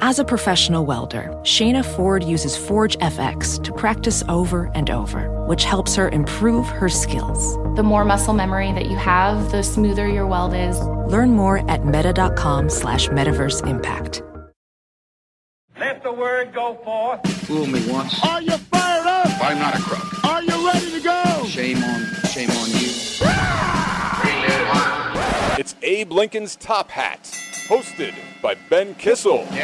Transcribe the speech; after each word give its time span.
As 0.00 0.18
a 0.18 0.24
professional 0.24 0.84
welder, 0.84 1.30
Shayna 1.42 1.84
Ford 1.84 2.24
uses 2.24 2.56
Forge 2.56 2.96
FX 2.98 3.62
to 3.64 3.72
practice 3.72 4.22
over 4.28 4.70
and 4.74 4.90
over, 4.90 5.30
which 5.46 5.64
helps 5.64 5.94
her 5.94 6.08
improve 6.08 6.66
her 6.66 6.88
skills. 6.88 7.56
The 7.76 7.82
more 7.82 8.04
muscle 8.04 8.34
memory 8.34 8.72
that 8.72 8.86
you 8.86 8.96
have, 8.96 9.50
the 9.50 9.62
smoother 9.62 10.08
your 10.08 10.26
weld 10.26 10.54
is. 10.54 10.80
Learn 11.10 11.30
more 11.30 11.68
at 11.70 11.84
meta.com 11.84 12.70
slash 12.70 13.08
metaverse 13.08 13.66
impact. 13.66 14.22
Let 15.78 16.02
the 16.02 16.12
word 16.12 16.52
go 16.54 16.74
forth. 16.84 17.26
Fool 17.46 17.66
me 17.66 17.88
once. 17.90 18.22
Are 18.24 18.42
you 18.42 18.56
fired 18.56 19.06
up? 19.06 19.26
I'm 19.42 19.58
not 19.58 19.78
a 19.78 19.82
crook. 19.82 20.24
Are 20.24 20.42
you 20.42 20.66
ready 20.66 20.90
to 20.90 21.00
go? 21.00 21.44
Shame 21.46 21.82
on, 21.82 22.04
shame 22.30 22.50
on 22.50 22.70
you. 22.70 22.90
Ah! 23.22 23.84
It's 25.56 25.76
Abe 25.82 26.10
Lincoln's 26.10 26.56
Top 26.56 26.90
Hat, 26.90 27.20
hosted 27.68 28.12
by 28.42 28.56
Ben 28.68 28.92
Kissel. 28.96 29.46
Fool 29.46 29.54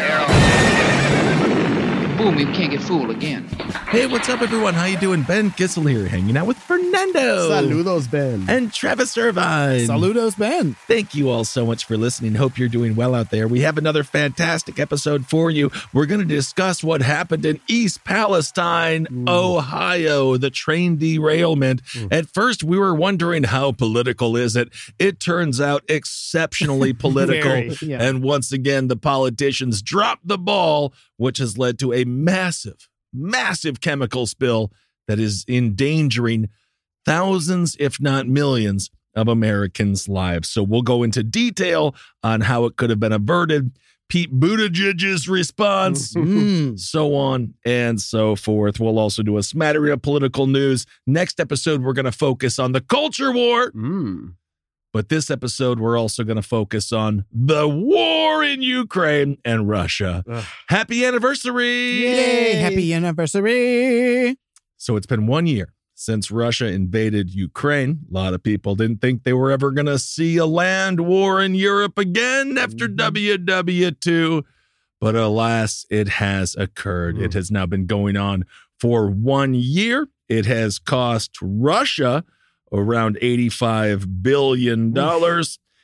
me, 2.20 2.44
we 2.44 2.52
can't 2.52 2.70
get 2.70 2.82
fooled 2.82 3.10
again. 3.10 3.44
Hey, 3.88 4.06
what's 4.06 4.28
up, 4.28 4.42
everyone? 4.42 4.74
How 4.74 4.84
you 4.84 4.98
doing? 4.98 5.22
Ben 5.22 5.50
Kissel 5.52 5.84
here, 5.88 6.06
hanging 6.06 6.36
out 6.36 6.46
with 6.46 6.58
Fernando. 6.58 7.48
Saludos, 7.50 8.10
Ben. 8.10 8.44
And 8.48 8.72
Travis 8.72 9.16
Irvine. 9.16 9.80
Saludos, 9.86 10.36
Ben. 10.38 10.74
Thank 10.86 11.14
you 11.14 11.28
all 11.30 11.44
so 11.44 11.64
much 11.66 11.84
for 11.86 11.96
listening. 11.96 12.34
Hope 12.34 12.58
you're 12.58 12.68
doing 12.68 12.94
well 12.94 13.14
out 13.14 13.30
there. 13.30 13.48
We 13.48 13.60
have 13.60 13.78
another 13.78 14.04
fantastic 14.04 14.78
episode 14.78 15.26
for 15.26 15.50
you. 15.50 15.70
We're 15.92 16.06
going 16.06 16.20
to 16.20 16.26
discuss 16.26 16.84
what 16.84 17.00
happened 17.02 17.44
in 17.46 17.60
East 17.68 18.04
Palestine, 18.04 19.06
Mm. 19.10 19.28
Ohio, 19.28 20.36
the 20.36 20.50
train 20.50 20.96
derailment. 20.98 21.80
At 22.10 22.26
first, 22.28 22.62
we 22.62 22.78
were 22.78 22.94
wondering 22.94 23.44
how 23.44 23.72
political 23.72 24.36
is 24.36 24.56
it? 24.56 24.68
It 24.98 25.18
turns 25.20 25.60
out 25.60 25.82
exceptionally 25.88 26.92
political. 27.06 27.50
Very, 27.50 27.76
yeah. 27.82 28.02
And 28.02 28.22
once 28.22 28.52
again, 28.52 28.88
the 28.88 28.96
politicians 28.96 29.80
dropped 29.82 30.26
the 30.28 30.38
ball, 30.38 30.92
which 31.20 31.36
has 31.36 31.58
led 31.58 31.78
to 31.78 31.92
a 31.92 32.04
massive, 32.04 32.88
massive 33.12 33.82
chemical 33.82 34.26
spill 34.26 34.72
that 35.06 35.18
is 35.20 35.44
endangering 35.46 36.48
thousands, 37.04 37.76
if 37.78 38.00
not 38.00 38.26
millions, 38.26 38.90
of 39.14 39.28
Americans' 39.28 40.08
lives. 40.08 40.48
So 40.48 40.62
we'll 40.62 40.80
go 40.82 41.02
into 41.02 41.22
detail 41.22 41.94
on 42.22 42.42
how 42.42 42.64
it 42.64 42.76
could 42.76 42.88
have 42.90 43.00
been 43.00 43.12
averted, 43.12 43.72
Pete 44.08 44.32
Buttigieg's 44.40 45.28
response, 45.28 46.14
Mm. 46.14 46.78
so 46.78 47.14
on 47.14 47.54
and 47.64 48.00
so 48.00 48.34
forth. 48.34 48.80
We'll 48.80 48.98
also 48.98 49.22
do 49.22 49.36
a 49.36 49.42
smattering 49.42 49.92
of 49.92 50.00
political 50.02 50.46
news. 50.46 50.86
Next 51.06 51.38
episode, 51.38 51.82
we're 51.82 51.92
going 51.92 52.04
to 52.06 52.12
focus 52.12 52.58
on 52.58 52.72
the 52.72 52.80
culture 52.80 53.30
war. 53.32 53.70
Mm. 53.72 54.34
But 54.92 55.08
this 55.08 55.30
episode, 55.30 55.78
we're 55.78 55.98
also 55.98 56.24
going 56.24 56.36
to 56.36 56.42
focus 56.42 56.92
on 56.92 57.24
the 57.32 57.68
war 57.68 58.42
in 58.42 58.60
Ukraine 58.60 59.38
and 59.44 59.68
Russia. 59.68 60.24
Ugh. 60.28 60.44
Happy 60.68 61.04
anniversary! 61.04 62.02
Yay! 62.02 62.54
Happy 62.54 62.92
anniversary! 62.92 64.36
So 64.76 64.96
it's 64.96 65.06
been 65.06 65.28
one 65.28 65.46
year 65.46 65.74
since 65.94 66.30
Russia 66.30 66.66
invaded 66.66 67.30
Ukraine. 67.30 68.00
A 68.10 68.14
lot 68.14 68.34
of 68.34 68.42
people 68.42 68.74
didn't 68.74 69.00
think 69.00 69.22
they 69.22 69.34
were 69.34 69.52
ever 69.52 69.70
going 69.70 69.86
to 69.86 69.98
see 69.98 70.38
a 70.38 70.46
land 70.46 71.00
war 71.00 71.40
in 71.40 71.54
Europe 71.54 71.96
again 71.98 72.58
after 72.58 72.88
mm-hmm. 72.88 73.46
WW2. 73.46 74.42
But 75.00 75.14
alas, 75.14 75.86
it 75.88 76.08
has 76.08 76.56
occurred. 76.56 77.18
It 77.18 77.30
mm. 77.30 77.34
has 77.34 77.50
now 77.50 77.66
been 77.66 77.86
going 77.86 78.16
on 78.16 78.44
for 78.78 79.08
one 79.08 79.54
year. 79.54 80.08
It 80.28 80.46
has 80.46 80.78
cost 80.78 81.36
Russia 81.40 82.24
around 82.72 83.18
$85 83.20 84.22
billion. 84.22 84.94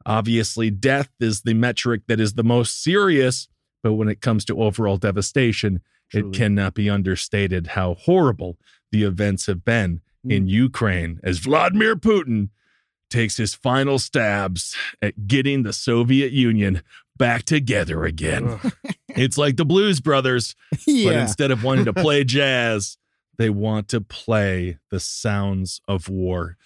Obviously, 0.08 0.70
death 0.70 1.10
is 1.20 1.42
the 1.42 1.54
metric 1.54 2.02
that 2.08 2.19
is 2.19 2.32
the 2.32 2.42
most 2.42 2.82
serious, 2.82 3.46
but 3.82 3.92
when 3.92 4.08
it 4.08 4.22
comes 4.22 4.44
to 4.46 4.62
overall 4.62 4.96
devastation, 4.96 5.82
Truly. 6.10 6.28
it 6.28 6.32
cannot 6.32 6.74
be 6.74 6.88
understated 6.88 7.69
how 7.69 7.94
horrible 7.94 8.56
the 8.91 9.04
events 9.04 9.47
have 9.47 9.64
been 9.64 10.00
hmm. 10.24 10.30
in 10.30 10.48
Ukraine 10.48 11.20
as 11.22 11.38
Vladimir 11.38 11.94
Putin 11.94 12.48
takes 13.10 13.36
his 13.36 13.54
final 13.54 13.98
stabs 13.98 14.74
at 15.00 15.26
getting 15.26 15.62
the 15.62 15.72
Soviet 15.72 16.32
Union 16.32 16.82
back 17.16 17.42
together 17.42 18.04
again. 18.04 18.60
it's 19.08 19.36
like 19.36 19.56
the 19.56 19.64
Blues 19.64 20.00
Brothers, 20.00 20.54
but 20.70 20.86
instead 20.86 21.50
of 21.50 21.64
wanting 21.64 21.84
to 21.84 21.92
play 21.92 22.24
jazz, 22.24 22.97
they 23.36 23.50
want 23.50 23.88
to 23.88 24.00
play 24.00 24.78
the 24.91 25.00
sounds 25.00 25.80
of 25.86 26.08
war. 26.08 26.56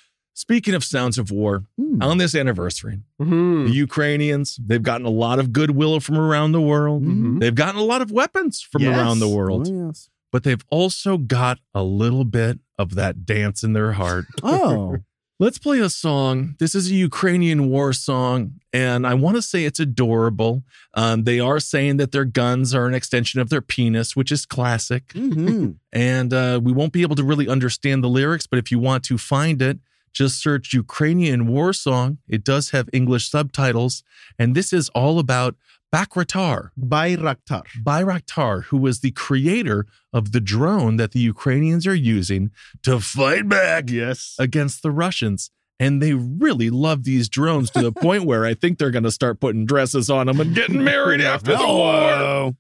Speaking 0.42 0.75
of 0.75 0.82
sounds 0.82 1.19
of 1.19 1.30
war, 1.30 1.54
Mm. 1.80 2.03
on 2.03 2.19
this 2.19 2.34
anniversary, 2.34 2.98
Mhm. 3.20 3.66
the 3.69 3.72
Ukrainians, 3.86 4.58
they've 4.66 4.82
gotten 4.82 5.06
a 5.06 5.16
lot 5.25 5.38
of 5.38 5.53
goodwill 5.53 6.00
from 6.00 6.16
around 6.19 6.50
the 6.50 6.60
world. 6.60 7.04
Mhm. 7.04 7.38
They've 7.41 7.54
gotten 7.54 7.80
a 7.80 7.84
lot 7.92 8.03
of 8.03 8.10
weapons 8.10 8.60
from 8.60 8.82
Yes. 8.82 8.97
around 8.98 9.20
the 9.20 9.28
world, 9.28 9.69
Oh, 9.70 9.86
yes. 9.86 10.10
but 10.32 10.42
they've 10.42 10.64
also 10.69 11.16
got 11.16 11.60
a 11.72 11.84
little 11.84 12.25
bit 12.25 12.58
of 12.76 12.97
that 12.97 13.25
dance 13.25 13.62
in 13.62 13.72
their 13.72 13.92
heart. 13.92 14.26
Oh. 14.42 14.97
Let's 15.38 15.58
play 15.58 15.78
a 15.81 15.88
song. 15.91 16.54
This 16.58 16.75
is 16.75 16.91
a 16.91 16.94
Ukrainian 16.94 17.66
war 17.69 17.92
song, 17.92 18.54
and 18.72 19.04
I 19.06 19.14
want 19.14 19.34
to 19.36 19.42
say 19.42 19.64
it's 19.64 19.81
adorable. 19.81 20.62
Um, 20.94 21.25
they 21.25 21.38
are 21.41 21.58
saying 21.60 21.97
that 21.98 22.10
their 22.12 22.25
guns 22.25 22.75
are 22.75 22.86
an 22.86 22.94
extension 22.94 23.41
of 23.41 23.48
their 23.48 23.60
penis, 23.75 24.14
which 24.16 24.31
is 24.32 24.44
classic. 24.44 25.04
Mhm. 25.14 25.76
And 25.92 26.32
uh, 26.32 26.60
we 26.62 26.72
won't 26.72 26.92
be 26.92 27.02
able 27.02 27.16
to 27.16 27.25
really 27.25 27.48
understand 27.48 28.02
the 28.04 28.08
lyrics, 28.08 28.47
but 28.48 28.58
if 28.58 28.70
you 28.72 28.78
want 28.78 29.02
to 29.04 29.19
find 29.19 29.60
it, 29.62 29.78
just 30.12 30.41
search 30.43 30.73
Ukrainian 30.73 31.47
war 31.47 31.73
song. 31.73 32.19
It 32.28 32.45
does 32.45 32.71
have 32.71 32.89
English 32.93 33.31
subtitles, 33.31 34.03
and 34.39 34.55
this 34.55 34.73
is 34.73 34.89
all 34.91 35.19
about 35.19 35.56
Bakratar. 35.95 36.71
Bayraktar. 36.78 37.62
Bayraktar, 37.83 38.65
who 38.65 38.78
was 38.78 39.00
the 39.00 39.11
creator 39.11 39.87
of 40.12 40.33
the 40.33 40.41
drone 40.41 40.97
that 40.97 41.12
the 41.12 41.21
Ukrainians 41.21 41.87
are 41.87 41.95
using 41.95 42.50
to 42.83 42.99
fight 43.00 43.49
back 43.49 43.91
Yes. 43.91 44.34
against 44.39 44.83
the 44.83 44.91
Russians. 44.91 45.50
And 45.78 46.00
they 46.00 46.15
really 46.15 46.71
love 46.71 47.05
these 47.05 47.29
drones 47.29 47.71
to 47.73 47.83
the 47.83 47.93
point 48.06 48.25
where 48.25 48.47
I 48.47 48.55
think 48.55 48.79
they're 48.79 48.91
going 48.91 49.03
to 49.05 49.11
start 49.11 49.41
putting 49.41 49.67
dresses 49.67 50.09
on 50.09 50.27
them 50.29 50.41
and 50.41 50.55
getting 50.55 50.83
married 50.83 51.21
after 51.21 51.56
the 51.56 51.67
war. 51.67 52.55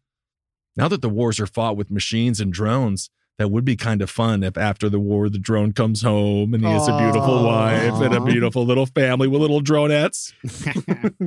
Now 0.76 0.88
that 0.88 1.02
the 1.02 1.08
wars 1.08 1.38
are 1.40 1.46
fought 1.46 1.76
with 1.76 1.90
machines 1.90 2.40
and 2.40 2.52
drones, 2.52 3.10
that 3.38 3.50
would 3.50 3.64
be 3.64 3.76
kind 3.76 4.02
of 4.02 4.10
fun 4.10 4.42
if 4.42 4.56
after 4.56 4.88
the 4.88 5.00
war 5.00 5.28
the 5.28 5.38
drone 5.38 5.72
comes 5.72 6.02
home 6.02 6.54
and 6.54 6.64
he 6.64 6.70
has 6.70 6.86
a 6.88 6.96
beautiful 6.98 7.38
Aw. 7.38 7.46
wife 7.46 8.02
and 8.02 8.14
a 8.14 8.20
beautiful 8.20 8.64
little 8.64 8.86
family 8.86 9.26
with 9.26 9.40
little 9.40 9.62
dronettes. 9.62 10.32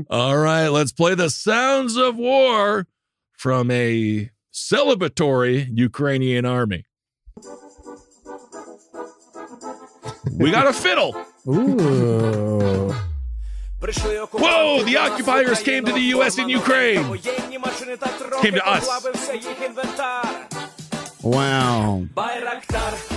All 0.09 0.37
right, 0.37 0.67
let's 0.67 0.91
play 0.91 1.15
the 1.15 1.29
sounds 1.29 1.97
of 1.97 2.15
war 2.15 2.87
from 3.33 3.69
a 3.71 4.29
celebratory 4.53 5.67
Ukrainian 5.71 6.45
army. 6.45 6.85
We 10.37 10.51
got 10.51 10.67
a 10.67 10.73
fiddle. 10.73 11.15
Ooh. 11.47 12.93
Whoa, 13.81 14.83
the 14.83 14.97
occupiers 14.97 15.61
came 15.61 15.85
to 15.85 15.91
the 15.91 15.99
U.S. 15.99 16.37
and 16.39 16.49
Ukraine. 16.49 17.03
Came 18.41 18.53
to 18.53 18.67
us. 18.67 18.87
Wow. 21.25 22.05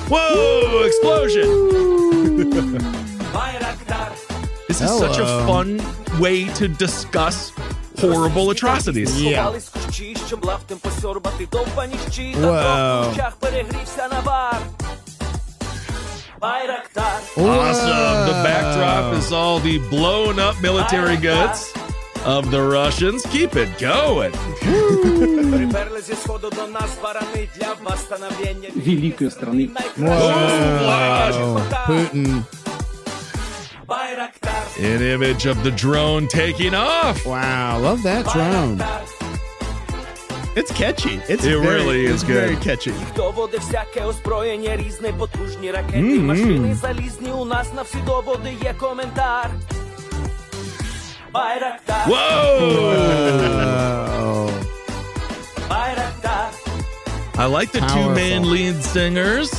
Whoa, 0.09 0.83
explosion. 0.87 1.45
This 4.67 4.81
is 4.81 4.99
such 4.99 5.19
a 5.19 5.25
fun 5.47 5.81
way 6.21 6.47
to 6.55 6.69
discuss 6.69 7.53
horrible 7.99 8.51
atrocities. 8.51 9.21
Yeah. 9.21 9.45
Whoa. 12.35 13.11
Awesome. 17.37 18.27
The 18.27 18.43
backdrop 18.45 19.15
is 19.15 19.33
all 19.33 19.59
the 19.59 19.79
blown 19.91 20.39
up 20.39 20.61
military 20.63 21.17
goods 21.17 21.73
of 22.28 22.52
the 22.52 22.62
Russians. 22.62 23.26
Keep 23.28 23.56
it 23.56 23.70
going. 23.80 24.34
великой 28.76 29.32
страны. 29.32 29.70
Whoa. 29.98 31.62
Putin. 31.86 32.46
An 34.80 35.02
image 35.02 35.46
of 35.46 35.64
the 35.64 35.72
drone 35.72 36.28
taking 36.28 36.74
off. 36.74 37.26
Wow. 37.26 37.80
Love 37.80 38.04
that 38.04 38.26
drone. 38.34 38.82
It's 40.56 40.72
catchy. 40.72 41.16
It's 41.28 41.44
It 41.44 41.52
very, 41.52 41.66
really 41.66 42.06
is 42.06 42.22
it's 42.22 42.24
good. 42.24 42.50
Very 42.50 42.56
catchy. 42.58 42.94
Доводи 43.16 43.58
всяке 43.58 44.06
озброєння 44.06 44.78
різне, 44.78 45.14
потужні 45.14 45.72
ракети, 45.72 46.20
машини 46.20 46.76
залізні. 46.76 47.32
У 47.32 47.46
нас 47.46 47.74
на 47.74 47.82
всі 47.82 47.98
доводи 48.06 48.54
є 48.64 48.74
коментар. 48.80 49.50
Байрактар, 51.34 52.06
Whoa! 52.08 53.54
Oh. 54.20 54.50
Байрактар. 55.70 56.50
I 57.36 57.46
like 57.46 57.72
the 57.72 57.80
two 57.80 57.88
Powerful. 57.88 58.16
man 58.16 58.42
lead 58.54 58.84
singers. 58.84 59.50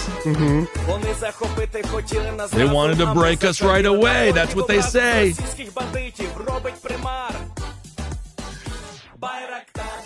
Вони 0.88 1.14
захопити 1.20 1.82
хотіли 1.93 2.32
нас. 2.37 2.50
They 2.52 2.69
wanted 2.73 2.99
to 2.99 3.06
break 3.14 3.44
us 3.44 3.61
right 3.62 3.87
away. 3.87 4.32
That's 4.32 4.55
what 4.55 4.67
they 4.69 4.82
say. 4.82 5.29
Російських 5.29 5.75
бандитів 5.75 6.29
робить 6.46 6.75
примар. 6.82 7.35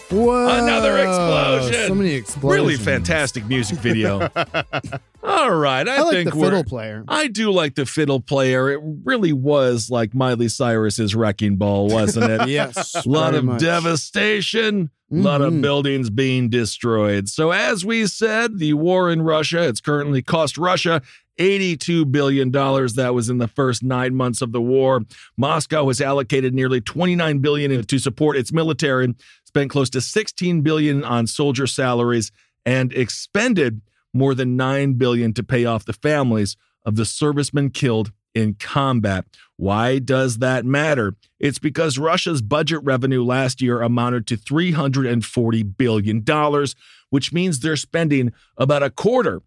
Whoa. 0.09 0.63
Another 0.63 0.97
explosion. 0.97 1.87
So 1.87 1.95
many 1.95 2.13
explosions. 2.13 2.61
Really 2.61 2.75
fantastic 2.75 3.45
music 3.45 3.79
video. 3.79 4.21
All 5.23 5.51
right. 5.51 5.87
I, 5.87 5.95
I 5.95 6.01
like 6.01 6.11
think 6.11 6.33
the 6.33 6.39
fiddle 6.39 6.63
player. 6.63 7.03
I 7.07 7.27
do 7.27 7.51
like 7.51 7.75
the 7.75 7.85
fiddle 7.85 8.19
player. 8.19 8.69
It 8.69 8.81
really 9.03 9.33
was 9.33 9.89
like 9.89 10.13
Miley 10.13 10.49
Cyrus's 10.49 11.15
wrecking 11.15 11.55
ball, 11.55 11.87
wasn't 11.87 12.29
it? 12.29 12.47
yes. 12.49 13.05
A 13.05 13.09
lot 13.09 13.33
of 13.33 13.45
much. 13.45 13.61
devastation, 13.61 14.91
a 15.11 15.13
mm-hmm. 15.13 15.23
lot 15.23 15.41
of 15.41 15.53
mm-hmm. 15.53 15.61
buildings 15.61 16.09
being 16.09 16.49
destroyed. 16.49 17.29
So, 17.29 17.51
as 17.51 17.85
we 17.85 18.05
said, 18.07 18.59
the 18.59 18.73
war 18.73 19.09
in 19.11 19.21
Russia, 19.21 19.67
it's 19.67 19.81
currently 19.81 20.21
cost 20.21 20.57
Russia 20.57 21.01
$82 21.39 22.11
billion. 22.11 22.51
That 22.51 23.13
was 23.13 23.29
in 23.29 23.37
the 23.37 23.47
first 23.47 23.83
nine 23.83 24.15
months 24.15 24.41
of 24.41 24.51
the 24.51 24.61
war. 24.61 25.01
Moscow 25.37 25.87
has 25.87 26.01
allocated 26.01 26.53
nearly 26.53 26.81
$29 26.81 27.41
billion 27.41 27.83
to 27.83 27.99
support 27.99 28.37
its 28.37 28.51
military, 28.51 29.13
spent 29.45 29.69
close 29.69 29.89
to 29.91 30.01
16 30.01 30.61
billion 30.61 31.03
on 31.03 31.27
soldier 31.27 31.67
salaries, 31.67 32.31
and 32.65 32.93
expended 32.93 33.81
more 34.13 34.35
than 34.35 34.55
9 34.55 34.93
billion 34.93 35.33
to 35.33 35.43
pay 35.43 35.65
off 35.65 35.85
the 35.85 35.93
families 35.93 36.55
of 36.85 36.95
the 36.95 37.05
servicemen 37.05 37.69
killed 37.69 38.11
in 38.35 38.55
combat. 38.55 39.25
Why 39.57 39.99
does 39.99 40.39
that 40.39 40.65
matter? 40.65 41.15
It's 41.39 41.59
because 41.59 41.97
Russia's 41.97 42.41
budget 42.41 42.79
revenue 42.83 43.23
last 43.23 43.61
year 43.61 43.81
amounted 43.81 44.27
to 44.27 44.37
$340 44.37 45.77
billion, 45.77 46.67
which 47.09 47.31
means 47.31 47.59
they're 47.59 47.75
spending 47.75 48.33
about 48.57 48.83
a 48.83 48.89
quarter 48.89 49.41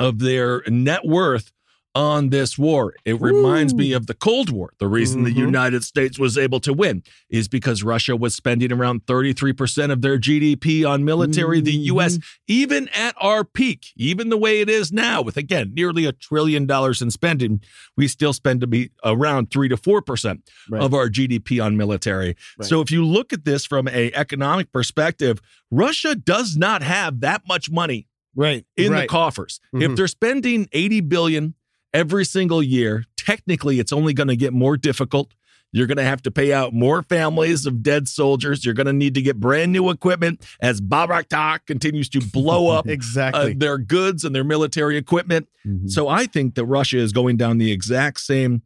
of 0.00 0.18
their 0.18 0.62
net 0.68 1.04
worth 1.04 1.50
on 1.96 2.30
this 2.30 2.58
war. 2.58 2.92
It 3.04 3.20
reminds 3.20 3.72
me 3.72 3.92
of 3.92 4.08
the 4.08 4.14
Cold 4.14 4.50
War. 4.50 4.72
The 4.80 4.88
reason 4.88 5.22
the 5.22 5.30
Mhm. 5.32 5.36
United 5.36 5.84
States 5.84 6.18
was 6.18 6.36
able 6.36 6.58
to 6.58 6.72
win 6.72 7.04
is 7.30 7.46
because 7.46 7.84
Russia 7.84 8.16
was 8.16 8.34
spending 8.34 8.72
around 8.72 9.06
33% 9.06 9.92
of 9.92 10.02
their 10.02 10.18
GDP 10.18 10.84
on 10.84 11.04
military. 11.04 11.60
The 11.60 11.70
US, 11.92 12.18
even 12.48 12.88
at 12.88 13.14
our 13.20 13.44
peak, 13.44 13.92
even 13.96 14.28
the 14.28 14.36
way 14.36 14.60
it 14.60 14.68
is 14.68 14.90
now, 14.92 15.22
with 15.22 15.36
again 15.36 15.70
nearly 15.72 16.04
a 16.04 16.10
trillion 16.10 16.66
dollars 16.66 17.00
in 17.00 17.12
spending, 17.12 17.60
we 17.96 18.08
still 18.08 18.32
spend 18.32 18.60
to 18.62 18.66
be 18.66 18.90
around 19.04 19.52
3 19.52 19.68
to 19.68 19.76
4% 19.76 20.42
Right. 20.68 20.82
of 20.82 20.94
our 20.94 21.08
GDP 21.08 21.60
on 21.60 21.76
military. 21.76 22.34
Right. 22.58 22.68
So 22.68 22.80
if 22.80 22.90
you 22.90 23.04
look 23.06 23.32
at 23.32 23.44
this 23.44 23.64
from 23.66 23.86
a 23.86 24.10
economic 24.14 24.72
perspective, 24.72 25.40
Russia 25.70 26.16
does 26.16 26.56
not 26.56 26.82
have 26.82 27.20
that 27.20 27.42
much 27.46 27.70
money 27.70 28.08
Right. 28.34 28.64
in 28.76 28.92
the 28.92 29.06
coffers. 29.06 29.60
If 29.72 29.90
Mhm. 29.92 29.96
they're 29.96 30.08
spending 30.08 30.68
80 30.72 31.00
billion 31.00 31.54
every 31.92 32.24
single 32.24 32.62
year, 32.62 33.04
technically 33.16 33.78
it's 33.80 33.92
only 33.92 34.12
going 34.12 34.28
to 34.28 34.36
get 34.36 34.52
more 34.52 34.76
difficult. 34.76 35.34
You're 35.72 35.88
going 35.88 35.96
to 35.98 36.04
have 36.04 36.22
to 36.22 36.30
pay 36.30 36.52
out 36.52 36.72
more 36.72 37.02
families 37.02 37.66
of 37.66 37.82
dead 37.82 38.06
soldiers. 38.06 38.64
You're 38.64 38.74
going 38.74 38.86
to 38.86 38.92
need 38.92 39.14
to 39.14 39.22
get 39.22 39.40
brand 39.40 39.72
new 39.72 39.90
equipment 39.90 40.44
as 40.60 40.80
Baraktar 40.80 41.58
continues 41.66 42.08
to 42.10 42.20
blow 42.20 42.68
up 42.76 42.86
uh, 42.86 42.90
Exactly. 42.92 43.54
their 43.54 43.78
goods 43.78 44.24
and 44.24 44.32
their 44.34 44.44
military 44.44 44.96
equipment. 44.96 45.48
Mhm. 45.66 45.90
So 45.90 46.06
I 46.06 46.26
think 46.26 46.54
that 46.54 46.64
Russia 46.64 46.98
is 46.98 47.12
going 47.12 47.36
down 47.38 47.58
the 47.58 47.72
exact 47.72 48.20
same 48.20 48.62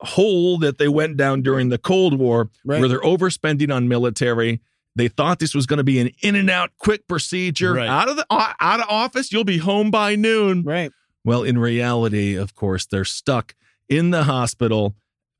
hole 0.00 0.58
that 0.58 0.78
they 0.78 0.88
went 0.88 1.16
down 1.16 1.42
during 1.42 1.68
the 1.68 1.78
Cold 1.78 2.18
War, 2.18 2.50
Right. 2.64 2.80
where 2.80 2.88
they're 2.88 3.00
overspending 3.00 3.72
on 3.74 3.88
military. 3.88 4.60
They 4.94 5.08
thought 5.08 5.38
this 5.38 5.54
was 5.54 5.66
going 5.66 5.78
to 5.78 5.84
be 5.84 5.98
an 6.00 6.10
in 6.20 6.34
and 6.34 6.50
out 6.50 6.70
quick 6.78 7.06
procedure. 7.08 7.74
Right. 7.74 7.88
Out 7.88 8.08
of 8.08 8.16
the 8.16 8.26
out 8.30 8.80
of 8.80 8.86
office, 8.88 9.32
you'll 9.32 9.44
be 9.44 9.58
home 9.58 9.90
by 9.90 10.16
noon. 10.16 10.62
Right. 10.62 10.92
Well, 11.24 11.42
in 11.44 11.58
reality, 11.58 12.34
of 12.34 12.54
course, 12.54 12.84
they're 12.86 13.04
stuck 13.04 13.54
in 13.88 14.10
the 14.10 14.24
hospital 14.24 14.94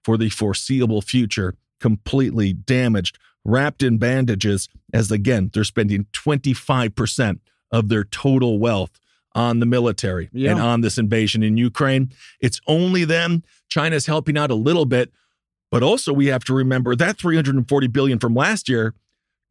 for 0.05 0.17
the 0.17 0.31
foreseeable 0.31 1.03
future, 1.03 1.55
completely 1.81 2.53
damaged, 2.53 3.19
wrapped 3.45 3.83
in 3.83 3.99
bandages, 3.99 4.69
as 4.93 5.11
again, 5.11 5.51
they're 5.53 5.65
spending 5.65 6.07
25% 6.13 7.41
of 7.71 7.89
their 7.89 8.05
total 8.05 8.59
wealth 8.59 8.99
on 9.35 9.61
the 9.61 9.67
military 9.67 10.29
Yeah. 10.33 10.53
and 10.53 10.61
on 10.61 10.81
this 10.83 10.99
invasion 10.99 11.43
in 11.43 11.57
Ukraine. 11.57 12.13
It's 12.41 12.61
only 12.67 13.05
them. 13.05 13.43
China's 13.69 14.07
helping 14.07 14.37
out 14.37 14.51
a 14.51 14.55
little 14.55 14.85
bit, 14.85 15.11
but 15.71 15.83
also 15.83 16.13
we 16.13 16.27
have 16.27 16.45
to 16.45 16.55
remember 16.55 16.95
that 16.97 17.17
340 17.19 17.87
billion 17.89 18.19
from 18.19 18.35
last 18.35 18.69
year. 18.69 18.95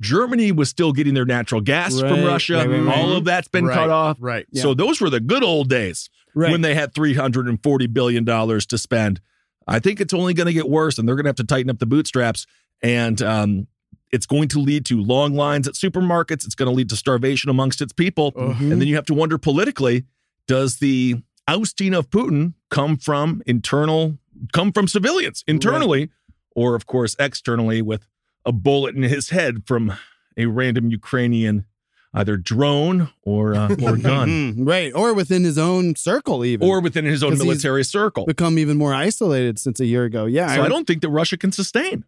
Germany 0.01 0.51
was 0.51 0.67
still 0.69 0.91
getting 0.91 1.13
their 1.13 1.25
natural 1.25 1.61
gas 1.61 1.97
from 1.99 2.23
Russia. 2.25 2.55
right, 2.55 2.67
right, 2.69 2.81
right. 2.81 2.97
All 2.97 3.13
of 3.13 3.23
that's 3.25 3.47
been 3.47 3.65
Right, 3.65 3.75
cut 3.75 3.89
off. 3.89 4.17
Right. 4.19 4.45
Yeah. 4.51 4.63
So 4.63 4.73
those 4.73 4.99
were 4.99 5.09
the 5.09 5.19
good 5.21 5.43
old 5.43 5.69
days 5.69 6.09
Right. 6.33 6.51
when 6.51 6.61
they 6.61 6.73
had 6.75 6.93
$340 6.93 7.93
billion 7.93 8.25
to 8.25 8.77
spend. 8.77 9.21
I 9.67 9.79
think 9.79 10.01
it's 10.01 10.13
only 10.13 10.33
going 10.33 10.47
to 10.47 10.53
get 10.53 10.67
worse 10.69 10.97
and 10.97 11.07
they're 11.07 11.15
going 11.15 11.25
to 11.25 11.29
have 11.29 11.35
to 11.37 11.43
tighten 11.43 11.69
up 11.69 11.79
the 11.79 11.85
bootstraps. 11.85 12.45
And 12.81 13.21
um, 13.21 13.67
it's 14.11 14.25
going 14.25 14.47
to 14.49 14.59
lead 14.59 14.85
to 14.87 15.01
long 15.01 15.33
lines 15.35 15.67
at 15.67 15.75
supermarkets. 15.75 16.45
It's 16.45 16.55
going 16.55 16.69
to 16.69 16.75
lead 16.75 16.89
to 16.89 16.95
starvation 16.95 17.49
amongst 17.49 17.81
its 17.81 17.93
people. 17.93 18.31
Mhm. 18.31 18.59
And 18.71 18.81
then 18.81 18.87
you 18.87 18.95
have 18.95 19.05
to 19.05 19.13
wonder 19.13 19.37
politically 19.37 20.05
does 20.47 20.79
the 20.79 21.17
ousting 21.47 21.93
of 21.93 22.09
Putin 22.09 22.53
come 22.69 22.97
from 22.97 23.41
internal, 23.45 24.17
come 24.51 24.71
from 24.71 24.87
civilians 24.87 25.43
internally, 25.47 26.09
or 26.55 26.75
of 26.75 26.85
course 26.87 27.15
externally 27.19 27.81
with 27.81 28.05
a 28.45 28.51
bullet 28.51 28.95
in 28.95 29.03
his 29.03 29.29
head 29.29 29.63
from 29.65 29.93
a 30.37 30.45
random 30.45 30.89
Ukrainian 30.91 31.65
either 32.13 32.35
drone 32.35 33.09
or 33.23 33.53
uh, 33.55 33.69
or 33.83 33.95
gun, 33.95 34.27
Mhm. 34.55 34.67
Right. 34.67 34.91
Or 34.93 35.13
within 35.13 35.43
his 35.43 35.57
own 35.57 35.95
circle, 35.95 36.43
even. 36.43 36.67
or 36.67 36.81
within 36.81 37.05
his 37.05 37.23
own 37.23 37.37
military 37.37 37.83
circle. 37.85 38.25
become 38.25 38.59
even 38.59 38.77
more 38.77 38.93
isolated 38.93 39.57
since 39.59 39.79
a 39.79 39.85
year 39.85 40.03
ago. 40.03 40.25
Yeah. 40.25 40.55
So 40.55 40.61
I 40.63 40.67
don't 40.69 40.85
think 40.85 41.01
that 41.03 41.09
Russia 41.09 41.37
can 41.37 41.51
sustain. 41.51 42.03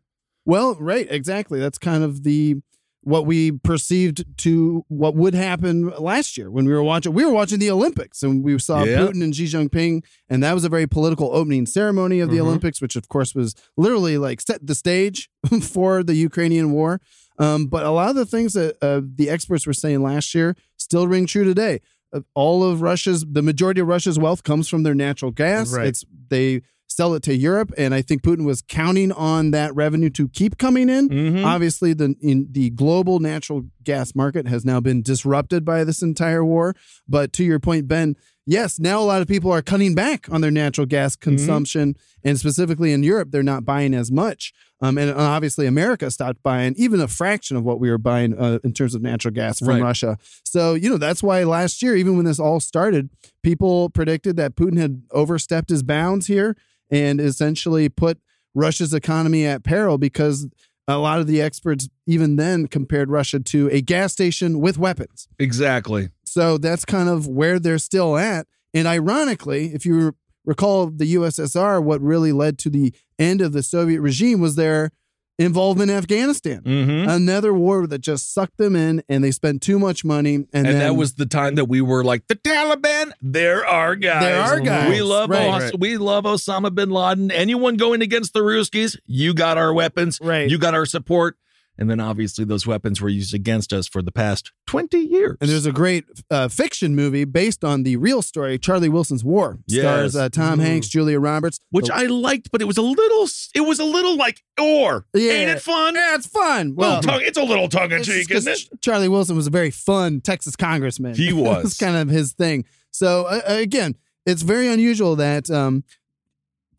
Well, 0.46 0.76
right, 0.76 1.08
exactly. 1.10 1.60
That's 1.60 1.78
kind 1.78 2.04
of 2.04 2.24
the 2.24 2.58
what 3.04 3.26
we 3.26 3.52
perceived 3.52 4.24
to 4.38 4.84
what 4.88 5.16
would 5.16 5.34
happen 5.34 5.90
last 6.00 6.38
year 6.38 6.50
when 6.50 6.66
we 6.66 6.72
were 6.72 6.84
watching 6.84 7.14
we 7.14 7.26
were 7.26 7.32
watching 7.32 7.60
the 7.60 7.70
Olympics 7.70 8.24
and 8.24 8.44
we 8.44 8.58
saw 8.60 8.84
Yeah. 8.84 9.00
Putin 9.00 9.24
and 9.24 9.36
Xi 9.36 9.46
Jinping 9.46 10.04
and 10.30 10.42
that 10.44 10.54
was 10.54 10.64
a 10.64 10.70
very 10.70 10.88
political 10.88 11.30
opening 11.34 11.66
ceremony 11.66 12.20
of 12.20 12.30
the 12.30 12.38
Mhm. 12.38 12.42
Olympics 12.48 12.82
which 12.82 12.96
of 12.96 13.08
course 13.10 13.36
was 13.36 13.56
literally 13.78 14.18
like 14.18 14.42
set 14.42 14.66
the 14.66 14.76
stage 14.76 15.30
for 15.62 16.04
the 16.04 16.16
Ukrainian 16.16 16.72
war. 16.72 17.02
Um, 17.40 17.66
but 17.68 17.84
a 17.84 17.90
lot 17.90 18.10
of 18.10 18.16
the 18.16 18.26
things 18.26 18.54
that 18.54 18.78
uh, 18.82 19.02
the 19.16 19.30
experts 19.30 19.66
were 19.68 19.74
saying 19.74 20.02
last 20.04 20.34
year 20.36 20.56
still 20.78 21.08
ring 21.08 21.26
true 21.26 21.44
today. 21.44 21.82
Uh, 22.14 22.22
all 22.36 22.64
of 22.64 22.82
Russia's 22.82 23.26
the 23.30 23.42
majority 23.42 23.82
of 23.82 23.88
Russia's 23.88 24.20
wealth 24.20 24.44
comes 24.44 24.70
from 24.70 24.84
their 24.84 24.94
natural 24.96 25.32
gas. 25.32 25.74
Right. 25.74 25.88
It's 25.88 26.06
they 26.30 26.62
sell 26.88 27.16
it 27.16 27.24
to 27.24 27.36
Europe, 27.36 27.72
and 27.78 27.94
I 27.94 28.02
think 28.04 28.22
Putin 28.22 28.46
was 28.46 28.62
counting 28.62 29.12
on 29.12 29.50
that 29.52 29.74
revenue 29.76 30.12
to 30.12 30.28
keep 30.30 30.58
coming 30.60 30.90
in. 30.90 31.10
Mhm. 31.10 31.44
Obviously, 31.46 31.94
the 31.94 32.16
in 32.22 32.48
the 32.52 32.70
global 32.70 33.20
natural 33.20 33.64
gas 33.84 34.14
market 34.14 34.48
has 34.48 34.64
now 34.64 34.80
been 34.80 35.02
disrupted 35.02 35.66
by 35.66 35.84
this 35.84 36.02
entire 36.04 36.46
war. 36.46 36.76
But 37.08 37.34
to 37.34 37.44
your 37.44 37.60
point, 37.60 37.88
Ben, 37.88 38.16
yes, 38.46 38.80
now 38.80 39.00
a 39.02 39.06
lot 39.06 39.22
of 39.24 39.28
people 39.28 39.52
are 39.52 39.62
cutting 39.64 39.96
back 39.96 40.28
on 40.32 40.42
their 40.42 40.52
natural 40.52 40.86
gas 40.86 41.16
Mm-hmm. 41.16 41.30
consumption, 41.32 41.96
and 42.24 42.38
specifically 42.40 42.92
in 42.92 43.02
Europe, 43.02 43.32
they're 43.32 43.42
not 43.44 43.66
buying 43.66 43.94
as 43.96 44.12
much. 44.12 44.54
Um, 44.80 44.98
and 44.98 45.10
obviously, 45.12 45.66
America 45.66 46.12
stopped 46.12 46.44
buying 46.44 46.76
even 46.78 47.00
a 47.00 47.08
fraction 47.08 47.58
of 47.58 47.64
what 47.64 47.80
we 47.80 47.90
were 47.90 47.98
buying 47.98 48.38
uh, 48.38 48.60
in 48.64 48.74
terms 48.74 48.94
of 48.94 49.02
natural 49.02 49.34
gas 49.34 49.58
from 49.60 49.70
Right. 49.70 49.82
Russia. 49.82 50.18
So 50.44 50.74
you 50.76 50.90
know 50.90 50.98
that's 50.98 51.24
why 51.24 51.44
last 51.44 51.82
year, 51.82 51.96
even 51.96 52.18
when 52.18 52.26
this 52.26 52.40
all 52.40 52.60
started, 52.60 53.10
people 53.42 53.90
predicted 53.90 54.36
that 54.38 54.56
Putin 54.56 54.78
had 54.78 55.02
overstepped 55.12 55.70
his 55.70 55.82
bounds 55.82 56.28
here 56.28 56.56
and 56.94 57.20
essentially 57.20 57.90
put 57.90 58.20
Russia's 58.54 58.94
economy 58.94 59.46
at 59.48 59.64
peril 59.64 59.98
because 59.98 60.48
a 60.88 60.98
lot 60.98 61.20
of 61.20 61.28
the 61.28 61.42
experts 61.42 61.90
even 62.06 62.36
then 62.36 62.68
compared 62.68 63.10
Russia 63.10 63.40
to 63.40 63.68
a 63.72 63.82
gas 63.82 64.14
station 64.14 64.60
with 64.60 64.78
weapons. 64.78 65.28
Exactly. 65.40 66.10
So 66.24 66.60
that's 66.60 66.86
kind 66.86 67.10
of 67.10 67.28
where 67.28 67.58
they're 67.58 67.80
still 67.80 68.16
at. 68.16 68.46
And 68.76 68.88
ironically, 68.88 69.74
if 69.74 69.86
you 69.86 70.16
recall 70.46 70.88
the 70.88 71.16
USSR, 71.16 71.82
what 71.82 72.00
really 72.02 72.32
led 72.32 72.60
to 72.60 72.70
the 72.70 72.94
end 73.18 73.42
of 73.42 73.54
the 73.54 73.64
Soviet 73.64 74.00
regime 74.00 74.40
was 74.40 74.56
their 74.56 74.92
involvement 75.40 75.90
in 75.90 75.98
Afghanistan. 75.98 76.62
Mm-hmm. 76.62 77.10
Another 77.10 77.54
war 77.54 77.88
that 77.88 78.00
just 78.00 78.34
sucked 78.34 78.58
them 78.58 78.76
in 78.76 79.04
and 79.10 79.24
they 79.24 79.32
spent 79.32 79.62
too 79.62 79.80
much 79.80 80.06
money. 80.06 80.36
And, 80.36 80.48
And, 80.54 80.66
then, 80.66 80.80
that 80.80 80.96
was 80.96 81.16
the 81.16 81.26
time 81.26 81.56
that 81.56 81.66
we 81.66 81.82
were 81.82 82.04
like, 82.04 82.28
the 82.28 82.36
Taliban, 82.36 83.12
they're 83.22 83.66
our 83.66 83.96
guys. 83.96 84.22
They're 84.24 84.42
our 84.42 84.60
guys. 84.60 84.90
We 84.90 85.02
love 85.02 85.30
Right, 85.30 85.48
Os- 85.48 85.62
right. 85.64 85.80
we 85.80 85.98
love 85.98 86.26
Osama 86.26 86.74
bin 86.74 86.90
Laden. 86.90 87.32
Anyone 87.32 87.78
going 87.78 88.02
against 88.02 88.34
the 88.34 88.42
Ruskies, 88.42 88.98
you 89.06 89.34
got 89.34 89.58
our 89.58 89.74
weapons. 89.74 90.20
Right. 90.22 90.50
You 90.50 90.58
got 90.58 90.74
our 90.76 90.86
support. 90.86 91.38
And 91.76 91.90
then 91.90 92.00
obviously 92.00 92.46
those 92.46 92.68
weapons 92.68 93.02
were 93.02 93.10
used 93.10 93.34
against 93.34 93.74
us 93.74 93.88
for 93.88 94.04
the 94.04 94.12
past 94.12 94.52
20 94.68 94.96
years. 95.00 95.38
And 95.42 95.50
there's 95.50 95.66
a 95.66 95.72
great 95.72 96.06
uh, 96.30 96.48
fiction 96.48 96.96
movie 96.96 97.26
based 97.26 97.64
on 97.64 97.82
the 97.82 97.96
real 97.98 98.22
story, 98.22 98.60
Charlie 98.60 98.90
Wilson's 98.90 99.24
War. 99.24 99.58
Stars 99.68 100.16
uh, 100.16 100.30
Tom 100.30 100.60
Mm. 100.60 100.64
Hanks, 100.64 100.88
Julia 100.88 101.20
Roberts. 101.20 101.60
which 101.72 101.88
The- 101.88 101.96
I 101.96 102.04
liked, 102.06 102.52
but 102.52 102.62
it 102.62 102.66
was 102.66 102.78
a 102.78 102.84
little 102.84 103.28
it 103.56 103.62
was 103.62 103.80
a 103.80 103.86
little 103.86 104.16
like 104.16 104.44
or 104.62 105.08
Yeah. 105.16 105.32
ain't 105.32 105.50
it 105.50 105.62
fun? 105.64 105.96
Yeah, 105.96 106.14
it's 106.14 106.28
fun. 106.28 106.76
Well, 106.76 107.02
tongue, 107.02 107.22
it's 107.24 107.40
a 107.40 107.44
little 107.44 107.68
tongue 107.68 107.92
in 107.92 108.04
cheek, 108.04 108.30
isn't 108.30 108.52
it? 108.54 108.82
Charlie 108.82 109.10
Wilson 109.10 109.36
was 109.36 109.48
a 109.48 109.50
very 109.52 109.72
fun 109.72 110.22
Texas 110.22 110.56
congressman. 110.56 111.16
He 111.16 111.30
it 111.30 111.34
was. 111.34 111.64
was 111.64 111.78
kind 111.80 111.96
of 111.98 112.08
his 112.10 112.34
thing. 112.34 112.66
So 112.92 113.24
uh, 113.26 113.42
again, 113.48 113.96
it's 114.28 114.44
very 114.44 114.68
unusual 114.68 115.16
that 115.16 115.50
um, 115.50 115.84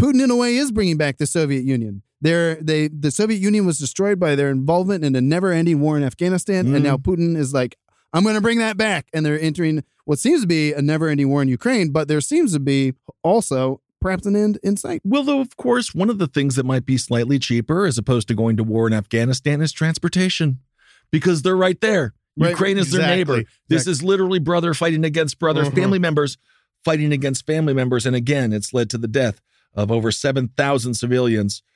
Putin, 0.01 0.23
in 0.23 0.31
a 0.31 0.37
way, 0.37 0.55
is 0.57 0.71
bringing 0.71 0.97
back 0.97 1.17
the 1.19 1.27
Soviet 1.27 1.65
Union. 1.65 2.03
There, 2.25 2.57
they 2.57 2.89
the 2.89 3.11
Soviet 3.11 3.39
Union 3.39 3.67
was 3.67 3.79
destroyed 3.79 4.19
by 4.19 4.35
their 4.35 4.51
involvement 4.51 5.05
in 5.05 5.15
a 5.15 5.21
never-ending 5.21 5.79
war 5.81 5.97
in 5.99 6.03
Afghanistan, 6.03 6.67
and 6.67 6.77
Mm. 6.77 6.83
now 6.83 6.97
Putin 6.97 7.37
is 7.37 7.53
like, 7.53 7.77
"I'm 8.15 8.23
going 8.23 8.35
to 8.35 8.41
bring 8.41 8.59
that 8.59 8.77
back," 8.79 9.07
and 9.13 9.25
they're 9.25 9.39
entering 9.41 9.85
what 10.07 10.19
seems 10.19 10.41
to 10.41 10.47
be 10.47 10.73
a 10.73 10.81
never-ending 10.83 11.29
war 11.29 11.43
in 11.43 11.49
Ukraine, 11.49 11.91
but 11.91 12.09
there 12.09 12.21
seems 12.23 12.53
to 12.55 12.61
be 12.61 12.95
also 13.23 13.81
perhaps 14.01 14.27
an 14.27 14.37
end 14.37 14.59
in 14.63 14.77
sight. 14.79 15.01
Well, 15.05 15.23
though, 15.23 15.41
of 15.41 15.57
course, 15.57 15.95
one 15.95 16.09
of 16.11 16.19
the 16.19 16.27
things 16.27 16.57
that 16.57 16.65
might 16.67 16.85
be 16.87 16.97
slightly 16.99 17.39
cheaper 17.39 17.87
as 17.87 17.97
opposed 17.99 18.27
to 18.29 18.35
going 18.35 18.57
to 18.57 18.65
war 18.65 18.87
in 18.87 18.93
Afghanistan 18.95 19.61
is 19.63 19.71
transportation 19.73 20.59
because 21.11 21.43
they're 21.43 21.57
right 21.57 21.81
there. 21.81 22.15
Right, 22.37 22.51
Ukraine 22.51 22.79
is 22.79 22.91
their 22.91 23.01
exactly, 23.03 23.37
neighbor. 23.37 23.49
This 23.69 23.87
is 23.87 24.03
literally 24.03 24.39
brother 24.41 24.75
fighting 24.75 25.05
against 25.05 25.39
brother, 25.39 25.65
Mhm. 25.65 25.75
family 25.75 25.99
members 25.99 26.37
fighting 26.85 27.13
against 27.13 27.47
family 27.47 27.73
members. 27.75 28.05
And 28.07 28.17
again, 28.17 28.53
it's 28.53 28.75
led 28.75 28.91
to 28.91 28.99
the 28.99 29.09
death 29.09 29.41
of 29.75 29.91
over 29.93 30.11
7,000 30.11 30.95
civilians, 30.95 31.63
uh, 31.63 31.74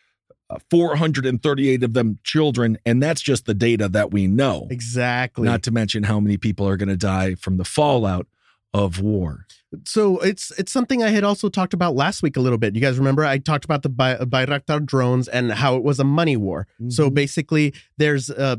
438 0.70 1.82
of 1.82 1.92
them 1.94 2.18
children. 2.24 2.78
And 2.86 3.02
that's 3.02 3.20
just 3.20 3.46
the 3.46 3.54
data 3.54 3.88
that 3.88 4.10
we 4.12 4.26
know. 4.26 4.66
Exactly. 4.70 5.44
Not 5.44 5.62
to 5.64 5.70
mention 5.70 6.04
how 6.04 6.20
many 6.20 6.36
people 6.36 6.66
are 6.66 6.76
going 6.76 6.88
to 6.88 6.96
die 6.96 7.34
from 7.34 7.56
the 7.56 7.64
fallout 7.64 8.26
of 8.74 9.00
war. 9.00 9.46
so 9.84 10.18
it's 10.18 10.50
it's 10.58 10.70
something 10.70 11.02
I 11.02 11.08
had 11.08 11.24
also 11.24 11.48
talked 11.48 11.72
about 11.72 11.94
last 11.94 12.22
week 12.22 12.36
a 12.36 12.40
little 12.40 12.58
bit. 12.58 12.74
You 12.74 12.82
guys 12.82 12.98
remember 12.98 13.24
I 13.24 13.38
talked 13.38 13.64
about 13.64 13.82
the 13.82 13.88
Bay- 13.88 14.18
Bayraktar 14.20 14.84
drones 14.84 15.26
and 15.26 15.50
how 15.52 15.76
it 15.76 15.82
was 15.82 15.98
a 15.98 16.04
money 16.04 16.36
war. 16.36 16.66
So 16.88 17.08
Mhm. 17.10 17.14
basically, 17.14 17.74
there's 17.96 18.28
uh 18.30 18.56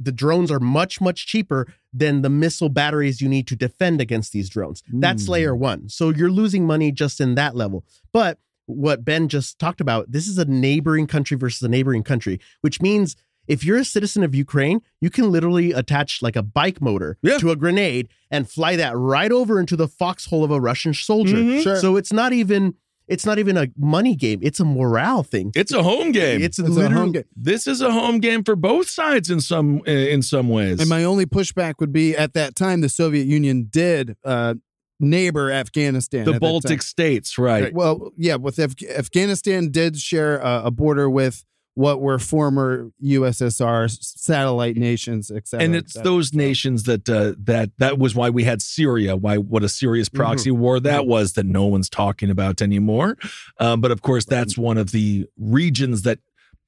the 0.00 0.10
drones 0.10 0.50
are 0.50 0.58
much 0.58 1.00
much 1.00 1.26
cheaper 1.28 1.68
than 1.92 2.22
the 2.22 2.28
missile 2.28 2.70
batteries 2.70 3.20
you 3.20 3.28
need 3.28 3.46
to 3.48 3.56
defend 3.56 4.00
against 4.00 4.32
these 4.32 4.48
drones. 4.48 4.82
That's 4.92 5.24
Mm. 5.26 5.28
layer 5.28 5.54
one. 5.54 5.88
So 5.88 6.10
you're 6.10 6.30
losing 6.30 6.66
money 6.66 6.90
just 6.90 7.20
in 7.20 7.36
that 7.36 7.54
level. 7.54 7.84
But 8.12 8.38
what 8.76 9.04
Ben 9.04 9.28
just 9.28 9.58
talked 9.58 9.80
about, 9.80 10.10
this 10.10 10.26
is 10.28 10.38
a 10.38 10.44
neighboring 10.44 11.06
country 11.06 11.36
versus 11.36 11.62
a 11.62 11.68
neighboring 11.68 12.02
country, 12.02 12.40
which 12.60 12.80
means 12.80 13.16
if 13.48 13.64
you're 13.64 13.78
a 13.78 13.84
citizen 13.84 14.22
of 14.22 14.34
Ukraine, 14.34 14.80
you 15.00 15.10
can 15.10 15.30
literally 15.32 15.72
attach 15.72 16.22
like 16.22 16.36
a 16.36 16.42
bike 16.42 16.80
motor 16.80 17.18
Yeah. 17.22 17.38
to 17.38 17.50
a 17.50 17.56
grenade 17.56 18.08
and 18.30 18.48
fly 18.48 18.76
that 18.76 18.96
right 18.96 19.32
over 19.32 19.58
into 19.58 19.74
the 19.76 19.88
foxhole 19.88 20.44
of 20.44 20.50
a 20.52 20.60
Russian 20.60 20.94
soldier. 20.94 21.36
Mhm. 21.36 21.62
Sure. 21.62 21.76
So 21.76 21.96
it's 21.96 22.12
not 22.12 22.32
even 22.32 22.74
it's 23.08 23.26
not 23.26 23.38
even 23.40 23.56
a 23.56 23.66
money 23.76 24.14
game. 24.14 24.38
It's 24.42 24.60
a 24.60 24.64
morale 24.64 25.24
thing. 25.24 25.50
It's 25.56 25.72
a 25.72 25.82
home 25.82 26.12
game. 26.12 26.40
It's, 26.40 26.58
It's 26.60 26.76
a 26.76 26.88
home 26.88 27.10
game. 27.12 27.24
this 27.36 27.66
is 27.66 27.80
a 27.82 27.90
home 27.90 28.20
game 28.20 28.44
for 28.44 28.54
both 28.54 28.88
sides 28.88 29.28
in 29.28 29.40
some 29.40 29.80
in 29.86 30.22
some 30.22 30.48
ways. 30.48 30.78
And 30.80 30.88
my 30.88 31.02
only 31.02 31.26
pushback 31.26 31.74
would 31.80 31.92
be 31.92 32.16
at 32.16 32.32
that 32.34 32.54
time 32.54 32.80
the 32.80 32.88
Soviet 32.88 33.26
Union 33.26 33.66
did 33.68 34.16
uh, 34.24 34.54
neighbor 35.02 35.50
Afghanistan. 35.52 36.24
the. 36.24 36.40
Baltic 36.40 36.80
states, 36.82 37.36
right? 37.36 37.74
Well, 37.74 38.12
yeah, 38.16 38.36
with 38.36 38.58
Af- 38.58 38.74
Afghanistan 38.96 39.70
did 39.70 39.98
share 39.98 40.38
a, 40.38 40.62
a 40.66 40.70
border 40.70 41.10
with 41.10 41.44
what 41.74 42.00
were 42.02 42.18
former 42.18 42.90
USSR 43.02 43.88
satellite 44.00 44.76
nations, 44.76 45.30
etc. 45.30 45.64
and 45.64 45.74
it's 45.74 45.94
those 45.94 46.34
nations 46.34 46.82
that 46.82 47.08
uh, 47.08 47.32
that 47.44 47.70
that 47.78 47.98
was 47.98 48.14
why 48.14 48.28
we 48.30 48.44
had 48.44 48.60
Syria. 48.60 49.16
Why 49.16 49.36
what 49.38 49.62
a 49.62 49.68
serious 49.68 50.08
Mm-hmm. 50.10 50.18
proxy 50.18 50.50
war 50.50 50.80
that 50.80 51.06
was 51.06 51.32
that 51.34 51.46
no 51.46 51.64
one's 51.66 51.88
talking 51.88 52.28
about 52.30 52.60
anymore. 52.60 53.16
Um, 53.58 53.80
but 53.80 53.90
of 53.90 54.02
course, 54.02 54.24
that's 54.26 54.58
one 54.58 54.76
of 54.76 54.90
the 54.92 55.26
regions 55.38 56.02
that 56.02 56.18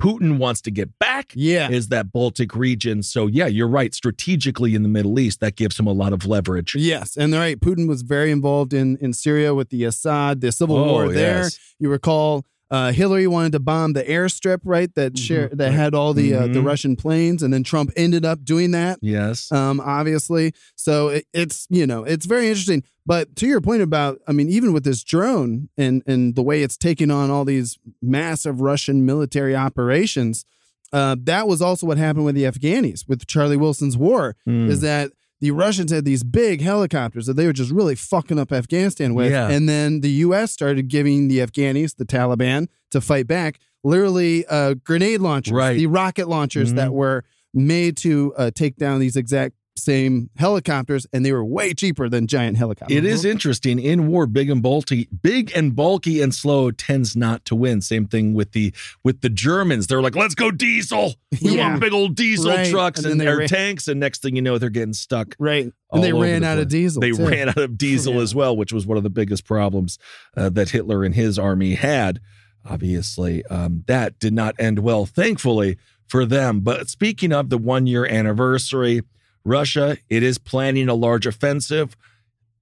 Putin 0.03 0.39
wants 0.39 0.61
to 0.63 0.71
get 0.71 0.99
back. 0.99 1.33
Yeah. 1.35 1.71
is 1.71 1.89
that 1.89 2.13
Baltic 2.13 2.55
region? 2.55 3.03
So 3.03 3.27
yeah, 3.27 3.47
you're 3.47 3.69
right. 3.69 3.95
Strategically 3.95 4.75
in 4.75 4.83
the 4.83 4.89
Middle 4.89 5.19
East, 5.19 5.41
that 5.41 5.57
gives 5.57 5.79
him 5.79 5.87
a 5.87 5.93
lot 5.93 6.13
of 6.13 6.27
leverage. 6.27 6.75
Yes, 6.75 7.17
and 7.17 7.33
right, 7.33 7.59
Putin 7.61 7.89
was 7.89 8.03
very 8.03 8.31
involved 8.31 8.73
in 8.75 8.97
in 9.01 9.13
Syria 9.13 9.55
with 9.55 9.71
the 9.71 9.85
Assad, 9.85 10.41
the 10.41 10.53
civil 10.53 10.77
Oh, 10.77 10.85
war 10.85 11.13
there. 11.13 11.43
yes. 11.45 11.59
You 11.79 11.89
recall 11.91 12.45
uh, 12.75 12.91
Hillary 12.93 13.27
wanted 13.27 13.53
to 13.53 13.61
bomb 13.61 13.93
the 13.93 14.03
airstrip, 14.03 14.61
right? 14.65 14.91
That 14.95 15.17
share 15.19 15.49
that 15.53 15.73
had 15.73 15.95
all 15.95 16.13
the 16.21 16.29
uh, 16.35 16.47
the 16.49 16.61
Mhm. 16.61 16.65
Russian 16.73 16.97
planes, 16.97 17.43
and 17.43 17.53
then 17.55 17.63
Trump 17.63 17.93
ended 17.97 18.25
up 18.25 18.45
doing 18.45 18.71
that. 18.73 18.99
Yes. 19.01 19.53
um, 19.53 19.81
obviously. 19.81 20.53
So 20.75 21.09
it, 21.09 21.25
it's 21.33 21.67
you 21.71 21.87
know 21.87 22.05
it's 22.05 22.27
very 22.27 22.47
interesting. 22.49 22.83
But 23.07 23.37
to 23.37 23.47
your 23.47 23.61
point 23.61 23.83
about, 23.83 24.19
I 24.27 24.33
mean, 24.33 24.49
even 24.49 24.73
with 24.73 24.85
this 24.85 25.05
drone 25.05 25.69
and 25.77 26.03
and 26.07 26.35
the 26.35 26.43
way 26.43 26.63
it's 26.65 26.77
taking 26.77 27.11
on 27.11 27.31
all 27.31 27.45
these 27.45 27.79
massive 28.03 28.61
Russian 28.61 29.05
military 29.07 29.55
operations, 29.55 30.45
uh, 30.93 31.17
that 31.25 31.47
was 31.47 31.61
also 31.63 31.87
what 31.87 31.99
happened 31.99 32.25
with 32.25 32.35
the 32.35 32.45
Afghanis 32.45 33.07
with 33.09 33.27
Charlie 33.27 33.57
Wilson's 33.59 33.97
war. 33.97 34.37
Mm. 34.49 34.69
Is 34.71 34.81
that 34.81 35.11
the 35.41 35.51
Russians 35.51 35.91
had 35.93 36.05
these 36.05 36.23
big 36.23 36.61
helicopters 36.61 37.27
that 37.27 37.35
they 37.35 37.47
were 37.47 37.53
just 37.53 37.71
really 37.71 37.95
fucking 37.95 38.39
up 38.39 38.53
Afghanistan 38.53 39.15
with, 39.15 39.31
Yeah. 39.33 39.49
and 39.51 39.69
then 39.69 40.01
the 40.01 40.11
U.S. 40.11 40.53
started 40.53 40.89
giving 40.89 41.29
the 41.29 41.39
Afghanis, 41.39 41.97
the 41.97 42.05
Taliban, 42.05 42.69
to 42.91 43.01
fight 43.01 43.27
back. 43.27 43.59
Literally, 43.83 44.47
uh, 44.47 44.75
grenade 44.85 45.21
launchers, 45.21 45.53
Right. 45.53 45.77
the 45.77 45.87
rocket 45.87 46.29
launchers 46.29 46.73
Mhm. 46.73 46.77
that 46.77 46.95
were 46.95 47.25
made 47.53 47.97
to 47.99 48.33
uh, 48.37 48.51
take 48.55 48.77
down 48.77 49.01
these 49.01 49.17
exact 49.17 49.55
same 49.77 50.31
helicopters, 50.37 51.07
and 51.13 51.27
they 51.27 51.33
were 51.33 51.45
way 51.45 51.75
cheaper 51.75 52.09
than 52.09 52.27
giant 52.27 52.57
helicopters. 52.57 52.97
It 52.97 53.05
is 53.05 53.25
interesting 53.25 53.79
in 53.79 54.07
war. 54.07 54.27
Big 54.27 54.49
and 54.49 54.63
bulky, 54.63 55.09
big 55.23 55.51
and 55.55 55.75
bulky 55.75 56.23
and 56.23 56.35
slow 56.35 56.71
tends 56.71 57.17
not 57.17 57.45
to 57.47 57.55
win. 57.57 57.81
Same 57.81 58.07
thing 58.07 58.35
with 58.35 58.53
the 58.53 58.73
with 59.03 59.21
the 59.21 59.29
Germans. 59.29 59.87
They're 59.87 60.01
like, 60.03 60.15
let's 60.17 60.35
go 60.35 60.51
diesel. 60.51 61.15
We 61.43 61.57
Yeah. 61.57 61.71
want 61.71 61.81
big 61.81 61.93
old 61.93 62.15
diesel 62.15 62.51
Right. 62.53 62.71
trucks 62.71 63.01
And 63.01 63.13
and, 63.13 63.21
their 63.21 63.39
ran- 63.39 63.49
tanks. 63.49 63.89
And 63.89 63.99
next 63.99 64.23
thing 64.23 64.37
you 64.37 64.43
know, 64.43 64.57
they're 64.59 64.71
getting 64.71 64.93
stuck. 64.95 65.35
right, 65.39 65.71
and 65.93 66.05
they 66.05 66.13
ran 66.13 66.43
the 66.43 66.49
out 66.49 66.59
of 66.59 66.69
diesel. 66.69 67.01
They 67.01 67.11
too. 67.11 67.27
ran 67.29 67.49
out 67.49 67.59
of 67.59 67.77
diesel 67.77 68.15
Yeah. 68.17 68.21
as 68.23 68.35
well, 68.35 68.57
which 68.57 68.73
was 68.73 68.87
one 68.87 68.97
of 68.97 69.03
the 69.03 69.11
biggest 69.11 69.45
problems 69.45 69.99
uh, 70.37 70.49
that 70.51 70.71
Hitler 70.71 71.03
and 71.05 71.15
his 71.15 71.39
army 71.39 71.75
had. 71.75 72.21
Obviously, 72.69 73.45
um, 73.47 73.85
that 73.89 74.19
did 74.19 74.33
not 74.33 74.55
end 74.59 74.79
well, 74.79 75.05
thankfully 75.05 75.77
for 76.09 76.25
them. 76.25 76.61
But 76.61 76.89
speaking 76.89 77.33
of 77.33 77.51
the 77.51 77.59
one 77.59 77.87
year 77.87 78.07
anniversary, 78.07 79.03
Russia, 79.45 79.99
it 80.09 80.23
is 80.23 80.39
planning 80.39 80.89
a 80.89 80.95
large 80.95 81.27
offensive. 81.27 81.97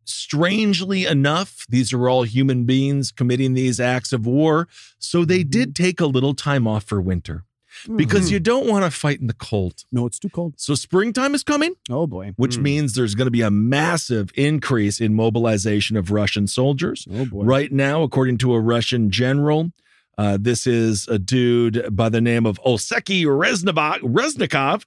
Strangely 0.05 1.07
enough, 1.07 1.65
these 1.69 1.93
are 1.93 2.09
all 2.09 2.25
human 2.25 2.65
beings 2.65 3.13
committing 3.13 3.55
these 3.55 3.79
acts 3.79 4.13
of 4.13 4.27
war. 4.27 4.67
So 4.99 5.25
they 5.25 5.41
mm-hmm. 5.41 5.51
did 5.51 5.77
take 5.77 6.01
a 6.01 6.07
little 6.07 6.35
time 6.35 6.67
off 6.67 6.85
for 6.85 7.01
winter 7.01 7.45
mm-hmm. 7.85 7.97
because 7.97 8.31
you 8.31 8.41
don't 8.41 8.67
want 8.67 8.85
to 8.85 8.91
fight 8.91 9.21
in 9.21 9.29
the 9.29 9.35
cold. 9.35 9.85
no, 9.93 10.07
it's 10.07 10.19
too 10.19 10.29
cold. 10.29 10.55
So 10.57 10.75
springtime 10.75 11.35
is 11.35 11.45
coming 11.45 11.75
Oh 11.89 12.07
boy. 12.07 12.33
which 12.37 12.57
mm. 12.59 12.63
means 12.63 12.95
there's 12.95 13.15
going 13.15 13.27
to 13.27 13.33
be 13.33 13.43
a 13.43 13.51
massive 13.51 14.31
increase 14.35 15.01
in 15.01 15.15
mobilization 15.15 15.97
of 15.97 16.11
Russian 16.11 16.47
soldiers. 16.47 17.07
Oh 17.13 17.27
boy. 17.27 17.45
Right 17.45 17.73
now, 17.73 18.03
according 18.03 18.39
to 18.39 18.55
a 18.55 18.61
Russian 18.61 19.11
general, 19.11 19.71
uh, 20.19 20.39
this 20.41 20.67
is 20.67 21.09
a 21.09 21.19
dude 21.19 21.95
by 21.95 22.09
the 22.09 22.21
name 22.21 22.45
of 22.45 22.61
Oseki 22.67 23.25
Reznava- 23.25 24.01
Reznikov. 24.01 24.85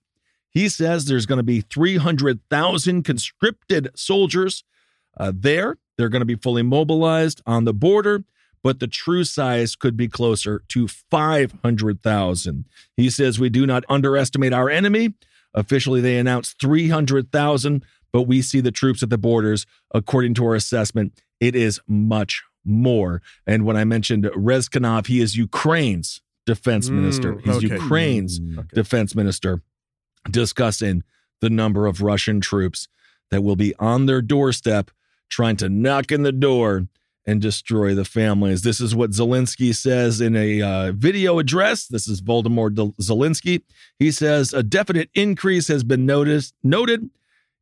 He 0.56 0.70
says 0.70 1.06
there's 1.06 1.26
going 1.28 1.38
to 1.38 1.44
be 1.44 1.62
300,000 1.62 3.04
conscripted 3.04 3.90
soldiers 3.96 4.64
uh, 5.18 5.32
there. 5.36 5.78
They're 5.98 6.10
going 6.10 6.22
to 6.22 6.26
be 6.26 6.36
fully 6.36 6.64
mobilized 6.64 7.42
on 7.46 7.66
the 7.66 7.74
border, 7.74 8.24
but 8.64 8.80
the 8.80 8.88
true 8.88 9.26
size 9.26 9.76
could 9.76 9.96
be 9.98 10.08
closer 10.08 10.64
to 10.70 10.88
500,000. 10.88 12.66
He 12.98 13.10
says 13.10 13.40
we 13.40 13.50
do 13.50 13.66
not 13.66 13.84
underestimate 13.90 14.54
our 14.54 14.70
enemy. 14.70 15.14
Officially, 15.54 16.02
they 16.02 16.18
announced 16.18 16.60
300,000, 16.60 17.86
but 18.12 18.24
we 18.24 18.42
see 18.42 18.62
the 18.62 18.72
troops 18.72 19.04
at 19.04 19.10
the 19.10 19.18
borders. 19.18 19.66
According 19.94 20.34
to 20.36 20.46
our 20.46 20.56
assessment, 20.56 21.22
it 21.40 21.56
is 21.56 21.80
much 21.88 22.44
more. 22.66 23.22
And 23.46 23.66
when 23.66 23.78
I 23.78 23.84
mentioned 23.84 24.24
Reznikov, 24.36 25.08
he 25.08 25.22
is 25.22 25.38
Ukraine's 25.38 26.22
defense 26.46 26.90
Mm, 26.90 26.94
minister. 26.94 27.38
He's 27.44 27.58
okay. 27.58 27.74
Ukraine's 27.76 28.40
Okay. 28.58 28.68
defense 28.74 29.16
minister 29.16 29.62
discussing 30.30 31.04
the 31.42 31.50
number 31.50 31.86
of 31.88 32.02
Russian 32.02 32.42
troops 32.42 32.88
that 33.32 33.42
will 33.44 33.56
be 33.56 33.76
on 33.76 34.06
their 34.06 34.22
doorstep 34.22 34.92
trying 35.30 35.58
to 35.58 35.70
knock 35.70 36.12
in 36.12 36.24
the 36.24 36.32
door 36.32 36.88
and 37.28 37.42
destroy 37.42 37.96
the 37.96 38.06
families. 38.06 38.62
This 38.62 38.80
is 38.80 38.94
what 38.96 39.10
Zelensky 39.10 39.74
says 39.74 40.22
in 40.22 40.36
a 40.36 40.62
uh, 40.62 40.92
video 40.92 41.40
address. 41.40 41.88
This 41.88 42.08
is 42.08 42.22
Voldemort 42.22 42.76
Del- 42.76 42.94
Zelensky. 43.02 43.64
He 43.98 44.12
says 44.12 44.54
a 44.54 44.62
definite 44.62 45.10
increase 45.16 45.68
has 45.68 45.84
been 45.84 46.06
noticed 46.06 46.54
noted 46.64 47.10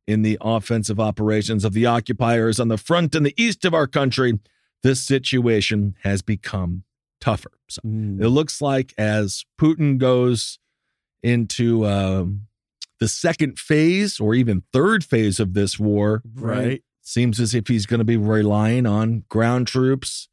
in 0.06 0.20
the 0.20 0.36
offensive 0.42 1.00
operations 1.00 1.64
of 1.64 1.72
the 1.72 1.86
occupiers 1.86 2.60
on 2.60 2.68
the 2.68 2.76
front 2.76 3.14
and 3.14 3.24
the 3.24 3.34
east 3.42 3.64
of 3.64 3.72
our 3.72 3.86
country. 3.86 4.38
This 4.82 5.00
situation 5.02 5.94
has 6.02 6.20
become 6.20 6.82
tougher. 7.18 7.52
So 7.70 7.80
Mm. 7.86 8.20
it 8.22 8.28
looks 8.28 8.60
like 8.60 8.92
as 8.98 9.46
Putin 9.58 9.96
goes 9.96 10.58
into 11.22 11.86
um, 11.86 12.48
the 13.00 13.08
second 13.08 13.58
phase 13.58 14.20
or 14.20 14.34
even 14.34 14.62
third 14.72 15.04
phase 15.04 15.40
of 15.40 15.54
this 15.54 15.78
war, 15.78 16.22
Right. 16.34 16.82
seems 17.02 17.40
as 17.40 17.54
if 17.54 17.68
he's 17.68 17.86
going 17.86 17.98
to 17.98 18.04
be 18.04 18.16
relying 18.16 18.86
on 18.86 19.24
ground 19.28 19.66
troops, 19.66 20.28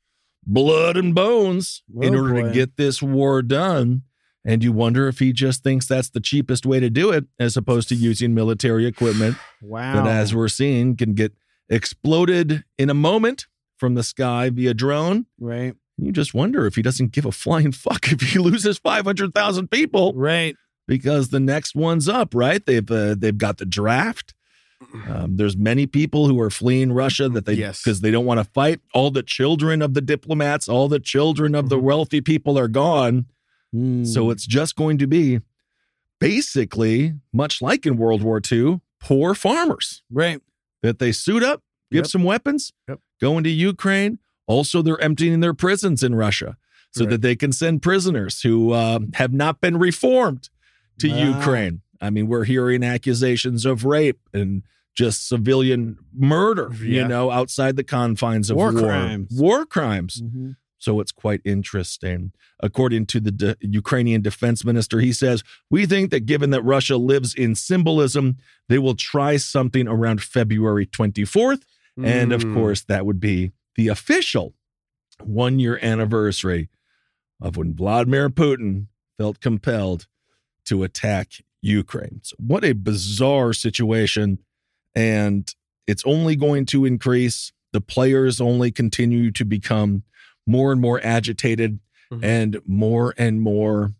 blood 0.45 0.95
and 0.97 1.13
bones 1.13 1.83
in 2.01 2.15
Oh, 2.15 2.19
order 2.21 2.33
boy. 2.33 2.47
to 2.47 2.53
get 2.53 2.77
this 2.77 3.01
war 3.01 3.41
done. 3.41 4.03
And 4.43 4.63
you 4.63 4.71
wonder 4.71 5.07
if 5.07 5.19
he 5.19 5.33
just 5.33 5.61
thinks 5.63 5.85
that's 5.85 6.09
the 6.09 6.19
cheapest 6.19 6.65
way 6.65 6.79
to 6.79 6.89
do 6.89 7.11
it, 7.11 7.25
as 7.39 7.55
opposed 7.55 7.89
to 7.89 7.95
using 7.95 8.33
military 8.33 8.85
equipment 8.87 9.37
Wow. 9.61 10.03
that, 10.03 10.07
as 10.07 10.33
we're 10.33 10.47
seeing, 10.47 10.95
can 10.95 11.13
get 11.13 11.33
exploded 11.69 12.63
in 12.77 12.89
a 12.89 12.93
moment 12.93 13.47
from 13.77 13.95
the 13.95 14.03
sky 14.03 14.49
via 14.49 14.73
drone. 14.73 15.25
right. 15.39 15.73
You 15.97 16.11
just 16.11 16.33
wonder 16.33 16.65
if 16.65 16.75
he 16.75 16.81
doesn't 16.81 17.11
give 17.11 17.25
a 17.25 17.31
flying 17.31 17.71
fuck 17.71 18.11
if 18.11 18.21
he 18.21 18.39
loses 18.47 18.79
500,000 18.79 19.69
people 19.69 20.13
Right. 20.15 20.55
Because 20.87 21.29
the 21.29 21.39
next 21.39 21.75
one's 21.75 22.07
up, 22.09 22.33
right? 22.35 22.65
They've 22.65 22.89
uh, 22.89 23.15
they've 23.17 23.37
got 23.37 23.57
the 23.57 23.65
draft. 23.65 24.33
Um, 25.07 25.37
there's 25.37 25.55
many 25.55 25.85
people 25.85 26.27
who 26.27 26.41
are 26.41 26.49
fleeing 26.49 26.91
Russia 26.91 27.29
that 27.29 27.45
they 27.45 27.53
Yes. 27.53 27.83
because 27.83 28.01
they 28.01 28.09
don't 28.09 28.25
want 28.25 28.39
to 28.39 28.43
fight. 28.43 28.81
All 28.95 29.11
the 29.11 29.21
children 29.23 29.81
of 29.81 29.93
the 29.93 30.01
diplomats, 30.01 30.67
all 30.67 30.87
the 30.89 30.99
children 30.99 31.53
of 31.53 31.69
the 31.69 31.77
wealthy 31.79 32.19
people 32.19 32.57
are 32.57 32.67
gone. 32.67 33.27
Mm. 33.73 34.07
So 34.07 34.31
it's 34.31 34.45
just 34.47 34.75
going 34.75 34.97
to 34.97 35.05
be 35.07 35.39
basically 36.19 37.13
much 37.33 37.61
like 37.61 37.85
in 37.85 37.97
World 37.97 38.21
War 38.23 38.41
II, 38.51 38.81
poor 38.99 39.33
farmers 39.33 40.03
right. 40.11 40.41
that 40.81 40.99
they 40.99 41.11
suit 41.11 41.43
up, 41.43 41.61
give 41.91 41.99
Yep. 41.99 42.07
some 42.07 42.23
weapons, 42.23 42.73
Yep. 42.87 42.99
go 43.19 43.37
into 43.37 43.49
Ukraine. 43.49 44.19
Also, 44.47 44.81
they're 44.81 44.99
emptying 45.01 45.39
their 45.39 45.53
prisons 45.53 46.03
in 46.03 46.15
Russia 46.15 46.57
so 46.91 47.03
Right. 47.03 47.11
that 47.11 47.21
they 47.21 47.35
can 47.35 47.51
send 47.51 47.81
prisoners 47.81 48.41
who 48.41 48.71
uh, 48.71 48.99
have 49.13 49.33
not 49.33 49.61
been 49.61 49.77
reformed 49.77 50.49
to 51.01 51.09
Wow. 51.09 51.37
Ukraine. 51.37 51.81
I 51.99 52.09
mean, 52.09 52.27
we're 52.27 52.45
hearing 52.45 52.83
accusations 52.83 53.65
of 53.65 53.85
rape 53.85 54.19
and 54.33 54.63
just 54.95 55.27
civilian 55.27 55.97
murder, 56.13 56.71
you 56.81 57.07
know, 57.07 57.31
outside 57.31 57.75
the 57.75 57.83
confines 57.83 58.49
of 58.49 58.57
War 58.57 58.71
war. 58.73 58.81
crimes. 58.81 59.27
War 59.39 59.65
crimes. 59.65 60.21
Mhm. 60.21 60.55
So 60.77 60.99
it's 60.99 61.11
quite 61.11 61.41
interesting. 61.45 62.31
According 62.59 63.05
to 63.07 63.19
the 63.19 63.31
de- 63.31 63.55
Ukrainian 63.61 64.21
defense 64.23 64.65
minister, 64.65 64.99
he 64.99 65.13
says, 65.13 65.43
We 65.69 65.85
think 65.85 66.09
that 66.11 66.25
given 66.25 66.49
that 66.49 66.63
Russia 66.63 66.97
lives 66.97 67.35
in 67.35 67.53
symbolism, 67.55 68.37
they 68.67 68.79
will 68.79 68.95
try 68.95 69.37
something 69.37 69.87
around 69.87 70.21
February 70.23 70.87
24th. 70.87 71.63
And 72.03 72.31
of 72.33 72.41
Mm. 72.43 72.53
course, 72.55 72.81
that 72.85 73.05
would 73.05 73.19
be 73.19 73.51
the 73.75 73.89
official 73.89 74.55
one 75.23 75.59
year 75.59 75.77
anniversary 75.83 76.69
of 77.39 77.57
when 77.57 77.75
Vladimir 77.75 78.29
Putin 78.29 78.87
felt 79.19 79.39
compelled 79.39 80.07
to 80.65 80.83
attack 80.83 81.43
Ukraine. 81.61 82.19
So, 82.23 82.35
what 82.39 82.63
a 82.63 82.73
bizarre 82.73 83.53
situation. 83.53 84.39
And 84.95 85.53
it's 85.87 86.03
only 86.05 86.35
going 86.35 86.65
to 86.67 86.85
increase. 86.85 87.51
The 87.71 87.81
players 87.81 88.41
only 88.41 88.71
continue 88.71 89.31
to 89.31 89.45
become 89.45 90.03
more 90.45 90.71
and 90.71 90.81
more 90.81 90.99
agitated 91.03 91.79
Mhm. 92.11 92.23
and 92.23 92.61
more 92.67 93.13
and 93.17 93.41
more 93.41 93.93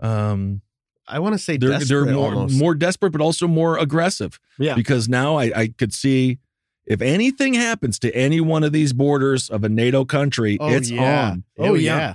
um 0.00 0.62
I 1.06 1.18
want 1.18 1.34
to 1.34 1.38
say 1.38 1.56
they're, 1.56 1.70
desperate 1.70 2.06
they're 2.06 2.14
more 2.14 2.32
almost. 2.32 2.58
more 2.58 2.74
desperate 2.74 3.10
but 3.10 3.20
also 3.20 3.46
more 3.46 3.76
aggressive 3.76 4.40
Yeah. 4.58 4.74
because 4.74 5.08
now 5.08 5.36
I, 5.36 5.52
I 5.54 5.68
could 5.68 5.92
see 5.92 6.38
if 6.86 7.02
anything 7.02 7.54
happens 7.54 7.98
to 8.00 8.14
any 8.16 8.40
one 8.40 8.64
of 8.64 8.72
these 8.72 8.92
borders 8.92 9.50
of 9.50 9.62
a 9.62 9.68
NATO 9.68 10.04
country, 10.04 10.56
oh, 10.60 10.68
it's 10.70 10.90
yeah. 10.90 11.30
on. 11.30 11.44
Oh, 11.58 11.74
yeah. 11.74 12.14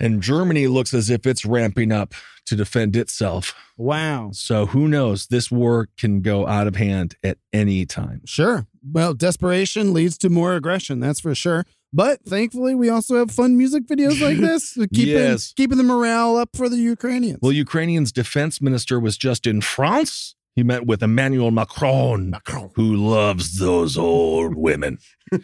And 0.00 0.22
Germany 0.22 0.66
looks 0.68 0.94
as 0.94 1.10
if 1.10 1.26
it's 1.26 1.44
ramping 1.44 1.90
up 1.92 2.14
to 2.46 2.56
defend 2.56 2.96
itself. 2.96 3.54
Wow. 3.76 4.30
So 4.32 4.66
who 4.66 4.88
knows? 4.88 5.26
This 5.26 5.50
war 5.50 5.88
can 5.98 6.20
go 6.22 6.46
out 6.46 6.66
of 6.66 6.76
hand 6.76 7.16
at 7.22 7.38
any 7.52 7.84
time. 7.84 8.22
Sure. 8.24 8.66
Well, 8.82 9.12
desperation 9.12 9.92
leads 9.92 10.16
to 10.18 10.30
more 10.30 10.54
aggression. 10.54 11.00
That's 11.00 11.20
for 11.20 11.34
sure. 11.34 11.64
But 11.92 12.22
thankfully, 12.24 12.74
we 12.74 12.88
also 12.90 13.16
have 13.16 13.30
fun 13.30 13.56
music 13.56 13.86
videos 13.86 14.20
like 14.20 14.36
this, 14.38 14.74
keeping 14.94 15.14
Yes. 15.14 15.52
keeping 15.56 15.78
the 15.78 15.84
morale 15.84 16.36
up 16.36 16.50
for 16.54 16.68
the 16.68 16.76
Ukrainians. 16.76 17.38
Well, 17.42 17.52
Ukrainian's 17.52 18.12
defense 18.12 18.60
minister 18.60 19.00
was 19.00 19.16
just 19.16 19.46
in 19.46 19.60
France. 19.62 20.34
He 20.58 20.64
met 20.64 20.86
with 20.86 21.04
Emmanuel 21.04 21.52
Macron, 21.52 22.30
Macron. 22.30 22.72
who 22.74 22.96
loves 22.96 23.60
those 23.60 23.96
old 23.96 24.56
women. 24.56 24.98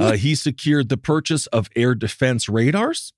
uh, 0.00 0.14
he 0.14 0.34
secured 0.34 0.88
the 0.88 0.96
purchase 0.96 1.46
of 1.46 1.68
air 1.76 1.94
defense 1.94 2.48
radars. 2.48 3.12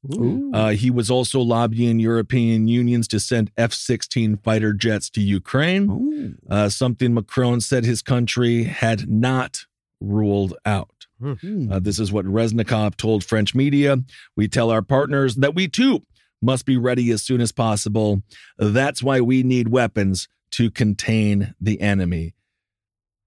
Uh, 0.53 0.73
he 0.73 0.91
was 0.91 1.11
also 1.11 1.41
lobbying 1.41 2.01
European 2.01 2.69
unions 2.69 3.09
to 3.09 3.19
send 3.19 3.51
F 3.57 3.73
16 3.73 4.37
fighter 4.45 4.75
jets 4.75 5.09
to 5.09 5.23
Ukraine, 5.23 6.37
uh, 6.51 6.69
something 6.69 7.15
Macron 7.15 7.63
said 7.63 7.87
his 7.87 8.03
country 8.03 8.65
had 8.65 9.09
not 9.09 9.65
ruled 10.03 10.53
out. 10.67 11.07
Hmm. 11.19 11.73
Uh, 11.73 11.79
this 11.79 11.99
is 11.99 12.13
what 12.13 12.27
Reznikov 12.27 12.95
told 12.97 13.25
French 13.25 13.55
media. 13.55 13.97
We 14.37 14.49
tell 14.49 14.71
our 14.71 14.83
partners 14.83 15.37
that 15.37 15.55
we 15.55 15.67
too 15.67 16.03
must 16.43 16.67
be 16.67 16.77
ready 16.77 17.11
as 17.11 17.23
soon 17.23 17.41
as 17.41 17.53
possible. 17.53 18.23
That's 18.59 19.03
why 19.03 19.23
we 19.23 19.43
need 19.43 19.69
weapons 19.69 20.29
to 20.53 20.71
contain 20.71 21.55
the 21.61 21.81
enemy. 21.81 22.35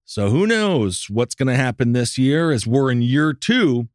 So 0.04 0.28
who 0.28 0.46
knows 0.46 1.06
what's 1.08 1.34
going 1.34 1.48
to 1.48 1.56
happen 1.56 1.92
this 1.92 2.18
year 2.18 2.50
as 2.50 2.66
we're 2.66 2.90
in 2.90 3.02
year 3.02 3.32
two 3.32 3.88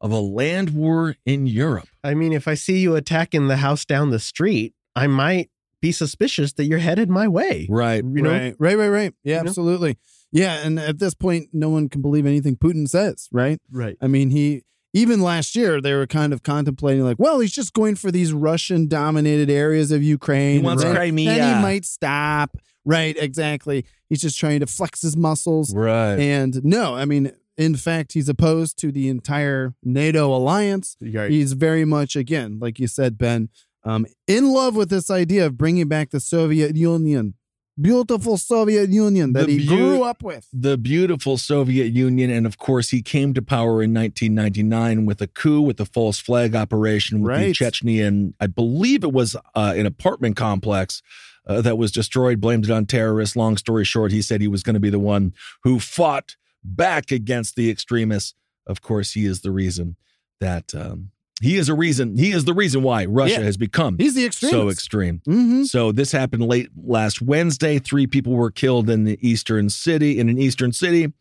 of 0.00 0.10
a 0.10 0.18
land 0.18 0.70
war 0.70 1.16
in 1.26 1.46
Europe. 1.46 1.88
I 2.02 2.14
mean, 2.14 2.32
if 2.32 2.48
I 2.48 2.54
see 2.54 2.78
you 2.78 2.96
attacking 2.96 3.48
the 3.48 3.58
house 3.58 3.84
down 3.84 4.10
the 4.10 4.18
street, 4.18 4.74
I 4.96 5.06
might 5.06 5.50
be 5.80 5.92
suspicious 5.92 6.54
that 6.54 6.64
you're 6.64 6.78
headed 6.78 7.10
my 7.10 7.28
way. 7.28 7.66
Right. 7.70 8.02
You 8.02 8.22
know? 8.22 8.30
right, 8.30 8.54
right, 8.58 8.76
right, 8.76 8.88
right. 8.88 9.14
Yeah, 9.22 9.38
You 9.38 9.44
know? 9.44 9.48
absolutely. 9.48 9.98
Yeah, 10.32 10.64
and 10.64 10.78
at 10.78 10.98
this 10.98 11.14
point, 11.14 11.48
no 11.52 11.70
one 11.70 11.88
can 11.88 12.02
believe 12.02 12.24
anything 12.24 12.56
Putin 12.56 12.88
says, 12.88 13.28
right? 13.32 13.58
Right. 13.70 13.96
I 14.00 14.06
mean, 14.06 14.30
he 14.30 14.62
even 14.92 15.20
last 15.20 15.54
year 15.54 15.80
they 15.80 15.94
were 15.94 16.06
kind 16.06 16.32
of 16.32 16.42
contemplating 16.42 17.04
like, 17.04 17.18
well, 17.18 17.40
he's 17.40 17.52
just 17.52 17.72
going 17.72 17.94
for 17.94 18.10
these 18.10 18.32
Russian-dominated 18.32 19.50
areas 19.50 19.92
of 19.92 20.02
Ukraine. 20.02 20.60
He 20.60 20.64
wants 20.64 20.84
right? 20.84 20.94
Crimea. 20.94 21.34
Then 21.34 21.56
he 21.56 21.62
might 21.62 21.84
stop. 21.84 22.56
Right, 22.84 23.16
exactly. 23.18 23.84
He's 24.08 24.22
just 24.22 24.38
trying 24.38 24.60
to 24.60 24.66
flex 24.66 25.02
his 25.02 25.16
muscles. 25.16 25.74
Right. 25.74 26.18
And 26.18 26.64
no, 26.64 26.94
I 26.94 27.04
mean, 27.04 27.32
in 27.56 27.76
fact, 27.76 28.14
he's 28.14 28.28
opposed 28.28 28.78
to 28.78 28.90
the 28.90 29.08
entire 29.08 29.74
NATO 29.84 30.34
alliance. 30.34 30.96
Right. 31.00 31.30
He's 31.30 31.52
very 31.52 31.84
much, 31.84 32.16
again, 32.16 32.58
like 32.58 32.78
you 32.78 32.86
said, 32.86 33.18
Ben, 33.18 33.50
um, 33.84 34.06
in 34.26 34.52
love 34.52 34.74
with 34.76 34.90
this 34.90 35.10
idea 35.10 35.46
of 35.46 35.58
bringing 35.58 35.88
back 35.88 36.10
the 36.10 36.20
Soviet 36.20 36.74
Union, 36.74 37.34
beautiful 37.80 38.36
Soviet 38.36 38.90
Union 38.90 39.32
that 39.32 39.46
The 39.46 39.58
he 39.58 39.66
beau- 39.68 39.76
grew 39.76 40.02
up 40.02 40.22
with. 40.22 40.46
the 40.52 40.76
beautiful 40.76 41.36
Soviet 41.38 41.92
Union. 41.92 42.30
And 42.30 42.46
of 42.46 42.58
course, 42.58 42.90
he 42.90 43.02
came 43.02 43.34
to 43.34 43.42
power 43.42 43.82
in 43.82 43.92
1999 43.94 45.06
with 45.06 45.20
a 45.22 45.26
coup, 45.26 45.60
with 45.62 45.76
the 45.76 45.86
false 45.86 46.18
flag 46.18 46.54
operation 46.54 47.20
with 47.20 47.32
the 47.34 47.46
Right. 47.46 47.54
Chechnyan, 47.54 48.34
I 48.40 48.46
believe 48.46 49.04
it 49.04 49.12
was 49.12 49.36
uh, 49.54 49.74
an 49.76 49.86
apartment 49.86 50.36
complex 50.36 51.02
uh, 51.46 51.60
that 51.62 51.78
was 51.78 51.90
destroyed, 51.92 52.40
blamed 52.40 52.64
it 52.64 52.70
on 52.70 52.86
terrorists. 52.86 53.36
Long 53.36 53.56
story 53.56 53.84
short, 53.84 54.12
he 54.12 54.22
said 54.22 54.40
he 54.40 54.48
was 54.48 54.62
going 54.62 54.74
to 54.74 54.80
be 54.80 54.90
the 54.90 54.98
one 54.98 55.32
who 55.64 55.78
fought 55.80 56.36
back 56.62 57.10
against 57.10 57.56
the 57.56 57.70
extremists. 57.70 58.34
Of 58.66 58.82
course, 58.82 59.12
he 59.12 59.24
is 59.24 59.40
the 59.40 59.50
reason 59.50 59.96
that. 60.40 60.74
Um, 60.74 61.10
he 61.40 61.56
is 61.56 61.68
a 61.68 61.74
reason. 61.74 62.16
He 62.16 62.32
is 62.32 62.44
the 62.44 62.52
reason 62.54 62.82
why 62.82 63.06
Russia 63.06 63.34
Yeah. 63.38 63.40
has 63.42 63.56
become 63.56 63.96
He's 63.98 64.14
the 64.14 64.26
extremist. 64.26 64.52
so 64.58 64.68
extreme. 64.68 65.22
hmm 65.24 65.64
So 65.64 65.90
this 65.92 66.12
happened 66.12 66.44
late 66.44 66.68
last 66.76 67.22
Wednesday. 67.22 67.78
Three 67.78 68.06
people 68.06 68.34
were 68.34 68.50
killed 68.50 68.90
in 68.90 69.04
the 69.04 69.18
eastern 69.26 69.70
city. 69.70 70.18
In 70.18 70.28
an 70.28 70.38
eastern 70.38 70.72
city, 70.72 71.12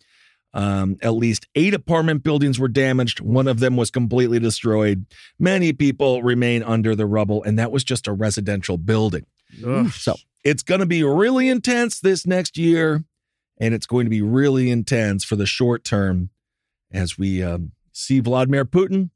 um, 0.53 0.97
at 1.01 1.11
least 1.13 1.47
eight 1.55 1.73
apartment 1.73 2.23
buildings 2.23 2.59
were 2.59 2.67
damaged. 2.67 3.19
One 3.21 3.47
of 3.47 3.59
them 3.59 3.77
was 3.77 3.91
completely 3.91 4.39
destroyed. 4.39 5.05
Many 5.37 5.73
people 5.73 6.23
remain 6.23 6.63
under 6.63 6.95
the 6.95 7.05
rubble, 7.05 7.43
and 7.43 7.57
that 7.59 7.71
was 7.71 7.83
just 7.83 8.07
a 8.07 8.13
residential 8.13 8.77
building. 8.77 9.25
Ugh. 9.65 9.91
So 9.91 10.15
it's 10.43 10.63
going 10.63 10.79
to 10.79 10.85
be 10.87 11.03
really 11.03 11.49
intense 11.49 11.99
this 11.99 12.25
next 12.25 12.57
year, 12.57 13.03
and 13.59 13.73
it's 13.73 13.85
going 13.85 14.05
to 14.05 14.09
be 14.09 14.21
really 14.21 14.69
intense 14.71 15.23
for 15.23 15.35
the 15.35 15.45
short 15.45 15.83
term 15.83 16.29
as 16.91 17.17
we 17.17 17.43
um, 17.43 17.71
see 17.93 18.19
Vladimir 18.19 18.65
Putin 18.65 19.11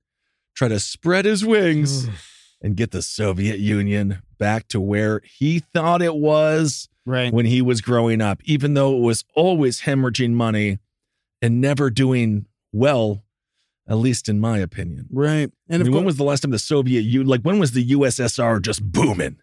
try 0.56 0.68
to 0.68 0.80
spread 0.80 1.26
his 1.26 1.46
wings 1.46 2.08
and 2.62 2.76
get 2.76 2.92
the 2.92 3.02
Soviet 3.02 3.60
Union 3.60 4.22
back 4.38 4.68
to 4.70 4.80
where 4.80 5.22
he 5.26 5.60
thought 5.60 6.02
it 6.02 6.16
was 6.16 6.90
Right. 7.06 7.34
when 7.34 7.46
he 7.46 7.62
was 7.62 7.82
growing 7.82 8.22
up, 8.22 8.42
even 8.46 8.76
though 8.76 8.96
it 8.96 9.02
was 9.02 9.26
always 9.36 9.82
hemorrhaging 9.82 10.32
money 10.32 10.80
and 11.42 11.60
never 11.60 11.90
doing 11.90 12.46
well, 12.72 13.26
at 13.90 13.96
least 13.98 14.30
in 14.30 14.40
my 14.40 14.60
opinion. 14.60 15.08
Right. 15.12 15.52
And 15.68 15.82
And 15.82 15.88
of 15.90 15.94
when 15.94 16.06
was 16.06 16.16
the 16.16 16.24
last 16.24 16.42
time 16.42 16.52
the 16.52 16.60
Soviet 16.60 17.02
Union, 17.02 17.28
like 17.28 17.42
when 17.42 17.60
was 17.60 17.74
the 17.74 17.86
USSR 17.92 18.62
just 18.62 18.90
booming? 18.90 19.36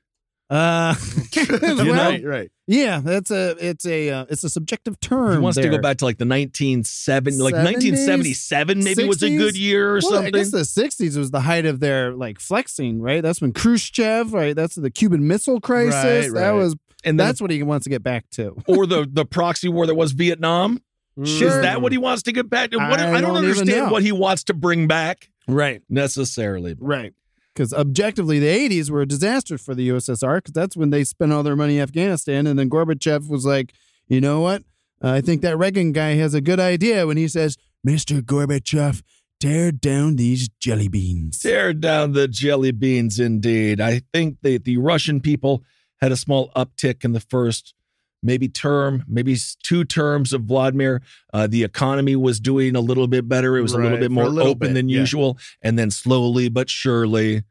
Uh, 0.51 0.95
well, 1.63 1.87
right, 1.95 2.25
right. 2.25 2.51
yeah, 2.67 3.01
that's 3.03 3.31
a 3.31 3.57
it's 3.61 3.87
a 3.87 4.11
uh, 4.11 4.27
it's 4.29 4.43
a 4.45 4.51
subjective 4.51 4.99
term. 5.01 5.33
He 5.33 5.39
wants 5.39 5.57
to 5.59 5.69
go 5.69 5.79
back 5.79 5.99
to 5.99 6.05
like 6.05 6.19
the 6.19 6.27
1970, 6.27 7.39
like 7.39 7.55
1977 7.55 8.83
maybe 8.85 9.05
was 9.05 9.23
a 9.23 9.37
good 9.37 9.57
year 9.57 9.91
or 9.91 9.95
Well, 9.95 10.03
something. 10.03 10.27
I 10.35 10.39
guess 10.39 10.51
the 10.51 10.59
'60s 10.59 11.17
was 11.17 11.31
the 11.31 11.41
height 11.41 11.67
of 11.67 11.81
their 11.81 12.13
like 12.15 12.41
flexing, 12.41 13.01
right? 13.01 13.23
That's 13.23 13.41
when 13.41 13.53
Khrushchev, 13.53 14.33
right? 14.33 14.55
That's 14.57 14.75
the 14.75 14.91
Cuban 14.91 15.27
Missile 15.27 15.61
Crisis. 15.61 16.29
Right, 16.31 16.41
That 16.41 16.51
was 16.53 16.75
and 17.05 17.19
then, 17.19 17.27
that's 17.27 17.41
what 17.41 17.51
he 17.51 17.63
wants 17.63 17.85
to 17.85 17.91
get 17.91 18.03
back 18.03 18.29
to. 18.33 18.57
or 18.67 18.87
the 18.87 19.09
the 19.11 19.25
proxy 19.25 19.69
war 19.69 19.87
that 19.87 19.95
was 19.95 20.13
Vietnam. 20.13 20.83
Is 21.17 21.41
that 21.41 21.83
what 21.83 21.93
he 21.93 21.99
wants 21.99 22.23
to 22.25 22.33
get 22.33 22.49
back 22.49 22.71
to? 22.71 22.79
What, 22.79 22.99
I 22.99 23.09
I, 23.09 23.21
don't, 23.21 23.35
don't 23.35 23.37
understand 23.45 23.91
what 23.91 24.03
he 24.03 24.11
wants 24.13 24.45
to 24.45 24.55
bring 24.55 24.87
back 24.87 25.29
Right. 25.47 25.83
necessarily. 25.91 26.77
Right. 26.79 27.13
Because 27.61 27.75
objectively, 27.75 28.39
the 28.39 28.47
80s 28.47 28.89
were 28.89 29.03
a 29.03 29.07
disaster 29.07 29.59
for 29.59 29.75
the 29.75 29.91
USSR 29.91 30.39
because 30.39 30.55
that's 30.55 30.79
when 30.79 30.89
they 30.89 31.05
spent 31.05 31.31
all 31.31 31.43
their 31.43 31.57
money 31.57 31.77
in 31.77 31.83
Afghanistan. 31.83 32.47
And 32.47 32.59
then 32.59 32.71
Gorbachev 32.71 33.29
was 33.29 33.45
like, 33.45 33.75
you 34.09 34.19
know 34.19 34.41
what? 34.41 34.63
Uh, 35.05 35.11
I 35.11 35.21
think 35.21 35.43
that 35.43 35.59
Reagan 35.59 35.93
guy 35.93 36.15
has 36.15 36.33
a 36.33 36.41
good 36.41 36.59
idea 36.59 37.07
when 37.07 37.19
he 37.19 37.29
says, 37.29 37.59
Mr. 37.87 38.23
Gorbachev, 38.23 39.03
tear 39.41 39.73
down 39.73 40.17
these 40.17 40.49
jelly 40.49 40.89
beans. 40.89 41.41
Tear 41.41 41.75
down 41.75 42.13
the 42.13 42.29
jelly 42.29 42.73
beans, 42.73 43.21
indeed. 43.21 43.79
I 43.79 44.01
think 44.11 44.39
that 44.41 44.65
the 44.65 44.79
Russian 44.79 45.21
people 45.21 45.63
had 46.01 46.13
a 46.13 46.17
small 46.17 46.51
uptick 46.57 47.05
in 47.05 47.13
the 47.13 47.21
first 47.21 47.75
maybe 48.23 48.49
term, 48.49 49.05
maybe 49.07 49.37
two 49.63 49.85
terms 49.85 50.33
of 50.33 50.43
Vladimir. 50.43 51.03
Uh, 51.33 51.47
the 51.47 51.65
economy 51.65 52.17
was 52.17 52.41
doing 52.41 52.77
a 52.77 52.81
little 52.81 53.07
bit 53.07 53.29
better. 53.29 53.57
It 53.57 53.63
was 53.63 53.73
a 53.73 53.79
little 53.79 53.99
bit 53.99 54.11
more 54.11 54.29
little 54.29 54.51
open 54.51 54.69
bit, 54.69 54.75
than 54.75 54.89
yeah. 54.89 55.01
usual. 55.01 55.39
And 55.63 55.79
then 55.79 55.91
slowly 55.91 56.49
but 56.49 56.71
surely, 56.71 57.43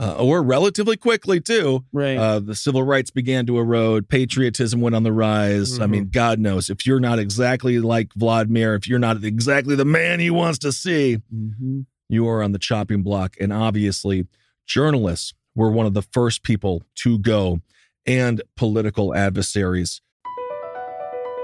uh, 0.00 0.14
or 0.16 0.42
relatively 0.42 0.96
quickly 0.96 1.40
too, 1.40 1.84
Right. 1.92 2.16
uh, 2.16 2.38
the 2.40 2.54
civil 2.54 2.82
rights 2.82 3.10
began 3.10 3.46
to 3.46 3.58
erode. 3.58 4.08
Patriotism 4.08 4.80
went 4.80 4.94
on 4.94 5.02
the 5.02 5.12
rise. 5.12 5.78
I 5.80 5.86
Mhm. 5.86 5.90
mean, 5.90 6.08
God 6.12 6.38
knows 6.38 6.70
if 6.70 6.86
you're 6.86 7.00
not 7.00 7.18
exactly 7.18 7.78
like 7.80 8.12
Vladimir, 8.14 8.74
if 8.74 8.86
you're 8.88 8.98
not 8.98 9.22
exactly 9.24 9.74
the 9.74 9.84
man 9.84 10.20
he 10.20 10.30
wants 10.30 10.58
to 10.60 10.72
see, 10.72 11.18
Mhm. 11.34 11.86
you 12.08 12.28
are 12.28 12.42
on 12.42 12.52
the 12.52 12.58
chopping 12.58 13.02
block. 13.02 13.36
And 13.40 13.52
obviously, 13.52 14.26
journalists 14.66 15.34
were 15.54 15.70
one 15.70 15.86
of 15.86 15.94
the 15.94 16.02
first 16.02 16.42
people 16.42 16.82
to 16.96 17.18
go 17.18 17.60
and 18.06 18.40
political 18.56 19.14
adversaries. 19.14 20.00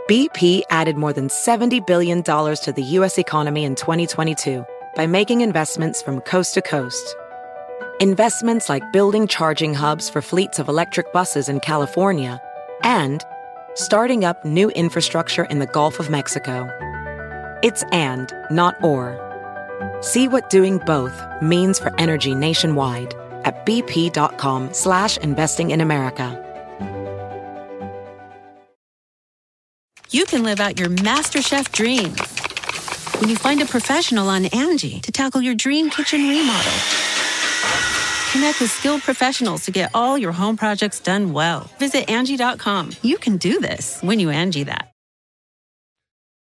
BP 0.07 0.63
added 0.69 0.97
more 0.99 1.13
than 1.15 1.29
$70 1.29 1.81
billion 1.87 2.23
to 2.23 2.73
the 2.77 2.83
U.S. 2.83 3.19
economy 3.19 3.65
in 3.65 3.75
2022 3.75 4.65
by 4.95 5.07
making 5.07 5.41
investments 5.41 6.03
from 6.03 6.21
coast 6.21 6.55
to 6.55 6.63
coast. 6.63 7.17
Investments 8.01 8.69
like 8.69 8.83
building 8.93 9.29
charging 9.29 9.73
hubs 9.73 10.11
for 10.11 10.21
fleets 10.21 10.59
of 10.59 10.69
electric 10.69 11.13
buses 11.13 11.49
in 11.49 11.61
California 11.61 12.41
and 12.83 13.23
starting 13.75 14.25
up 14.25 14.45
new 14.45 14.71
infrastructure 14.71 15.45
in 15.45 15.61
the 15.61 15.67
Gulf 15.67 16.01
of 16.01 16.11
Mexico. 16.11 16.69
It's 17.63 17.85
and, 17.93 18.33
not 18.51 18.75
or. 18.83 19.21
See 20.01 20.27
what 20.29 20.51
doing 20.51 20.79
both 20.79 21.21
means 21.41 21.79
for 21.79 21.95
energy 22.01 22.35
nationwide 22.35 23.15
at 23.45 23.65
bp.com 23.65 24.73
slash 24.75 25.17
investing 25.19 25.71
in 25.71 25.81
America. 25.81 26.41
you 30.15 30.25
can 30.27 30.45
live 30.45 30.61
out 30.61 30.79
your 30.79 30.89
MasterChef 30.91 31.73
dreams 31.73 32.21
when 33.21 33.29
you 33.29 33.35
find 33.35 33.61
a 33.61 33.67
professional 33.67 34.29
on 34.29 34.45
Angie 34.47 35.01
to 35.01 35.11
tackle 35.11 35.43
your 35.43 35.57
dream 35.57 35.91
kitchen 35.91 36.29
remodel. 36.29 37.14
Connect 38.33 38.61
with 38.61 38.71
skilled 38.71 39.03
professionals 39.03 39.65
to 39.65 39.71
get 39.71 39.91
all 39.95 40.19
your 40.19 40.33
home 40.33 40.57
projects 40.57 40.99
done 40.99 41.33
well. 41.33 41.71
Visit 41.79 42.11
Angie.com. 42.11 42.91
You 43.01 43.17
can 43.17 43.37
do 43.37 43.61
this 43.61 44.01
when 44.01 44.19
you 44.19 44.31
Angie 44.31 44.65
that. 44.65 44.91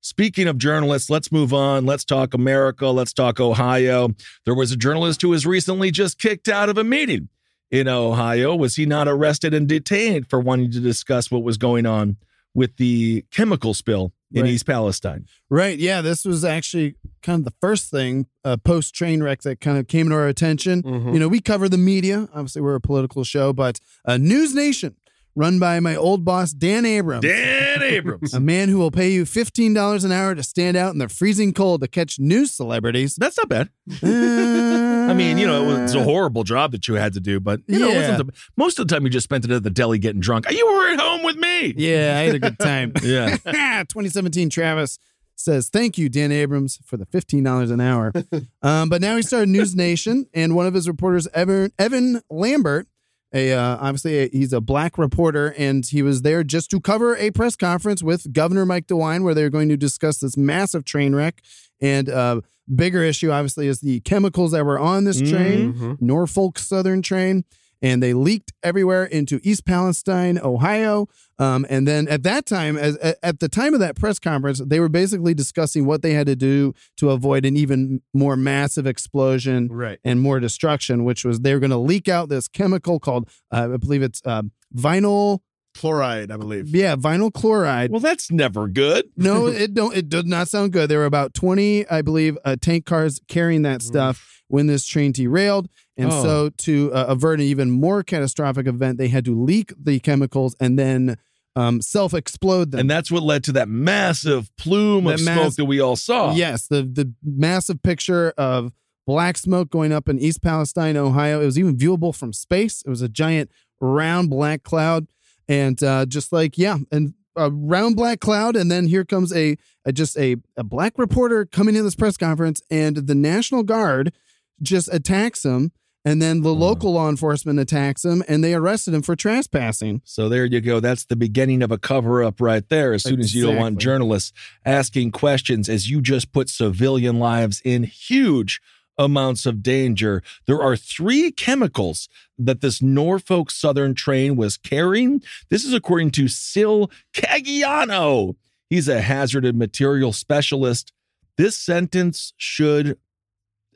Speaking 0.01 0.47
of 0.47 0.57
journalists, 0.57 1.09
let's 1.09 1.31
move 1.31 1.53
on. 1.53 1.85
Let's 1.85 2.03
talk 2.03 2.33
America. 2.33 2.87
Let's 2.87 3.13
talk 3.13 3.39
Ohio. 3.39 4.09
There 4.43 4.53
was 4.53 4.71
a 4.71 4.75
journalist 4.75 5.21
who 5.21 5.29
was 5.29 5.45
recently 5.45 5.91
just 5.91 6.19
kicked 6.19 6.49
out 6.49 6.67
of 6.67 6.77
a 6.77 6.83
meeting 6.83 7.29
in 7.71 7.87
Ohio. 7.87 8.53
Was 8.53 8.75
he 8.75 8.85
not 8.85 9.07
arrested 9.07 9.53
and 9.53 9.65
detained 9.65 10.29
for 10.29 10.41
wanting 10.41 10.71
to 10.71 10.81
discuss 10.81 11.31
what 11.31 11.43
was 11.43 11.57
going 11.57 11.85
on 11.85 12.17
with 12.53 12.75
the 12.77 13.23
chemical 13.31 13.73
spill 13.73 14.11
in 14.33 14.43
Right. 14.43 14.51
East 14.51 14.65
Palestine? 14.65 15.25
Right. 15.49 15.77
Yeah. 15.79 16.01
This 16.01 16.25
was 16.25 16.43
actually 16.43 16.95
kind 17.21 17.39
of 17.39 17.45
the 17.45 17.53
first 17.61 17.89
thing 17.91 18.25
uh, 18.43 18.57
post 18.57 18.93
train 18.93 19.23
wreck 19.23 19.41
that 19.43 19.61
kind 19.61 19.77
of 19.77 19.87
came 19.87 20.09
to 20.09 20.15
our 20.15 20.27
attention. 20.27 20.83
Mhm. 20.83 21.13
You 21.13 21.19
know, 21.19 21.27
we 21.29 21.39
cover 21.39 21.69
the 21.69 21.77
media. 21.77 22.27
Obviously, 22.33 22.61
we're 22.61 22.75
a 22.75 22.81
political 22.81 23.23
show, 23.23 23.53
but 23.53 23.79
uh, 24.05 24.17
News 24.17 24.53
Nation, 24.53 24.95
run 25.35 25.59
by 25.59 25.79
my 25.79 25.95
old 25.95 26.23
boss, 26.23 26.51
Dan 26.51 26.85
Abrams. 26.85 27.23
Dan 27.23 27.81
Abrams. 27.81 28.33
A 28.35 28.39
man 28.39 28.69
who 28.69 28.77
will 28.77 28.91
pay 28.91 29.11
you 29.11 29.23
$15 29.25 30.05
an 30.05 30.11
hour 30.11 30.35
to 30.35 30.43
stand 30.43 30.77
out 30.77 30.93
in 30.93 30.99
the 30.99 31.09
freezing 31.09 31.53
cold 31.53 31.81
to 31.81 31.87
catch 31.87 32.19
news 32.19 32.51
celebrities. 32.51 33.15
That's 33.15 33.37
not 33.37 33.49
bad. 33.49 33.69
Uh, 34.01 34.07
I 35.09 35.13
mean, 35.13 35.37
you 35.37 35.45
know, 35.47 35.63
it 35.63 35.81
was 35.81 35.95
a 35.95 36.03
horrible 36.03 36.43
job 36.43 36.71
that 36.71 36.87
you 36.87 36.93
had 36.95 37.13
to 37.13 37.19
do, 37.19 37.39
but 37.39 37.61
you 37.67 37.79
know, 37.79 37.89
it 37.89 37.93
Yeah. 37.93 38.09
wasn't 38.11 38.27
the, 38.27 38.33
most 38.55 38.79
of 38.79 38.87
the 38.87 38.93
time 38.95 39.03
you 39.03 39.09
just 39.09 39.25
spent 39.25 39.43
it 39.45 39.51
at 39.51 39.63
the 39.63 39.69
deli 39.69 39.99
getting 39.99 40.21
drunk. 40.21 40.49
You 40.49 40.65
were 40.65 40.89
at 40.93 40.99
home 40.99 41.23
with 41.23 41.35
me. 41.35 41.73
Yeah, 41.75 42.17
I 42.19 42.23
had 42.23 42.35
a 42.35 42.39
good 42.39 42.59
time. 42.59 42.93
Yeah. 43.03 43.35
2017 43.83 44.49
Travis 44.49 44.97
says, 45.35 45.67
Thank 45.69 45.97
you, 45.97 46.09
Dan 46.09 46.31
Abrams, 46.31 46.79
for 46.85 46.95
the 46.95 47.05
$15 47.05 47.71
an 47.71 47.81
hour. 47.81 48.13
um, 48.61 48.87
but 48.89 49.01
now 49.01 49.15
he 49.15 49.21
started 49.21 49.49
News 49.49 49.75
Nation, 49.75 50.27
and 50.33 50.55
one 50.55 50.67
of 50.67 50.73
his 50.73 50.87
reporters, 50.87 51.27
Evan, 51.33 51.71
Evan 51.77 52.21
Lambert, 52.29 52.87
a 53.33 53.51
uh, 53.53 53.77
obviously 53.79 54.19
a, 54.19 54.29
he's 54.29 54.53
a 54.53 54.61
black 54.61 54.97
reporter, 54.97 55.53
and 55.57 55.85
he 55.85 56.01
was 56.01 56.21
there 56.21 56.43
just 56.43 56.69
to 56.71 56.79
cover 56.79 57.15
a 57.17 57.31
press 57.31 57.55
conference 57.55 58.03
with 58.03 58.31
Governor 58.33 58.65
Mike 58.65 58.87
DeWine, 58.87 59.23
where 59.23 59.33
they're 59.33 59.49
going 59.49 59.69
to 59.69 59.77
discuss 59.77 60.19
this 60.19 60.37
massive 60.37 60.85
train 60.85 61.15
wreck. 61.15 61.41
And 61.81 62.09
uh, 62.09 62.41
bigger 62.73 63.03
issue, 63.03 63.31
obviously, 63.31 63.67
is 63.67 63.81
the 63.81 63.99
chemicals 64.01 64.51
that 64.51 64.65
were 64.65 64.79
on 64.79 65.03
this 65.03 65.19
train, 65.19 65.73
Mhm. 65.73 66.01
Norfolk 66.01 66.59
Southern 66.59 67.01
train. 67.01 67.43
And 67.83 68.01
they 68.01 68.13
leaked 68.13 68.53
everywhere 68.63 69.03
into 69.03 69.39
East 69.43 69.65
Palestine, 69.65 70.39
Ohio. 70.39 71.07
Um, 71.37 71.65
and 71.69 71.85
then 71.87 72.07
at 72.07 72.23
that 72.23 72.45
time, 72.45 72.77
as 72.77 72.95
at, 73.21 73.39
the 73.41 73.49
time 73.49 73.73
of 73.73 73.81
that 73.81 73.97
press 73.97 74.19
conference, 74.19 74.59
they 74.65 74.79
were 74.79 74.87
basically 74.87 75.33
discussing 75.33 75.85
what 75.85 76.01
they 76.01 76.13
had 76.13 76.25
to 76.27 76.35
do 76.35 76.73
to 76.97 77.09
avoid 77.11 77.43
an 77.45 77.57
even 77.57 78.01
more 78.13 78.37
massive 78.37 78.87
explosion 78.87 79.67
Right. 79.67 79.99
and 80.03 80.21
more 80.21 80.39
destruction, 80.39 81.03
which 81.03 81.25
was 81.25 81.41
they 81.41 81.53
were 81.53 81.59
going 81.59 81.71
to 81.71 81.77
leak 81.77 82.07
out 82.07 82.29
this 82.29 82.47
chemical 82.47 82.99
called, 82.99 83.29
uh, 83.51 83.69
I 83.73 83.77
believe 83.77 84.01
it's 84.01 84.21
uh, 84.25 84.43
vinyl, 84.73 85.39
Chloride, 85.75 86.31
I 86.31 86.37
believe. 86.37 86.69
yeah, 86.75 86.95
vinyl 86.95 87.33
chloride. 87.33 87.91
Well, 87.91 87.99
that's 87.99 88.31
never 88.31 88.67
good. 88.67 89.05
No, 89.17 89.47
it 89.63 89.73
don't. 89.73 89.95
It 89.95 90.09
did 90.09 90.27
not 90.27 90.47
sound 90.47 90.71
good. 90.73 90.89
There 90.89 90.99
were 90.99 91.05
about 91.05 91.33
twenty, 91.33 91.87
I 91.89 92.01
believe, 92.01 92.37
uh, 92.45 92.55
tank 92.59 92.85
cars 92.85 93.19
carrying 93.27 93.63
that 93.63 93.81
stuff 93.81 94.43
when 94.47 94.67
this 94.67 94.85
train 94.85 95.11
derailed, 95.11 95.67
and 95.97 96.11
Oh. 96.11 96.23
so 96.23 96.49
to 96.49 96.93
uh, 96.93 97.05
avert 97.07 97.39
an 97.39 97.45
even 97.45 97.71
more 97.71 98.03
catastrophic 98.03 98.67
event, 98.67 98.97
they 98.99 99.07
had 99.07 99.25
to 99.25 99.35
leak 99.35 99.73
the 99.81 99.99
chemicals 99.99 100.55
and 100.59 100.77
then 100.77 101.17
um, 101.55 101.81
self-explode 101.81 102.71
them. 102.71 102.79
And 102.81 102.89
that's 102.89 103.11
what 103.11 103.23
led 103.23 103.43
to 103.45 103.51
that 103.53 103.67
massive 103.69 104.49
plume 104.57 105.07
of 105.07 105.13
That 105.23 105.33
smoke 105.35 105.55
that 105.55 105.65
we 105.65 105.79
all 105.79 105.95
saw. 105.95 106.33
Yes, 106.35 106.67
the 106.67 106.83
the 106.83 107.13
massive 107.23 107.81
picture 107.81 108.33
of 108.37 108.71
black 109.07 109.37
smoke 109.37 109.69
going 109.69 109.91
up 109.91 110.07
in 110.07 110.19
East 110.19 110.41
Palestine, 110.43 110.97
Ohio. 110.97 111.41
It 111.41 111.45
was 111.45 111.57
even 111.59 111.75
viewable 111.75 112.15
from 112.15 112.31
space. 112.31 112.83
It 112.85 112.89
was 112.89 113.01
a 113.01 113.09
giant 113.09 113.49
round 113.81 114.29
black 114.29 114.63
cloud, 114.63 115.07
and 115.47 115.81
uh, 115.83 116.05
just 116.05 116.31
like 116.31 116.57
yeah, 116.57 116.77
and 116.91 117.13
a 117.35 117.49
round 117.49 117.95
black 117.95 118.19
cloud, 118.19 118.55
and 118.55 118.69
then 118.69 118.87
here 118.87 119.05
comes 119.05 119.33
a, 119.35 119.57
a 119.85 119.91
just 119.91 120.17
a 120.17 120.37
a 120.57 120.63
black 120.63 120.97
reporter 120.97 121.45
coming 121.45 121.75
in 121.75 121.83
this 121.83 121.95
press 121.95 122.17
conference, 122.17 122.61
and 122.69 122.95
the 122.95 123.15
National 123.15 123.63
Guard 123.63 124.13
just 124.61 124.93
attacks 124.93 125.43
him. 125.43 125.71
And 126.05 126.21
then 126.21 126.41
the 126.41 126.53
local 126.53 126.91
law 126.91 127.07
enforcement 127.07 127.59
attacks 127.61 128.03
him 128.03 128.25
and 128.27 128.43
they 128.43 128.53
arrested 128.53 128.93
him 128.93 129.03
for 129.03 129.15
trespassing. 129.15 130.01
So 130.03 130.27
there 130.27 130.43
you 130.43 130.59
go. 130.59 130.81
That's 130.81 131.05
the 131.05 131.15
beginning 131.15 131.63
of 131.63 131.71
a 131.71 131.77
cover 131.77 132.21
up 132.21 132.41
right 132.41 132.67
there. 132.67 132.91
As 132.91 133.03
soon 133.03 133.21
as 133.21 133.33
you 133.33 133.45
don't 133.45 133.55
want 133.55 133.77
journalists 133.77 134.33
asking 134.65 135.11
questions, 135.11 135.69
as 135.69 135.89
you 135.89 136.01
just 136.01 136.33
put 136.33 136.49
civilian 136.49 137.19
lives 137.19 137.61
in 137.63 137.83
huge 137.83 138.61
amounts 138.97 139.45
of 139.45 139.63
danger. 139.63 140.21
There 140.47 140.61
are 140.61 140.75
three 140.75 141.31
chemicals 141.31 142.07
that 142.37 142.61
this 142.61 142.81
Norfolk 142.81 143.51
Southern 143.51 143.93
train 143.95 144.35
was 144.35 144.57
carrying. 144.57 145.21
This 145.49 145.63
is 145.63 145.73
according 145.73 146.11
to 146.11 146.27
Sil 146.27 146.91
Caggiano. 147.13 148.35
He's 148.69 148.87
a 148.87 149.01
hazardous 149.01 149.53
material 149.53 150.13
specialist. 150.13 150.91
This 151.37 151.55
sentence 151.57 152.33
should 152.37 152.97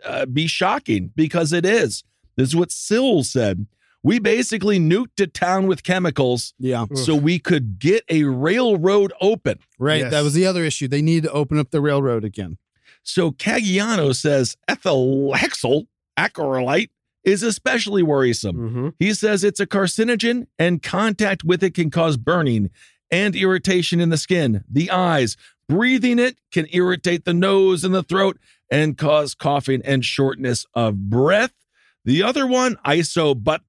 uh, 0.06 0.26
be 0.26 0.48
shocking 0.48 1.12
because 1.16 1.54
it 1.54 1.66
is. 1.66 2.04
This 2.36 2.50
is 2.50 2.56
what 2.56 2.72
Sill 2.72 3.24
said. 3.24 3.68
We 4.04 4.20
basically 4.20 4.80
nuked 4.80 5.20
a 5.22 5.28
town 5.28 5.68
with 5.68 5.84
chemicals 5.84 6.54
Yeah. 6.60 6.86
so 6.94 7.16
we 7.16 7.40
could 7.40 7.80
get 7.80 8.04
a 8.10 8.24
railroad 8.24 9.12
open. 9.20 9.60
Right. 9.80 10.02
Yes. 10.02 10.12
That 10.12 10.22
was 10.24 10.34
the 10.34 10.46
other 10.46 10.64
issue. 10.64 10.88
They 10.88 11.02
need 11.02 11.24
to 11.24 11.32
open 11.32 11.58
up 11.60 11.72
the 11.72 11.82
railroad 11.82 12.24
again. 12.24 12.58
So 13.08 13.32
Caggiano 13.32 14.14
says 14.14 14.58
ethyl 14.68 15.32
hexyl 15.34 15.88
acrylate 16.20 16.90
is 17.24 17.42
especially 17.42 18.04
worrisome. 18.04 18.58
Mhm. 18.58 18.94
He 19.00 19.14
says 19.14 19.46
it's 19.46 19.62
a 19.62 19.66
carcinogen 19.66 20.48
and 20.60 20.84
contact 20.84 21.46
with 21.46 21.64
it 21.64 21.74
can 21.74 21.90
cause 21.90 22.18
burning 22.18 22.70
and 23.10 23.34
irritation 23.34 24.02
in 24.02 24.10
the 24.10 24.18
skin, 24.18 24.66
the 24.70 24.92
eyes. 24.92 25.38
Breathing 25.70 26.20
it 26.20 26.38
can 26.52 26.68
irritate 26.72 27.24
the 27.24 27.34
nose 27.34 27.86
and 27.86 27.96
the 27.96 28.04
throat 28.04 28.38
and 28.70 28.98
cause 28.98 29.34
coughing 29.34 29.82
and 29.86 30.04
shortness 30.04 30.66
of 30.74 31.10
breath. 31.10 31.54
The 32.04 32.24
other 32.24 32.46
one, 32.46 32.76
isobutylene, 32.86 33.60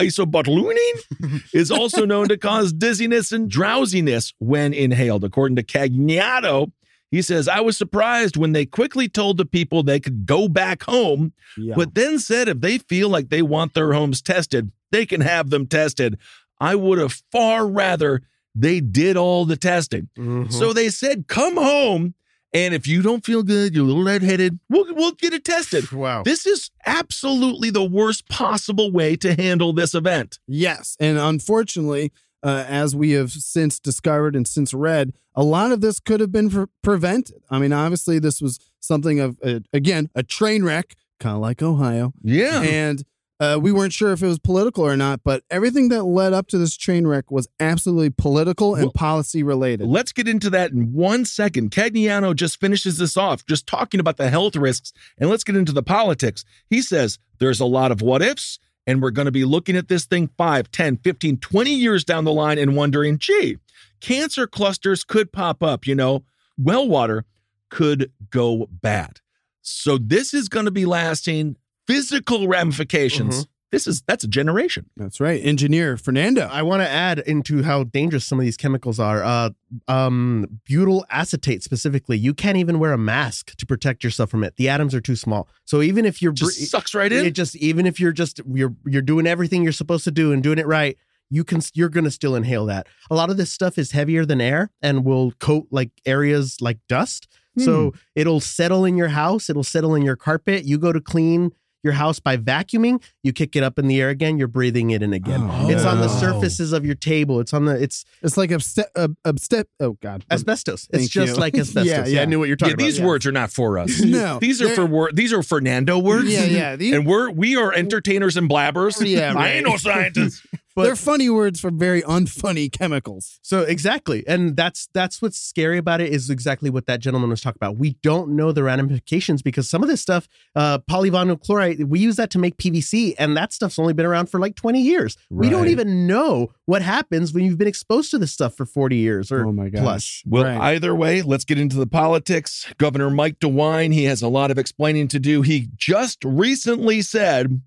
isobutylene, 0.00 0.98
is 1.54 1.70
also 1.70 2.04
known 2.04 2.28
to 2.28 2.36
cause 2.36 2.72
dizziness 2.72 3.32
and 3.32 3.48
drowsiness 3.48 4.32
when 4.38 4.74
inhaled. 4.74 5.24
According 5.24 5.56
to 5.56 5.62
Caggiano, 5.62 6.72
he 7.14 7.22
says, 7.22 7.46
I 7.48 7.60
was 7.60 7.76
surprised 7.76 8.36
when 8.36 8.52
they 8.52 8.66
quickly 8.66 9.08
told 9.08 9.36
the 9.36 9.44
people 9.44 9.82
they 9.82 10.00
could 10.00 10.26
go 10.26 10.48
back 10.48 10.82
home 10.82 11.32
Yeah. 11.56 11.74
but 11.76 11.94
then 11.94 12.18
said 12.18 12.48
if 12.48 12.60
they 12.60 12.78
feel 12.78 13.08
like 13.08 13.28
they 13.28 13.42
want 13.42 13.74
their 13.74 13.92
homes 13.92 14.20
tested, 14.20 14.70
they 14.90 15.06
can 15.06 15.20
have 15.20 15.50
them 15.50 15.66
tested. 15.66 16.18
I 16.60 16.74
would 16.74 16.98
have 16.98 17.22
far 17.30 17.66
rather 17.66 18.22
they 18.54 18.80
did 18.80 19.16
all 19.16 19.44
the 19.44 19.56
testing. 19.56 20.08
Mhm. 20.18 20.52
So 20.52 20.72
they 20.72 20.88
said, 20.88 21.26
come 21.28 21.56
home. 21.56 22.14
And 22.52 22.72
if 22.72 22.86
you 22.86 23.02
don't 23.02 23.24
feel 23.26 23.42
good, 23.42 23.74
you're 23.74 23.82
a 23.84 23.86
little 23.88 24.04
lightheaded, 24.04 24.60
we'll, 24.68 24.94
we'll 24.94 25.10
get 25.12 25.32
it 25.32 25.44
tested. 25.44 25.90
wow. 26.04 26.22
This 26.22 26.46
is 26.46 26.70
absolutely 26.86 27.70
the 27.70 27.82
worst 27.84 28.28
possible 28.28 28.92
way 28.92 29.16
to 29.16 29.34
handle 29.34 29.72
this 29.72 29.92
event. 29.94 30.38
Yes. 30.46 30.96
And 31.00 31.18
unfortunately, 31.18 32.12
uh, 32.44 32.64
as 32.68 32.94
we 32.94 33.12
have 33.12 33.32
since 33.32 33.80
discovered 33.80 34.36
and 34.36 34.46
since 34.46 34.74
read, 34.74 35.12
a 35.34 35.42
lot 35.42 35.72
of 35.72 35.80
this 35.80 35.98
could 35.98 36.20
have 36.20 36.30
been 36.30 36.50
pre- 36.50 36.66
prevented. 36.82 37.42
I 37.50 37.58
mean, 37.58 37.72
obviously, 37.72 38.18
this 38.18 38.40
was 38.40 38.60
something 38.80 39.18
of, 39.18 39.38
uh, 39.42 39.60
again, 39.72 40.10
a 40.14 40.22
train 40.22 40.62
wreck, 40.62 40.94
kind 41.18 41.34
of 41.34 41.40
like 41.40 41.62
Ohio. 41.62 42.12
Yeah. 42.22 42.60
And 42.62 43.02
uh, 43.40 43.58
we 43.60 43.72
weren't 43.72 43.92
sure 43.92 44.12
if 44.12 44.22
it 44.22 44.26
was 44.26 44.38
political 44.38 44.84
or 44.84 44.96
not, 44.96 45.20
but 45.24 45.42
everything 45.50 45.88
that 45.88 46.04
led 46.04 46.32
up 46.32 46.46
to 46.48 46.58
this 46.58 46.76
train 46.76 47.06
wreck 47.06 47.30
was 47.30 47.48
absolutely 47.58 48.10
political 48.10 48.74
and 48.74 48.84
Well, 48.84 48.92
policy 48.92 49.42
related. 49.42 49.88
Let's 49.88 50.12
get 50.12 50.28
into 50.28 50.50
that 50.50 50.70
in 50.70 50.92
one 50.92 51.24
second. 51.24 51.72
Caggiano 51.72 52.34
just 52.36 52.60
finishes 52.60 52.98
this 52.98 53.16
off, 53.16 53.44
just 53.46 53.66
talking 53.66 53.98
about 53.98 54.18
the 54.18 54.30
health 54.30 54.54
risks, 54.54 54.92
and 55.18 55.30
let's 55.30 55.44
get 55.44 55.56
into 55.56 55.72
the 55.72 55.82
politics. 55.82 56.44
He 56.70 56.80
says 56.80 57.18
there's 57.38 57.58
a 57.58 57.66
lot 57.66 57.90
of 57.90 58.02
what 58.02 58.22
ifs, 58.22 58.60
and 58.86 59.02
we're 59.02 59.10
going 59.10 59.26
to 59.26 59.32
be 59.32 59.44
looking 59.44 59.76
at 59.76 59.88
this 59.88 60.04
thing 60.04 60.30
5, 60.36 60.70
10, 60.70 60.98
15, 60.98 61.38
20 61.38 61.70
years 61.70 62.04
down 62.04 62.24
the 62.24 62.32
line 62.32 62.58
and 62.58 62.76
wondering, 62.76 63.18
gee, 63.18 63.58
cancer 64.00 64.46
clusters 64.46 65.04
could 65.04 65.32
pop 65.32 65.62
up, 65.62 65.86
you 65.86 65.94
know, 65.94 66.24
well 66.58 66.88
water 66.88 67.24
could 67.70 68.12
go 68.30 68.68
bad. 68.70 69.20
So 69.62 69.98
this 69.98 70.34
is 70.34 70.48
going 70.48 70.66
to 70.66 70.70
be 70.70 70.84
lasting 70.84 71.56
physical 71.86 72.46
ramifications. 72.48 73.42
Mm-hmm. 73.42 73.50
This 73.74 73.86
is 73.88 74.02
that's 74.06 74.22
a 74.22 74.28
generation. 74.28 74.88
That's 74.96 75.18
right. 75.20 75.44
Engineer 75.44 75.96
Fernando. 75.96 76.42
I 76.42 76.62
want 76.62 76.82
to 76.82 76.88
add 76.88 77.18
into 77.18 77.62
how 77.64 77.82
dangerous 77.84 78.24
some 78.24 78.38
of 78.38 78.44
these 78.44 78.56
chemicals 78.56 79.00
are. 79.00 79.22
Uh, 79.24 79.50
um, 79.88 80.46
butyl 80.68 81.04
acetate 81.10 81.62
specifically, 81.62 82.16
you 82.16 82.34
can't 82.34 82.56
even 82.56 82.78
wear 82.78 82.92
a 82.92 82.98
mask 82.98 83.56
to 83.56 83.66
protect 83.66 84.04
yourself 84.04 84.30
from 84.30 84.44
it. 84.44 84.54
The 84.56 84.68
atoms 84.68 84.94
are 84.94 85.00
too 85.00 85.16
small. 85.16 85.48
So 85.64 85.82
even 85.82 86.04
if 86.04 86.22
you're 86.22 86.32
Just 86.32 86.58
bre- 86.58 86.64
sucks 86.66 86.94
right 86.94 87.10
in. 87.12 87.26
it 87.26 87.32
just 87.32 87.56
even 87.56 87.86
if 87.86 87.98
you're 87.98 88.12
just 88.12 88.40
you're 88.46 88.74
you're 88.86 89.02
doing 89.02 89.26
everything 89.26 89.62
you're 89.64 89.72
supposed 89.72 90.04
to 90.04 90.10
do 90.12 90.32
and 90.32 90.42
doing 90.42 90.58
it 90.58 90.66
right, 90.66 90.96
you 91.30 91.42
can 91.42 91.60
you're 91.74 91.88
gonna 91.88 92.10
still 92.12 92.36
inhale 92.36 92.66
that. 92.66 92.86
A 93.10 93.14
lot 93.14 93.30
of 93.30 93.36
this 93.36 93.50
stuff 93.50 93.76
is 93.78 93.90
heavier 93.90 94.24
than 94.24 94.40
air 94.40 94.70
and 94.82 95.04
will 95.04 95.32
coat 95.40 95.66
like 95.72 95.90
areas 96.06 96.58
like 96.60 96.78
dust. 96.88 97.26
So 97.58 97.90
Hmm. 97.90 97.96
it'll 98.16 98.40
settle 98.40 98.84
in 98.84 98.96
your 98.96 99.08
house. 99.08 99.48
It'll 99.50 99.62
settle 99.64 99.94
in 99.94 100.02
your 100.02 100.16
carpet. 100.16 100.64
You 100.64 100.78
go 100.78 100.92
to 100.92 101.00
clean 101.00 101.52
your 101.84 101.92
house 101.92 102.18
by 102.18 102.36
vacuuming. 102.36 103.02
You 103.22 103.32
kick 103.32 103.54
it 103.54 103.62
up 103.62 103.78
in 103.78 103.86
the 103.86 104.00
air 104.00 104.08
again. 104.08 104.38
You're 104.38 104.48
breathing 104.48 104.90
it 104.90 105.02
in 105.02 105.12
again. 105.12 105.40
Oh. 105.50 105.68
It's 105.70 105.84
on 105.84 106.00
the 106.00 106.08
surfaces 106.08 106.72
of 106.72 106.84
your 106.84 106.94
table. 106.94 107.38
It's 107.40 107.52
on 107.52 107.66
the. 107.66 107.80
It's 107.80 108.04
It's 108.22 108.36
like 108.36 108.50
abste- 108.50 108.84
uh, 108.96 109.08
abste- 109.24 109.64
Oh 109.78 109.92
God. 110.02 110.24
asbestos. 110.30 110.88
Thank 110.90 111.04
it's 111.04 111.12
just 111.12 111.34
you. 111.34 111.40
like 111.40 111.54
asbestos. 111.58 111.86
Yeah, 111.86 111.98
yeah, 112.00 112.06
yeah. 112.06 112.22
I 112.22 112.24
knew 112.24 112.38
what 112.38 112.48
you're 112.48 112.56
Yeah, 112.60 112.68
talking 112.70 112.76
these 112.78 112.96
about. 112.98 113.02
These 113.04 113.08
words 113.08 113.26
are 113.26 113.32
not 113.32 113.50
for 113.52 113.78
us. 113.78 114.00
No, 114.04 114.38
these 114.38 114.62
are 114.62 114.66
they're- 114.66 114.74
for 114.76 114.86
wor- 114.86 115.12
these 115.12 115.32
are 115.32 115.42
Fernando 115.42 115.98
words. 115.98 116.28
Yeah, 116.32 116.44
yeah. 116.44 116.76
These, 116.76 116.94
and 116.96 117.06
we're 117.06 117.30
we 117.30 117.56
are 117.56 117.72
entertainers 117.72 118.36
and 118.36 118.48
blabbers. 118.48 119.04
Yeah, 119.06 119.34
I 119.36 119.50
ain't 119.52 119.66
no 119.66 119.76
scientist. 119.76 120.44
They're 120.76 120.96
funny 120.96 121.30
words 121.30 121.60
for 121.60 121.70
very 121.70 122.02
unfunny 122.02 122.70
chemicals. 122.78 123.38
So 123.42 123.60
exactly, 123.62 124.24
and 124.26 124.56
that's 124.56 124.88
that's 124.92 125.22
what's 125.22 125.38
scary 125.38 125.78
about 125.78 126.00
it 126.00 126.12
is 126.12 126.30
exactly 126.30 126.70
what 126.70 126.86
that 126.86 127.00
gentleman 127.00 127.30
was 127.30 127.40
talking 127.40 127.58
about. 127.60 127.76
We 127.76 127.96
don't 128.02 128.30
know 128.36 128.52
the 128.52 128.62
ramifications 128.62 129.42
because 129.42 129.68
some 129.70 129.82
of 129.82 129.88
this 129.88 130.00
stuff, 130.00 130.28
uh, 130.56 130.78
polyvinyl 130.90 131.40
chloride, 131.40 131.84
we 131.84 132.00
use 132.00 132.16
that 132.16 132.30
to 132.30 132.38
make 132.38 132.56
PVC, 132.56 133.14
and 133.18 133.36
that 133.36 133.52
stuff's 133.52 133.78
only 133.78 133.92
been 133.92 134.06
around 134.06 134.30
for 134.30 134.40
like 134.40 134.56
twenty 134.56 134.80
years. 134.82 135.16
We 135.30 135.48
don't 135.50 135.68
even 135.68 136.06
know 136.06 136.52
what 136.66 136.82
happens 136.82 137.32
when 137.32 137.44
you've 137.44 137.58
been 137.58 137.68
exposed 137.68 138.10
to 138.12 138.18
this 138.18 138.32
stuff 138.32 138.54
for 138.54 138.66
forty 138.66 138.96
years 138.96 139.30
or 139.30 139.46
Oh 139.46 139.52
my 139.52 139.68
gosh. 139.68 139.82
plus. 139.82 140.22
Well, 140.26 140.44
Right. 140.44 140.74
either 140.74 140.94
way, 140.94 141.22
let's 141.22 141.44
get 141.44 141.58
into 141.58 141.76
the 141.76 141.86
politics. 141.86 142.66
Governor 142.78 143.10
Mike 143.10 143.38
DeWine, 143.38 143.92
he 143.92 144.04
has 144.04 144.22
a 144.22 144.28
lot 144.28 144.50
of 144.50 144.58
explaining 144.58 145.08
to 145.08 145.18
do. 145.20 145.42
He 145.42 145.68
just 145.76 146.24
recently 146.24 147.02
said. 147.02 147.60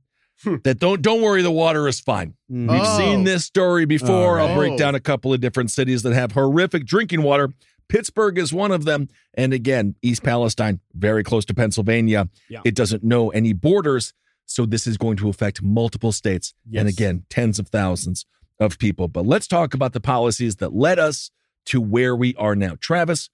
That 0.63 0.79
don't 0.79 1.01
don't 1.01 1.21
worry, 1.21 1.41
the 1.41 1.51
water 1.51 1.87
is 1.87 1.99
fine. 1.99 2.35
Mhm. 2.51 2.71
We've 2.71 2.81
Oh. 2.83 2.97
seen 2.97 3.23
this 3.23 3.45
story 3.45 3.85
before. 3.85 4.39
I'll 4.39 4.55
break 4.55 4.73
Oh. 4.73 4.77
down 4.77 4.95
a 4.95 4.99
couple 4.99 5.33
of 5.33 5.39
different 5.41 5.71
cities 5.71 6.03
that 6.03 6.13
have 6.13 6.33
horrific 6.33 6.85
drinking 6.85 7.23
water. 7.23 7.49
Pittsburgh 7.89 8.37
is 8.37 8.51
one 8.51 8.71
of 8.71 8.85
them. 8.85 9.07
And 9.33 9.53
again, 9.53 9.95
East 10.01 10.21
Palestine, 10.23 10.81
very 10.93 11.23
close 11.23 11.45
to 11.45 11.53
Pennsylvania. 11.53 12.29
Yeah. 12.49 12.61
It 12.65 12.75
doesn't 12.75 13.03
know 13.03 13.29
any 13.29 13.53
borders. 13.53 14.13
So 14.45 14.65
this 14.65 14.87
is 14.87 14.97
going 14.97 15.17
to 15.17 15.29
affect 15.29 15.61
multiple 15.61 16.11
states. 16.11 16.53
And 16.73 16.87
again, 16.87 17.25
tens 17.29 17.59
of 17.59 17.67
thousands 17.67 18.25
of 18.59 18.77
people. 18.77 19.07
But 19.07 19.25
let's 19.25 19.47
talk 19.47 19.73
about 19.73 19.93
the 19.93 19.99
policies 19.99 20.57
that 20.57 20.73
led 20.73 20.99
us 20.99 21.31
to 21.67 21.81
where 21.81 22.15
we 22.15 22.33
are 22.35 22.55
now. 22.55 22.75
Travis, 22.79 23.29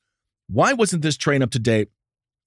why 0.48 0.74
wasn't 0.74 1.02
this 1.04 1.18
train 1.18 1.42
up 1.42 1.52
to 1.52 1.60
date? 1.60 1.90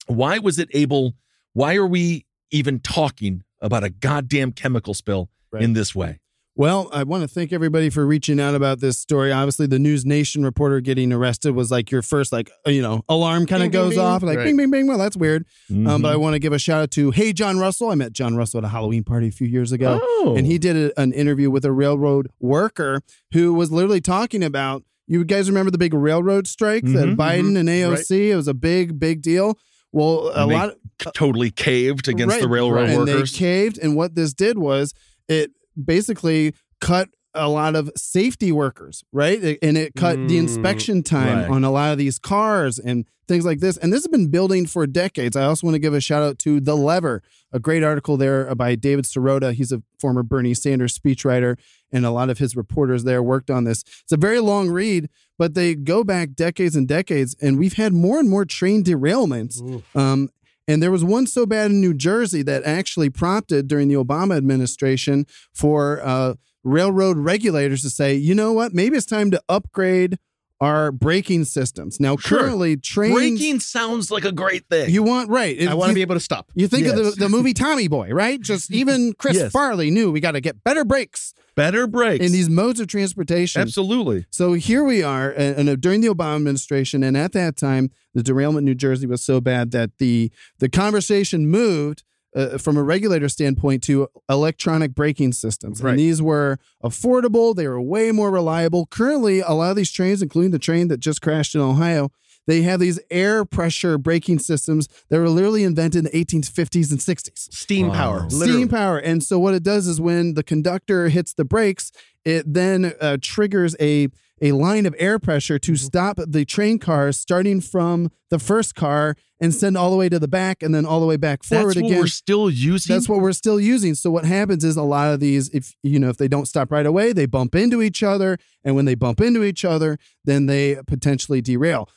Why 0.07 0.37
was 0.39 0.59
it 0.59 0.69
able? 0.73 1.15
Why 1.53 1.75
are 1.75 1.87
we 1.87 2.25
even 2.51 2.79
talking 2.79 3.43
about 3.61 3.83
a 3.83 3.89
goddamn 3.89 4.51
chemical 4.51 4.93
spill 4.93 5.29
Right. 5.51 5.63
in 5.63 5.73
this 5.73 5.95
way? 5.95 6.19
Well, 6.55 6.89
I 6.91 7.03
want 7.03 7.21
to 7.21 7.27
thank 7.27 7.53
everybody 7.53 7.91
for 7.91 8.03
reaching 8.05 8.39
out 8.39 8.55
about 8.55 8.79
this 8.79 8.97
story. 8.97 9.31
Obviously, 9.31 9.67
the 9.67 9.77
News 9.77 10.07
Nation 10.07 10.43
reporter 10.43 10.81
getting 10.81 11.13
arrested 11.13 11.53
was 11.53 11.69
like 11.69 11.91
your 11.91 12.01
first, 12.01 12.31
like, 12.33 12.49
uh, 12.65 12.71
you 12.71 12.81
know, 12.81 13.03
alarm 13.07 13.45
kind 13.45 13.61
of 13.61 13.71
Bing, 13.71 13.79
bing, 13.79 13.81
goes 13.89 13.93
bing. 13.95 13.99
off, 14.03 14.23
like, 14.23 14.37
Right. 14.39 14.45
bing, 14.45 14.57
bing, 14.57 14.71
bing. 14.71 14.87
Well, 14.87 14.97
that's 14.97 15.15
weird. 15.15 15.45
Um, 15.69 15.85
Mhm. 15.85 16.01
but 16.01 16.11
I 16.11 16.15
want 16.15 16.33
to 16.33 16.39
give 16.39 16.53
a 16.53 16.57
shout 16.59 16.81
out 16.81 16.91
to 16.91 17.11
Hey 17.11 17.31
John 17.31 17.59
Russell. 17.59 17.89
I 17.91 17.95
met 17.95 18.11
John 18.11 18.35
Russell 18.35 18.57
at 18.57 18.63
a 18.63 18.69
Halloween 18.69 19.03
party 19.03 19.27
a 19.27 19.31
few 19.31 19.47
years 19.47 19.71
ago. 19.71 19.99
Oh. 20.01 20.33
And 20.35 20.47
he 20.47 20.57
did 20.57 20.75
a, 20.75 20.99
an 20.99 21.13
interview 21.13 21.51
with 21.51 21.63
a 21.63 21.71
railroad 21.71 22.27
worker 22.39 23.01
who 23.33 23.53
was 23.53 23.71
literally 23.71 24.01
talking 24.01 24.43
about. 24.43 24.83
You 25.07 25.23
guys 25.25 25.47
remember 25.47 25.69
the 25.71 25.77
big 25.77 25.93
railroad 25.93 26.47
strike 26.47 26.83
that 26.85 27.09
Mhm, 27.09 27.15
Biden 27.15 27.55
and 27.57 27.69
AOC? 27.69 28.31
It 28.31 28.35
was 28.35 28.47
a 28.47 28.53
big, 28.55 28.99
big 28.99 29.21
deal. 29.21 29.59
Well, 29.91 30.31
a 30.35 30.45
lot. 30.45 30.75
totally 31.13 31.51
caved 31.51 32.07
against 32.07 32.33
Right, 32.35 32.41
the 32.41 32.47
railroad 32.49 32.89
and 32.89 32.97
workers. 32.99 33.31
they 33.31 33.37
caved, 33.37 33.77
and 33.77 33.95
what 33.95 34.15
this 34.15 34.33
did 34.33 34.57
was 34.57 34.93
it 35.27 35.51
basically 35.81 36.53
cut 36.81 37.09
a 37.33 37.47
lot 37.49 37.75
of 37.75 37.91
safety 37.95 38.51
workers, 38.51 39.03
right? 39.11 39.57
And 39.61 39.77
it 39.77 39.93
cut 39.95 40.15
the 40.27 40.37
Mm, 40.37 40.39
inspection 40.39 41.03
time 41.03 41.39
right. 41.41 41.49
on 41.49 41.63
a 41.63 41.69
lot 41.71 41.91
of 41.91 41.97
these 41.99 42.17
cars 42.17 42.79
and 42.79 43.05
things 43.27 43.45
like 43.45 43.59
this. 43.59 43.77
And 43.77 43.93
this 43.93 43.99
has 43.99 44.07
been 44.07 44.29
building 44.31 44.65
for 44.65 44.87
decades. 44.87 45.35
I 45.35 45.43
also 45.43 45.67
want 45.67 45.75
to 45.75 45.79
give 45.79 45.93
a 45.93 46.01
shout 46.01 46.23
out 46.23 46.39
to 46.39 46.59
The 46.59 46.75
Lever, 46.75 47.21
a 47.51 47.59
great 47.59 47.83
article 47.83 48.17
there 48.17 48.53
by 48.55 48.73
David 48.75 49.05
Sirota. 49.05 49.53
He's 49.53 49.71
a 49.71 49.83
former 49.99 50.23
Bernie 50.23 50.53
Sanders 50.55 50.97
speechwriter, 50.97 51.57
and 51.91 52.05
a 52.05 52.11
lot 52.11 52.29
of 52.29 52.37
his 52.37 52.55
reporters 52.55 53.03
there 53.03 53.21
worked 53.23 53.49
on 53.49 53.63
this. 53.63 53.83
It's 54.03 54.11
a 54.11 54.17
very 54.17 54.39
long 54.39 54.69
read, 54.69 55.09
but 55.37 55.53
they 55.53 55.75
go 55.75 56.03
back 56.03 56.33
decades 56.33 56.75
and 56.75 56.87
decades, 56.87 57.35
and 57.41 57.57
we've 57.57 57.73
had 57.73 57.93
more 57.93 58.19
and 58.19 58.29
more 58.29 58.45
train 58.45 58.83
derailments. 58.83 59.61
Um, 59.95 60.29
and 60.67 60.83
there 60.83 60.91
was 60.91 61.03
one 61.03 61.27
so 61.27 61.45
bad 61.45 61.71
in 61.71 61.79
New 61.79 61.93
Jersey 61.93 62.41
that 62.43 62.63
actually 62.65 63.09
prompted 63.09 63.67
during 63.69 63.87
the 63.87 63.95
Obama 63.95 64.35
administration 64.35 65.25
for 65.53 66.01
uh, 66.03 66.33
railroad 66.63 67.17
regulators 67.17 67.81
to 67.83 67.89
say, 67.89 68.15
you 68.15 68.35
know 68.35 68.51
what, 68.51 68.73
maybe 68.73 68.97
it's 68.97 69.05
time 69.05 69.31
to 69.31 69.41
upgrade 69.47 70.17
our 70.59 70.91
braking 70.91 71.45
systems. 71.45 71.99
Now, 71.99 72.17
Sure. 72.17 72.39
currently, 72.39 72.75
trains. 72.77 73.13
Braking 73.13 73.59
sounds 73.59 74.09
like 74.09 74.25
a 74.25 74.31
great 74.31 74.65
thing. 74.69 74.89
You 74.89 75.03
want 75.03 75.29
right? 75.29 75.61
I 75.67 75.73
want 75.75 75.89
to 75.89 75.93
be 75.95 76.01
able 76.01 76.15
to 76.15 76.19
stop. 76.19 76.49
You 76.55 76.67
think 76.67 76.87
of 76.87 76.95
the, 76.95 77.11
the 77.11 77.29
movie 77.29 77.53
Tommy 77.53 77.87
Boy, 77.87 78.09
right? 78.11 78.41
Just 78.41 78.71
even 78.73 79.13
Chris 79.13 79.37
Yes. 79.37 79.51
Farley 79.51 79.91
knew 79.91 80.11
we 80.11 80.19
got 80.19 80.31
to 80.31 80.41
get 80.41 80.63
better 80.63 80.83
brakes 80.83 81.33
Better 81.57 81.87
brakes. 81.87 82.23
in 82.23 82.31
these 82.31 82.49
modes 82.49 82.79
of 82.79 82.87
transportation. 82.87 83.61
Absolutely. 83.61 84.25
So 84.29 84.53
here 84.53 84.83
we 84.83 85.03
are, 85.03 85.31
and, 85.31 85.81
during 85.81 86.01
the 86.01 86.07
Obama 86.07 86.37
administration, 86.37 87.03
and 87.03 87.17
at 87.17 87.33
that 87.33 87.57
time, 87.57 87.89
the 88.13 88.23
derailment 88.23 88.59
in 88.59 88.65
New 88.65 88.75
Jersey 88.75 89.07
was 89.07 89.23
so 89.23 89.41
bad 89.41 89.71
that 89.71 89.97
the 89.97 90.31
the 90.59 90.69
conversation 90.69 91.47
moved 91.47 92.03
uh, 92.35 92.57
from 92.59 92.77
a 92.77 92.83
regulator 92.83 93.27
standpoint 93.27 93.81
to 93.83 94.07
electronic 94.29 94.93
braking 94.93 95.33
systems. 95.33 95.81
Right. 95.81 95.91
And 95.91 95.99
these 95.99 96.21
were 96.21 96.59
affordable, 96.83 97.55
they 97.55 97.67
were 97.67 97.81
way 97.81 98.11
more 98.11 98.29
reliable. 98.29 98.85
Currently, 98.85 99.39
a 99.39 99.51
lot 99.53 99.71
of 99.71 99.75
these 99.75 99.91
trains, 99.91 100.21
including 100.21 100.51
the 100.51 100.59
train 100.59 100.87
that 100.89 100.99
just 100.99 101.21
crashed 101.21 101.55
in 101.55 101.61
Ohio, 101.61 102.11
they 102.47 102.63
have 102.63 102.79
these 102.79 102.99
air 103.11 103.45
pressure 103.45 103.97
braking 103.97 104.39
systems 104.39 104.87
that 105.09 105.19
were 105.19 105.29
literally 105.29 105.63
invented 105.63 106.05
in 106.05 106.11
the 106.11 106.25
1850s 106.25 106.89
and 106.91 106.99
60s. 106.99 107.53
Steam 107.53 107.87
Wow. 107.89 107.93
power. 107.93 108.19
Literally. 108.29 108.51
Steam 108.53 108.67
power. 108.69 108.97
And 108.97 109.21
so 109.23 109.37
what 109.37 109.53
it 109.53 109.63
does 109.63 109.85
is 109.85 110.01
when 110.01 110.33
the 110.33 110.43
conductor 110.43 111.09
hits 111.09 111.33
the 111.33 111.45
brakes, 111.45 111.91
it 112.25 112.51
then 112.51 112.93
uh, 112.99 113.17
triggers 113.21 113.75
a 113.79 114.07
a 114.39 114.51
line 114.51 114.85
of 114.85 114.93
air 114.99 115.17
pressure 115.17 115.55
Mm-hmm. 115.57 115.73
to 115.73 115.77
stop 115.79 116.19
the 116.27 116.45
train 116.45 116.77
cars 116.77 117.17
starting 117.17 117.59
from 117.59 118.11
the 118.29 118.37
first 118.37 118.75
car 118.75 119.15
and 119.41 119.51
send 119.53 119.75
all 119.75 119.89
the 119.89 119.97
way 119.97 120.09
to 120.09 120.19
the 120.19 120.27
back 120.27 120.61
and 120.61 120.75
then 120.75 120.85
all 120.85 120.99
the 120.99 121.07
way 121.07 121.17
back 121.17 121.41
forward 121.43 121.69
That's 121.69 121.81
what 121.81 121.85
again. 121.87 121.99
we're 122.01 122.05
still 122.07 122.47
using. 122.47 122.95
That's 122.95 123.09
what 123.09 123.19
we're 123.19 123.31
still 123.33 123.59
using. 123.59 123.95
So 123.95 124.11
what 124.11 124.25
happens 124.25 124.63
is 124.63 124.77
a 124.77 124.83
lot 124.83 125.11
of 125.11 125.19
these, 125.19 125.49
if 125.49 125.75
you 125.81 125.97
know, 125.97 126.09
if 126.09 126.17
they 126.17 126.27
don't 126.27 126.45
stop 126.45 126.71
right 126.71 126.85
away, 126.85 127.13
they 127.13 127.25
bump 127.25 127.55
into 127.55 127.81
each 127.81 128.03
other, 128.03 128.37
and 128.63 128.75
when 128.75 128.85
they 128.85 128.93
bump 128.95 129.21
into 129.21 129.43
each 129.43 129.65
other, 129.65 129.97
then 130.23 130.45
they 130.45 130.77
potentially 130.85 131.41
derail. 131.41 131.89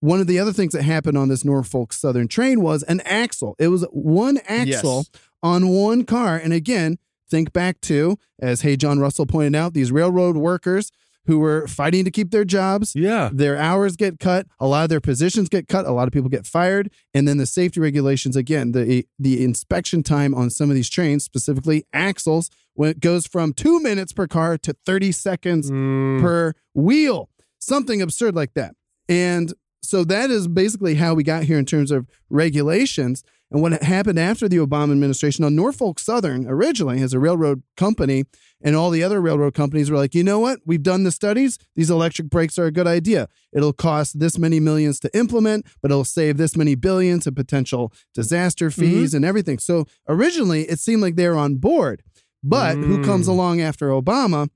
One 0.00 0.20
of 0.20 0.26
the 0.26 0.38
other 0.38 0.52
things 0.52 0.72
that 0.74 0.82
happened 0.82 1.18
on 1.18 1.28
this 1.28 1.44
Norfolk 1.44 1.92
Southern 1.92 2.28
train 2.28 2.60
was 2.60 2.82
an 2.84 3.00
axle. 3.00 3.56
It 3.58 3.68
was 3.68 3.84
one 3.90 4.38
axle 4.48 4.98
Yes. 4.98 5.10
on 5.42 5.68
one 5.68 6.04
car, 6.04 6.36
and 6.36 6.52
again, 6.52 6.98
think 7.30 7.52
back 7.52 7.80
to 7.82 8.16
as 8.40 8.60
Hey 8.62 8.76
John 8.76 8.98
Russell 9.00 9.26
pointed 9.26 9.56
out, 9.56 9.74
these 9.74 9.90
railroad 9.92 10.36
workers 10.36 10.90
who 11.26 11.38
were 11.38 11.66
fighting 11.66 12.06
to 12.06 12.10
keep 12.10 12.30
their 12.30 12.44
jobs. 12.44 12.94
Yeah. 12.96 13.28
Their 13.30 13.58
hours 13.58 13.96
get 13.96 14.18
cut, 14.18 14.46
a 14.58 14.66
lot 14.66 14.84
of 14.84 14.88
their 14.88 15.00
positions 15.00 15.50
get 15.50 15.68
cut, 15.68 15.84
a 15.84 15.90
lot 15.92 16.08
of 16.08 16.12
people 16.12 16.30
get 16.30 16.46
fired, 16.46 16.90
and 17.12 17.28
then 17.28 17.36
the 17.36 17.44
safety 17.44 17.80
regulations 17.80 18.34
again, 18.34 18.72
the 18.72 19.04
the 19.18 19.44
inspection 19.44 20.02
time 20.02 20.32
on 20.34 20.48
some 20.48 20.70
of 20.70 20.74
these 20.76 20.88
trains, 20.88 21.24
specifically 21.24 21.84
axles, 21.92 22.48
when 22.72 22.88
it 22.88 23.00
goes 23.00 23.26
from 23.26 23.52
2 23.52 23.78
minutes 23.80 24.12
per 24.14 24.26
car 24.26 24.56
to 24.56 24.74
30 24.86 25.12
seconds 25.12 25.70
Mm. 25.70 26.20
per 26.22 26.54
wheel. 26.74 27.28
Something 27.58 28.00
absurd 28.00 28.34
like 28.34 28.54
that. 28.54 28.74
And 29.06 29.52
so 29.82 30.04
that 30.04 30.30
is 30.30 30.48
basically 30.48 30.96
how 30.96 31.14
we 31.14 31.22
got 31.22 31.44
here 31.44 31.58
in 31.58 31.64
terms 31.66 31.90
of 31.90 32.06
regulations. 32.30 33.22
And 33.50 33.62
what 33.62 33.82
happened 33.82 34.18
after 34.18 34.46
the 34.46 34.58
Obama 34.58 34.92
administration 34.92 35.42
on 35.42 35.56
Norfolk 35.56 35.98
Southern 35.98 36.46
originally 36.46 37.00
as 37.00 37.14
a 37.14 37.18
railroad 37.18 37.62
company, 37.78 38.24
and 38.60 38.76
all 38.76 38.90
the 38.90 39.02
other 39.02 39.22
railroad 39.22 39.54
companies 39.54 39.90
were 39.90 39.96
like, 39.96 40.14
you 40.14 40.22
know 40.22 40.38
what? 40.38 40.58
We've 40.66 40.82
done 40.82 41.04
the 41.04 41.10
studies. 41.10 41.58
These 41.74 41.90
electric 41.90 42.28
brakes 42.28 42.58
are 42.58 42.66
a 42.66 42.70
good 42.72 42.86
idea. 42.86 43.28
It'll 43.52 43.72
cost 43.72 44.18
this 44.18 44.36
many 44.38 44.60
millions 44.60 45.00
to 45.00 45.16
implement, 45.16 45.64
but 45.80 45.90
it'll 45.90 46.04
save 46.04 46.36
this 46.36 46.56
many 46.56 46.74
billions 46.74 47.26
in 47.26 47.34
potential 47.34 47.90
disaster 48.14 48.70
fees 48.70 49.14
and 49.14 49.24
everything. 49.24 49.58
So 49.58 49.86
originally, 50.08 50.64
it 50.64 50.78
seemed 50.78 51.00
like 51.00 51.16
they 51.16 51.28
were 51.28 51.36
on 51.36 51.56
board. 51.56 52.02
But 52.42 52.76
who 52.76 53.02
comes 53.02 53.26
Mm. 53.26 53.30
along 53.30 53.60
after 53.60 53.88
Obama? 53.88 54.48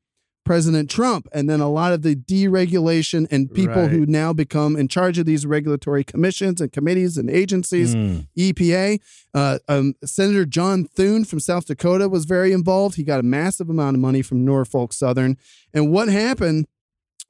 President 0.44 0.90
Trump, 0.90 1.28
and 1.32 1.48
then 1.48 1.60
a 1.60 1.68
lot 1.68 1.92
of 1.92 2.02
the 2.02 2.16
deregulation 2.16 3.28
and 3.30 3.52
people 3.52 3.86
who 3.88 4.06
now 4.06 4.32
become 4.32 4.76
in 4.76 4.88
charge 4.88 5.18
of 5.18 5.24
these 5.24 5.46
regulatory 5.46 6.02
commissions 6.02 6.60
and 6.60 6.72
committees 6.72 7.16
and 7.16 7.30
agencies. 7.30 7.94
Mm. 7.94 8.26
EPA. 8.36 9.00
Uh, 9.34 9.58
um, 9.68 9.94
Senator 10.04 10.44
John 10.44 10.84
Thune 10.84 11.24
from 11.24 11.38
South 11.38 11.66
Dakota 11.66 12.08
was 12.08 12.24
very 12.24 12.52
involved. 12.52 12.96
He 12.96 13.04
got 13.04 13.20
a 13.20 13.22
massive 13.22 13.70
amount 13.70 13.96
of 13.96 14.00
money 14.00 14.22
from 14.22 14.44
Norfolk 14.44 14.92
Southern. 14.92 15.36
And 15.72 15.92
what 15.92 16.08
happened 16.08 16.66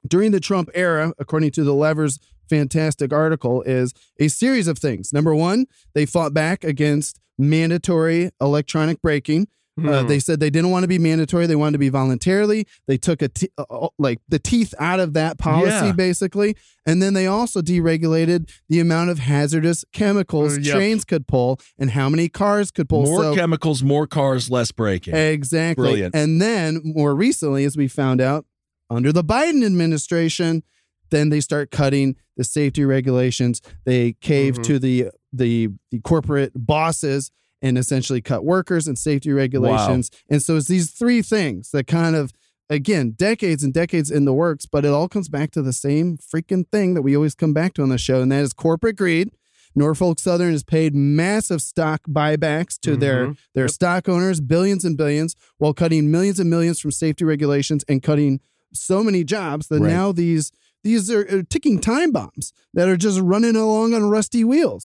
during 0.07 0.31
the 0.31 0.39
Trump 0.39 0.69
era, 0.73 1.13
according 1.19 1.51
to 1.51 1.63
the 1.63 1.73
Levers 1.73 2.19
fantastic 2.49 3.13
article, 3.13 3.61
is 3.61 3.93
a 4.19 4.27
series 4.27 4.67
of 4.67 4.79
things. 4.79 5.13
Number 5.13 5.35
one, 5.35 5.65
they 5.93 6.05
fought 6.05 6.33
back 6.33 6.63
against 6.63 7.19
mandatory 7.37 8.31
electronic 8.41 9.01
braking. 9.01 9.47
Uh, 9.75 10.01
Hmm. 10.03 10.07
they 10.07 10.19
said 10.19 10.39
they 10.39 10.51
didn't 10.51 10.69
want 10.69 10.83
to 10.83 10.87
be 10.87 10.99
mandatory; 10.99 11.47
they 11.47 11.55
wanted 11.55 11.71
to 11.73 11.77
be 11.79 11.89
voluntarily. 11.89 12.67
They 12.87 12.97
took 12.97 13.23
a 13.23 13.27
t- 13.27 13.49
uh, 13.57 13.63
uh, 13.71 13.87
like 13.97 14.19
the 14.29 14.37
teeth 14.37 14.75
out 14.79 14.99
of 14.99 15.13
that 15.13 15.39
policy, 15.39 15.87
Yeah. 15.87 15.91
basically, 15.93 16.55
and 16.85 17.01
then 17.01 17.15
they 17.15 17.25
also 17.25 17.59
deregulated 17.59 18.51
the 18.69 18.79
amount 18.79 19.09
of 19.09 19.17
hazardous 19.17 19.83
chemicals 19.91 20.57
Uh, 20.57 20.61
yep. 20.61 20.75
trains 20.75 21.03
could 21.03 21.25
pull 21.27 21.59
and 21.79 21.89
how 21.91 22.07
many 22.07 22.29
cars 22.29 22.69
could 22.69 22.87
pull. 22.87 23.03
More 23.05 23.23
So- 23.23 23.35
chemicals, 23.35 23.81
more 23.81 24.05
cars, 24.05 24.51
less 24.51 24.71
braking. 24.71 25.15
Exactly. 25.15 25.83
Brilliant. 25.83 26.15
And 26.15 26.39
then 26.39 26.79
more 26.83 27.15
recently, 27.15 27.65
as 27.65 27.75
we 27.75 27.87
found 27.87 28.21
out, 28.21 28.45
under 28.91 29.11
the 29.11 29.23
Biden 29.23 29.65
administration, 29.65 30.61
then 31.09 31.29
they 31.29 31.39
start 31.41 31.71
cutting 31.71 32.15
the 32.37 32.43
safety 32.43 32.85
regulations. 32.85 33.59
They 33.85 34.13
cave 34.21 34.57
Mhm. 34.59 34.63
to 34.65 34.77
the 34.79 35.05
the 35.35 35.69
the 35.89 35.99
corporate 36.01 36.51
bosses 36.55 37.31
and 37.63 37.77
essentially 37.79 38.21
cut 38.21 38.45
workers 38.45 38.87
and 38.87 38.99
safety 38.99 39.31
regulations. 39.31 40.11
And 40.29 40.43
so 40.43 40.57
it's 40.57 40.67
these 40.67 40.91
three 40.91 41.23
things 41.23 41.71
that 41.71 41.87
kind 41.87 42.15
of 42.15 42.31
again 42.69 43.11
decades 43.11 43.63
and 43.63 43.73
decades 43.73 44.11
in 44.11 44.25
the 44.25 44.33
works, 44.33 44.65
but 44.65 44.85
it 44.85 44.89
all 44.89 45.07
comes 45.09 45.29
back 45.29 45.49
to 45.51 45.61
the 45.61 45.73
same 45.73 46.17
freaking 46.17 46.67
thing 46.71 46.93
that 46.93 47.01
we 47.01 47.15
always 47.15 47.33
come 47.35 47.53
back 47.53 47.73
to 47.75 47.81
on 47.81 47.89
the 47.89 47.97
show, 47.97 48.21
and 48.21 48.31
that 48.31 48.43
is 48.43 48.53
corporate 48.53 48.97
greed. 48.97 49.29
Norfolk 49.75 50.19
Southern 50.19 50.51
has 50.51 50.63
paid 50.63 50.93
massive 50.93 51.59
stock 51.61 52.01
buybacks 52.07 52.79
to 52.81 52.95
their 52.95 53.29
Mhm. 53.29 53.37
their 53.55 53.67
stock 53.67 54.07
owners, 54.07 54.39
billions 54.39 54.85
and 54.85 54.95
billions, 54.95 55.35
while 55.57 55.73
cutting 55.73 56.11
millions 56.11 56.39
and 56.39 56.49
millions 56.49 56.79
from 56.79 56.91
safety 56.91 57.25
regulations 57.25 57.83
and 57.87 58.03
cutting 58.03 58.39
so 58.73 59.03
many 59.03 59.23
jobs 59.23 59.67
that 59.69 59.79
Right. 59.81 59.89
now 59.91 60.11
these 60.11 60.51
these 60.83 61.09
are, 61.09 61.21
are 61.33 61.43
ticking 61.43 61.79
time 61.79 62.11
bombs 62.11 62.51
that 62.73 62.89
are 62.89 62.97
just 62.97 63.17
running 63.21 63.55
along 63.55 63.93
on 63.93 64.03
rusty 64.09 64.43
wheels. 64.43 64.85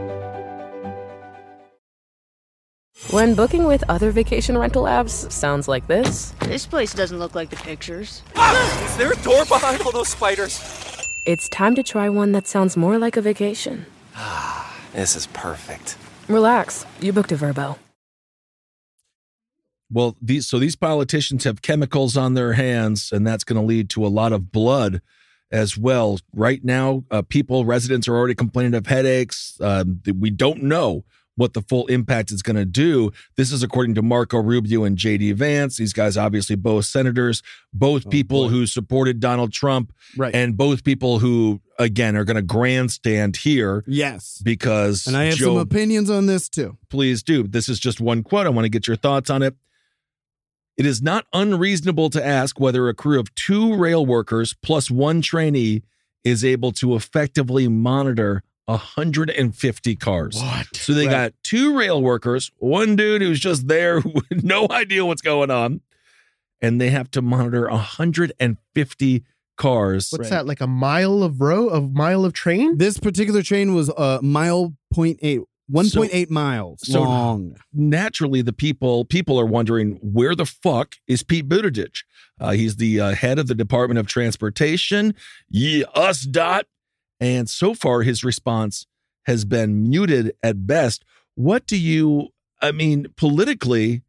When 3.09 3.33
booking 3.35 3.65
with 3.65 3.83
other 3.89 4.11
vacation 4.11 4.57
rental 4.57 4.83
apps 4.83 5.29
sounds 5.31 5.67
like 5.67 5.87
this, 5.87 6.31
This 6.41 6.65
place 6.65 6.93
doesn't 6.93 7.17
look 7.19 7.35
like 7.35 7.49
the 7.49 7.55
pictures. 7.57 8.21
Is 8.85 8.97
there 8.97 9.11
a 9.11 9.15
door 9.17 9.43
behind 9.45 9.81
all 9.81 9.91
those 9.91 10.09
spiders? 10.09 10.59
it's 11.27 11.47
time 11.49 11.75
to 11.75 11.83
try 11.83 12.09
one 12.09 12.31
that 12.31 12.47
sounds 12.47 12.75
more 12.75 12.97
like 12.97 13.15
a 13.17 13.21
vacation. 13.21 13.85
Ah, 14.15 14.75
This 14.93 15.15
is 15.15 15.27
perfect. 15.27 15.95
Relax, 16.27 16.85
you 16.99 17.11
booked 17.13 17.31
a 17.31 17.35
Vrbo. 17.35 17.77
Well, 19.91 20.15
these 20.21 20.47
so 20.47 20.57
these 20.57 20.75
politicians 20.77 21.43
have 21.43 21.61
chemicals 21.61 22.15
on 22.17 22.33
their 22.35 22.53
hands, 22.53 23.11
and 23.11 23.27
that's 23.27 23.43
going 23.43 23.59
to 23.61 23.65
lead 23.65 23.89
to 23.91 24.05
a 24.05 24.07
lot 24.07 24.31
of 24.31 24.51
blood 24.51 25.01
as 25.51 25.77
well. 25.77 26.17
Right 26.33 26.63
now, 26.63 27.03
uh, 27.11 27.23
people, 27.23 27.65
residents 27.65 28.07
are 28.07 28.15
already 28.15 28.35
complaining 28.35 28.73
of 28.73 28.87
headaches. 28.87 29.57
Um, 29.59 29.99
th- 30.05 30.15
we 30.17 30.29
don't 30.29 30.63
know 30.63 31.03
what 31.41 31.53
the 31.53 31.61
full 31.63 31.87
impact 31.87 32.31
is 32.31 32.43
going 32.43 32.55
to 32.55 32.65
do. 32.65 33.11
This 33.35 33.51
is 33.51 33.63
according 33.63 33.95
to 33.95 34.03
Marco 34.03 34.37
Rubio 34.39 34.83
and 34.83 34.95
JD 34.95 35.33
Vance. 35.33 35.77
These 35.77 35.91
guys, 35.91 36.15
obviously, 36.15 36.55
both 36.55 36.85
senators, 36.85 37.41
both 37.73 38.05
oh, 38.05 38.09
people 38.09 38.49
who 38.49 38.67
supported 38.67 39.19
Donald 39.19 39.51
Trump, 39.51 39.91
Right. 40.15 40.35
and 40.35 40.55
both 40.55 40.83
people 40.83 41.17
who, 41.17 41.59
again, 41.79 42.15
are 42.15 42.23
going 42.23 42.35
to 42.35 42.43
grandstand 42.43 43.37
here 43.37 43.83
Yes. 43.87 44.39
because 44.43 45.07
And 45.07 45.17
I 45.17 45.23
have 45.25 45.35
Joe 45.35 45.55
some 45.55 45.57
opinions 45.57 46.11
on 46.11 46.27
this 46.27 46.47
too. 46.47 46.77
please 46.89 47.23
do. 47.23 47.47
This 47.47 47.67
is 47.67 47.79
just 47.79 47.99
one 47.99 48.21
quote. 48.21 48.45
I 48.45 48.49
want 48.49 48.65
to 48.65 48.69
get 48.69 48.85
your 48.87 48.97
thoughts 48.97 49.29
on 49.31 49.41
it. 49.41 49.55
It 50.77 50.85
is 50.85 51.01
not 51.01 51.25
unreasonable 51.33 52.09
to 52.11 52.23
ask 52.25 52.59
whether 52.59 52.87
a 52.87 52.93
crew 52.93 53.19
of 53.19 53.33
two 53.35 53.75
rail 53.75 54.05
workers 54.05 54.53
plus 54.61 54.91
one 54.91 55.21
trainee 55.21 55.81
is 56.23 56.45
able 56.45 56.71
to 56.73 56.95
effectively 56.95 57.67
monitor 57.67 58.43
150 58.71 59.95
cars. 59.95 60.35
What? 60.41 60.75
So 60.75 60.93
they 60.93 61.05
Right. 61.07 61.11
got 61.11 61.33
two 61.43 61.77
rail 61.77 62.01
workers, 62.01 62.51
one 62.57 62.95
dude 62.95 63.21
who's 63.21 63.39
just 63.39 63.67
there 63.67 63.99
with 64.01 64.43
no 64.43 64.67
idea 64.69 65.05
what's 65.05 65.21
going 65.21 65.51
on, 65.51 65.81
and 66.61 66.79
they 66.81 66.89
have 66.89 67.09
to 67.11 67.21
monitor 67.21 67.67
150 67.69 69.23
cars. 69.57 70.09
What's 70.11 70.29
that? 70.29 70.45
Like 70.47 70.61
a 70.61 70.67
mile 70.67 71.23
of 71.23 71.41
row, 71.41 71.69
a 71.69 71.81
mile 71.81 72.25
of 72.25 72.33
train? 72.33 72.77
This 72.77 72.97
particular 72.99 73.41
train 73.43 73.73
was 73.75 73.89
a 73.89 73.95
uh, 73.95 74.19
mile 74.21 74.73
point 74.93 75.19
eight, 75.21 75.41
1.8 75.71 76.29
miles 76.29 76.81
so- 76.83 77.01
long. 77.03 77.55
naturally 77.73 78.41
the 78.41 78.51
people 78.53 79.05
people 79.05 79.39
are 79.39 79.45
wondering 79.45 79.99
where 80.01 80.35
the 80.35 80.45
fuck 80.45 80.95
is 81.07 81.23
Pete 81.23 81.47
Buttigieg? 81.47 82.03
Uh, 82.39 82.51
he's 82.51 82.77
the 82.77 82.99
uh, 82.99 83.11
head 83.13 83.37
of 83.37 83.45
the 83.47 83.53
Department 83.55 83.99
of 83.99 84.07
Transportation, 84.07 85.13
yeah, 85.49 85.83
us 85.93 86.23
dot, 86.23 86.65
and 87.21 87.49
so 87.49 87.73
far 87.73 88.01
his 88.01 88.23
response 88.25 88.85
has 89.27 89.45
been 89.45 89.87
muted 89.87 90.33
at 90.43 90.67
best. 90.67 91.05
What 91.35 91.65
do 91.67 91.77
you? 91.77 92.27
I 92.61 92.71
mean, 92.73 93.05
politically, 93.15 94.01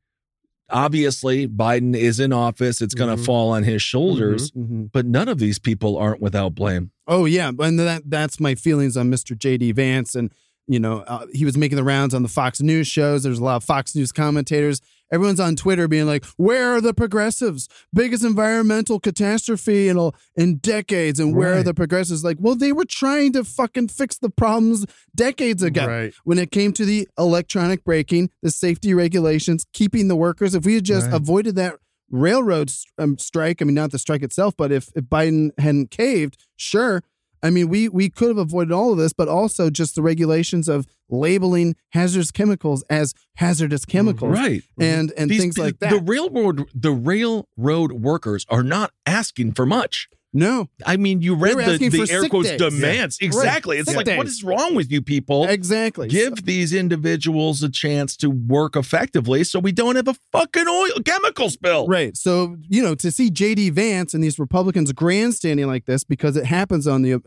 obviously 0.71 1.47
Biden 1.47 1.95
is 1.95 2.19
in 2.19 2.33
office. 2.33 2.81
It's 2.81 2.95
going 2.95 3.15
to 3.15 3.23
Mhm. 3.23 3.27
fall 3.27 3.51
on 3.51 3.63
his 3.65 3.83
shoulders. 3.83 4.51
Mhm. 4.53 4.91
But 4.93 5.07
none 5.07 5.29
of 5.29 5.39
these 5.39 5.59
people 5.59 5.97
aren't 5.97 6.21
without 6.21 6.55
blame. 6.55 6.91
Oh 7.07 7.25
yeah, 7.27 7.51
and 7.59 7.79
that 7.79 8.03
that's 8.07 8.41
my 8.41 8.55
feelings 8.55 8.97
on 8.97 9.11
Mr. 9.11 9.37
JD 9.39 9.73
Vance, 9.73 10.15
and 10.15 10.33
you 10.67 10.79
know 10.81 11.01
uh, 11.01 11.27
he 11.33 11.45
was 11.45 11.57
making 11.57 11.77
the 11.77 11.85
rounds 11.85 12.15
on 12.15 12.23
the 12.23 12.29
Fox 12.29 12.61
News 12.63 12.87
shows. 12.87 13.23
There's 13.25 13.39
a 13.39 13.45
lot 13.45 13.57
of 13.57 13.65
Fox 13.65 13.95
News 13.95 14.13
commentators. 14.13 14.81
Everyone's 15.13 15.39
on 15.41 15.55
Twitter 15.57 15.87
being 15.87 16.07
like, 16.07 16.25
"Where 16.37 16.73
are 16.75 16.81
the 16.81 16.95
progressives? 16.95 17.69
Biggest 17.93 18.25
environmental 18.25 18.99
catastrophe 18.99 19.89
in 19.89 19.99
a- 19.99 20.11
in 20.35 20.57
decades, 20.57 21.21
and 21.21 21.37
where 21.37 21.55
are 21.59 21.63
the 21.63 21.75
progressives?" 21.75 22.25
Like, 22.25 22.39
well, 22.41 22.57
they 22.57 22.73
were 22.73 22.87
trying 22.87 23.33
to 23.35 23.45
fucking 23.45 23.89
fix 23.89 24.17
the 24.19 24.31
problems 24.31 24.87
decades 25.15 25.63
ago 25.63 25.87
Right. 25.87 26.15
when 26.25 26.39
it 26.39 26.51
came 26.51 26.73
to 26.73 26.85
the 26.87 27.07
electronic 27.19 27.85
braking, 27.85 28.31
the 28.43 28.51
safety 28.51 28.95
regulations, 28.95 29.67
keeping 29.73 30.09
the 30.09 30.17
workers. 30.17 30.55
If 30.55 30.65
we 30.65 30.75
had 30.75 30.85
just 30.85 31.07
Right. 31.09 31.17
avoided 31.17 31.57
that 31.57 31.77
railroad 32.11 32.69
st- 32.71 32.93
um, 32.99 33.19
strike, 33.19 33.63
I 33.63 33.65
mean, 33.65 33.75
not 33.75 33.91
the 33.91 33.99
strike 33.99 34.23
itself, 34.23 34.55
but 34.57 34.71
if, 34.73 34.89
if 34.95 35.05
Biden 35.05 35.51
hadn't 35.59 35.91
caved, 35.91 36.37
sure. 36.57 37.03
I 37.43 37.51
mean, 37.51 37.68
we 37.68 37.88
we 37.88 38.09
could 38.09 38.28
have 38.28 38.38
avoided 38.38 38.72
all 38.72 38.93
of 38.93 38.99
this, 38.99 39.12
but 39.12 39.28
also 39.28 39.68
just 39.70 39.95
the 39.95 40.03
regulations 40.03 40.68
of 40.68 40.86
labeling 41.11 41.74
hazardous 41.90 42.30
chemicals 42.30 42.84
as 42.88 43.14
hazardous 43.36 43.84
mm, 43.84 43.88
chemicals, 43.90 44.32
Right. 44.32 44.62
Mm-hmm. 44.62 44.82
And 44.82 45.12
and 45.16 45.30
These- 45.30 45.40
things 45.40 45.59
like 45.59 45.78
that. 45.80 45.90
The 45.90 46.01
railroad 46.01 46.68
the 46.74 46.93
railroad 46.93 47.93
workers 47.93 48.47
are 48.49 48.62
not 48.62 48.93
asking 49.07 49.53
for 49.53 49.66
much. 49.66 50.09
No. 50.33 50.68
I 50.87 50.97
mean, 50.97 51.20
you 51.20 51.35
read 51.35 51.59
the, 51.59 51.89
the 51.89 52.11
air 52.11 52.28
quotes 52.28 52.49
days. 52.49 52.59
demands. 52.59 53.18
Yeah. 53.20 53.26
Exactly. 53.26 53.76
Right. 53.76 53.80
It's 53.80 53.91
Sick 53.91 53.97
like, 54.07 54.16
what 54.16 54.24
days. 54.26 54.37
is 54.37 54.45
wrong 54.45 54.74
with 54.74 54.91
you 54.91 55.03
people? 55.03 55.47
Exactly. 55.47 56.09
Give 56.09 56.45
these 56.45 56.72
individuals 56.72 57.62
a 57.62 57.70
chance 57.70 58.16
to 58.18 58.30
work 58.30 58.74
effectively 58.74 59.45
so 59.45 59.59
we 59.59 59.72
don't 59.72 59.97
have 59.97 60.09
a 60.09 60.14
fucking 60.33 60.66
oil 60.66 61.03
chemical 61.05 61.51
spill. 61.51 61.87
Right. 61.87 62.16
So, 62.16 62.57
you 62.68 62.83
know, 62.83 62.95
to 62.95 63.11
see 63.11 63.30
JD 63.30 63.72
Vance 63.72 64.14
and 64.14 64.24
these 64.24 64.39
Republicans 64.39 64.91
grandstanding 64.93 65.66
like 65.66 65.85
this 65.85 66.03
because 66.03 66.37
it 66.37 66.47
happens 66.47 66.87
on 66.87 67.03
the 67.03 67.14
uh, 67.14 67.18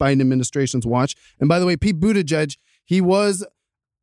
Biden 0.00 0.20
administration's 0.20 0.86
watch. 0.86 1.14
And 1.38 1.48
by 1.48 1.60
the 1.60 1.66
way, 1.66 1.76
Pete 1.76 2.00
Buttigieg, 2.00 2.56
he 2.84 3.00
was, 3.00 3.46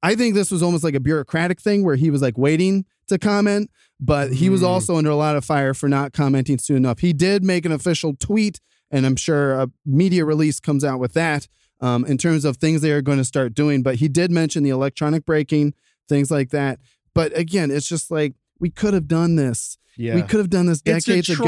I 0.01 0.15
think 0.15 0.33
this 0.33 0.51
was 0.51 0.63
almost 0.63 0.83
like 0.83 0.95
a 0.95 0.99
bureaucratic 0.99 1.59
thing 1.59 1.83
where 1.83 1.95
he 1.95 2.09
was 2.09 2.21
like 2.21 2.37
waiting 2.37 2.85
to 3.07 3.17
comment, 3.17 3.69
but 3.99 4.33
he 4.33 4.49
was 4.49 4.61
Mm. 4.61 4.67
also 4.67 4.95
under 4.97 5.09
a 5.09 5.15
lot 5.15 5.35
of 5.35 5.45
fire 5.45 5.73
for 5.73 5.87
not 5.89 6.13
commenting 6.13 6.57
soon 6.57 6.77
enough. 6.77 6.99
He 6.99 7.13
did 7.13 7.43
make 7.43 7.65
an 7.65 7.71
official 7.71 8.15
tweet, 8.19 8.59
and 8.91 9.05
I'm 9.05 9.15
sure 9.15 9.53
a 9.53 9.69
media 9.85 10.25
release 10.25 10.59
comes 10.59 10.83
out 10.83 10.99
with 10.99 11.13
that 11.13 11.47
um, 11.81 12.05
in 12.05 12.17
terms 12.17 12.45
of 12.45 12.57
things 12.57 12.81
they 12.81 12.91
are 12.91 13.01
going 13.01 13.17
to 13.17 13.25
start 13.25 13.53
doing. 13.53 13.83
But 13.83 13.95
he 13.95 14.07
did 14.07 14.31
mention 14.31 14.63
the 14.63 14.69
electronic 14.69 15.25
braking, 15.25 15.73
things 16.07 16.31
like 16.31 16.49
that. 16.51 16.79
But 17.13 17.37
again, 17.37 17.71
it's 17.71 17.87
just 17.87 18.11
like 18.11 18.33
we 18.59 18.69
could 18.69 18.93
have 18.93 19.07
done 19.07 19.35
this. 19.35 19.77
Yeah. 19.97 20.15
We 20.15 20.21
could 20.23 20.39
have 20.39 20.49
done 20.49 20.65
this 20.65 20.81
decades 20.81 21.29
ago 21.29 21.45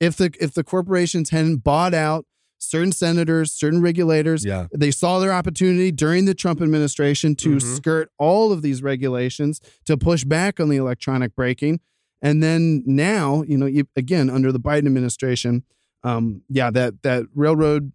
if 0.00 0.16
the 0.16 0.32
if 0.40 0.54
the 0.54 0.64
corporations 0.64 1.30
hadn't 1.30 1.58
bought 1.58 1.94
out 1.94 2.26
certain 2.66 2.92
senators, 2.92 3.52
certain 3.52 3.80
regulators. 3.80 4.44
Yeah. 4.44 4.66
They 4.74 4.90
saw 4.90 5.18
their 5.18 5.32
opportunity 5.32 5.90
during 5.92 6.24
the 6.24 6.34
Trump 6.34 6.60
administration 6.60 7.34
to 7.36 7.56
Mhm. 7.56 7.76
skirt 7.76 8.10
all 8.18 8.52
of 8.52 8.62
these 8.62 8.82
regulations 8.82 9.60
to 9.86 9.96
push 9.96 10.24
back 10.24 10.58
on 10.60 10.68
the 10.68 10.76
electronic 10.76 11.34
braking. 11.34 11.80
And 12.22 12.42
then 12.42 12.82
now, 12.86 13.42
you 13.46 13.56
know, 13.58 13.66
you, 13.66 13.86
again 13.96 14.28
under 14.30 14.50
the 14.52 14.60
Biden 14.60 14.86
administration, 14.86 15.62
um, 16.02 16.42
yeah, 16.48 16.70
that 16.70 17.02
that 17.02 17.24
railroad 17.34 17.92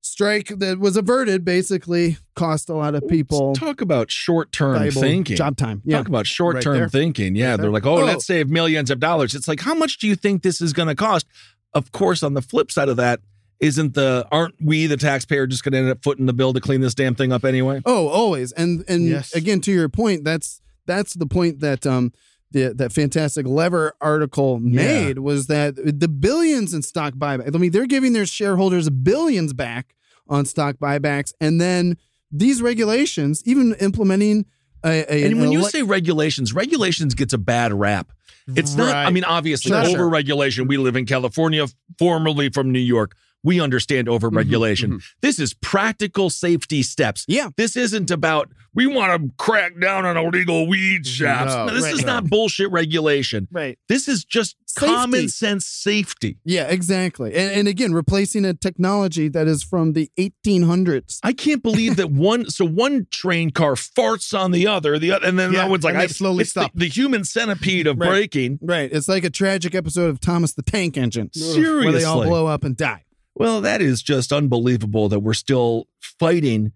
strike 0.00 0.48
that 0.58 0.78
was 0.78 0.96
averted 0.98 1.44
basically 1.46 2.18
cost 2.36 2.68
a 2.68 2.74
lot 2.74 2.94
of 2.94 3.06
people 3.08 3.54
Talk 3.54 3.80
about 3.80 4.10
short 4.10 4.52
term 4.52 4.90
thinking. 4.90 5.34
job 5.36 5.56
time. 5.56 5.80
Yeah. 5.84 5.96
Talk 5.98 6.08
about 6.08 6.26
short 6.26 6.60
term 6.60 6.76
there. 6.76 6.88
thinking. 6.88 7.34
Yeah. 7.36 7.52
Right 7.52 7.60
they're 7.60 7.70
like, 7.70 7.86
oh, 7.86 8.02
Oh. 8.02 8.04
let's 8.04 8.26
save 8.26 8.50
millions 8.50 8.90
of 8.90 9.00
dollars. 9.00 9.34
It's 9.34 9.48
like, 9.48 9.60
how 9.60 9.74
much 9.74 9.98
do 9.98 10.06
you 10.06 10.14
think 10.14 10.42
this 10.42 10.60
is 10.60 10.72
going 10.74 10.88
to 10.88 10.94
cost? 10.94 11.26
Of 11.72 11.90
course, 11.90 12.22
on 12.22 12.34
the 12.34 12.42
flip 12.42 12.70
side 12.70 12.88
of 12.90 12.96
that, 12.98 13.20
isn't 13.60 13.94
the 13.94 14.26
aren't 14.30 14.54
we 14.60 14.86
the 14.86 14.96
taxpayer 14.96 15.46
just 15.46 15.62
going 15.64 15.72
to 15.72 15.78
end 15.78 15.88
up 15.90 16.02
footing 16.02 16.26
the 16.26 16.32
bill 16.32 16.52
to 16.52 16.60
clean 16.60 16.80
this 16.80 16.94
damn 16.94 17.14
thing 17.14 17.32
up 17.32 17.44
anyway? 17.44 17.80
Oh, 17.86 18.08
always. 18.08 18.52
And 18.52 18.84
and 18.88 19.06
Yes. 19.08 19.34
again 19.34 19.60
to 19.62 19.72
your 19.72 19.88
point, 19.88 20.24
that's 20.24 20.60
that's 20.86 21.14
the 21.14 21.26
point 21.26 21.60
that 21.60 21.86
um 21.86 22.12
the, 22.52 22.72
that 22.74 22.92
fantastic 22.92 23.46
lever 23.48 23.94
article 24.00 24.60
made 24.60 25.18
was 25.18 25.48
that 25.48 25.74
the 25.76 26.06
billions 26.08 26.72
in 26.72 26.82
stock 26.82 27.14
buyback. 27.14 27.52
I 27.52 27.58
mean, 27.58 27.72
they're 27.72 27.86
giving 27.86 28.12
their 28.12 28.26
shareholders 28.26 28.88
billions 28.90 29.52
back 29.52 29.94
on 30.28 30.44
stock 30.46 30.76
buybacks, 30.76 31.32
and 31.40 31.60
then 31.60 31.96
these 32.30 32.62
regulations, 32.62 33.42
even 33.44 33.74
implementing 33.80 34.46
a, 34.84 35.04
a 35.12 35.24
And 35.26 35.36
when 35.38 35.46
an 35.46 35.52
you 35.52 35.60
elec- 35.60 35.70
say 35.70 35.82
regulations, 35.82 36.52
regulations 36.52 37.14
gets 37.14 37.32
a 37.32 37.38
bad 37.38 37.72
rap. 37.72 38.12
It's 38.54 38.74
not, 38.74 38.94
I 38.94 39.10
mean, 39.10 39.24
obviously, 39.24 39.70
Sure, 39.70 39.84
sure. 39.86 39.94
over 39.94 40.08
regulation. 40.08 40.66
We 40.68 40.76
live 40.76 40.96
in 40.96 41.06
California, 41.06 41.66
formerly 41.98 42.50
from 42.50 42.70
New 42.72 42.78
York. 42.78 43.16
We 43.44 43.60
understand 43.60 44.08
over 44.08 44.28
regulation. 44.30 45.00
This 45.22 45.38
is 45.38 45.54
practical 45.54 46.30
safety 46.30 46.82
steps. 46.82 47.22
Mm-hmm, 47.22 47.32
Yeah. 47.32 47.48
This 47.56 47.76
isn't 47.76 48.10
about, 48.10 48.50
we 48.74 48.86
want 48.86 49.22
to 49.22 49.30
crack 49.36 49.78
down 49.78 50.04
on 50.06 50.16
illegal 50.16 50.66
weed 50.66 51.06
shops. 51.06 51.52
No, 51.52 51.66
No, 51.66 51.74
this 51.74 51.84
right. 51.84 51.94
is 51.94 52.04
not 52.04 52.28
bullshit 52.28 52.70
regulation. 52.72 53.46
right. 53.52 53.78
This 53.88 54.08
is 54.08 54.24
just 54.24 54.56
Safety. 54.66 54.86
common 54.92 55.28
sense 55.28 55.66
safety. 55.66 56.38
Yeah, 56.44 56.64
exactly. 56.64 57.32
And, 57.34 57.52
and 57.52 57.68
again, 57.68 57.92
replacing 57.94 58.44
a 58.44 58.54
technology 58.54 59.28
that 59.28 59.46
is 59.46 59.62
from 59.62 59.92
the 59.92 60.10
1800s. 60.18 61.18
I 61.22 61.32
can't 61.32 61.62
believe 61.62 61.96
that 61.96 62.10
one. 62.10 62.46
So 62.54 62.64
one 62.64 63.06
train 63.10 63.50
car 63.50 63.74
farts 63.74 64.36
on 64.38 64.50
the 64.52 64.66
other, 64.66 64.98
the 64.98 65.12
other, 65.12 65.26
and 65.26 65.38
then 65.38 65.52
Yeah, 65.52 65.62
that 65.62 65.70
one's 65.70 65.82
like, 65.84 65.94
I 65.96 66.06
slowly 66.06 66.42
it's 66.42 66.52
the- 66.52 66.62
stop. 66.62 66.72
The, 66.74 66.88
human 66.88 67.24
centipede 67.24 67.86
of 67.86 67.98
Right. 67.98 68.08
braking. 68.08 68.58
Right. 68.62 68.90
It's 68.92 69.08
like 69.08 69.24
a 69.24 69.30
tragic 69.30 69.74
episode 69.74 70.08
of 70.10 70.20
Thomas 70.20 70.52
the 70.54 70.62
Tank 70.62 70.96
Engine. 70.96 71.30
Seriously. 71.32 71.84
Where 71.84 71.92
they 71.92 72.04
all 72.04 72.22
blow 72.22 72.46
up 72.46 72.62
and 72.64 72.76
die. 72.76 73.04
Well, 73.34 73.60
that 73.62 73.82
is 73.82 74.02
just 74.02 74.32
unbelievable 74.32 75.08
that 75.08 75.20
we're 75.20 75.34
still 75.34 75.86
fighting 76.00 76.72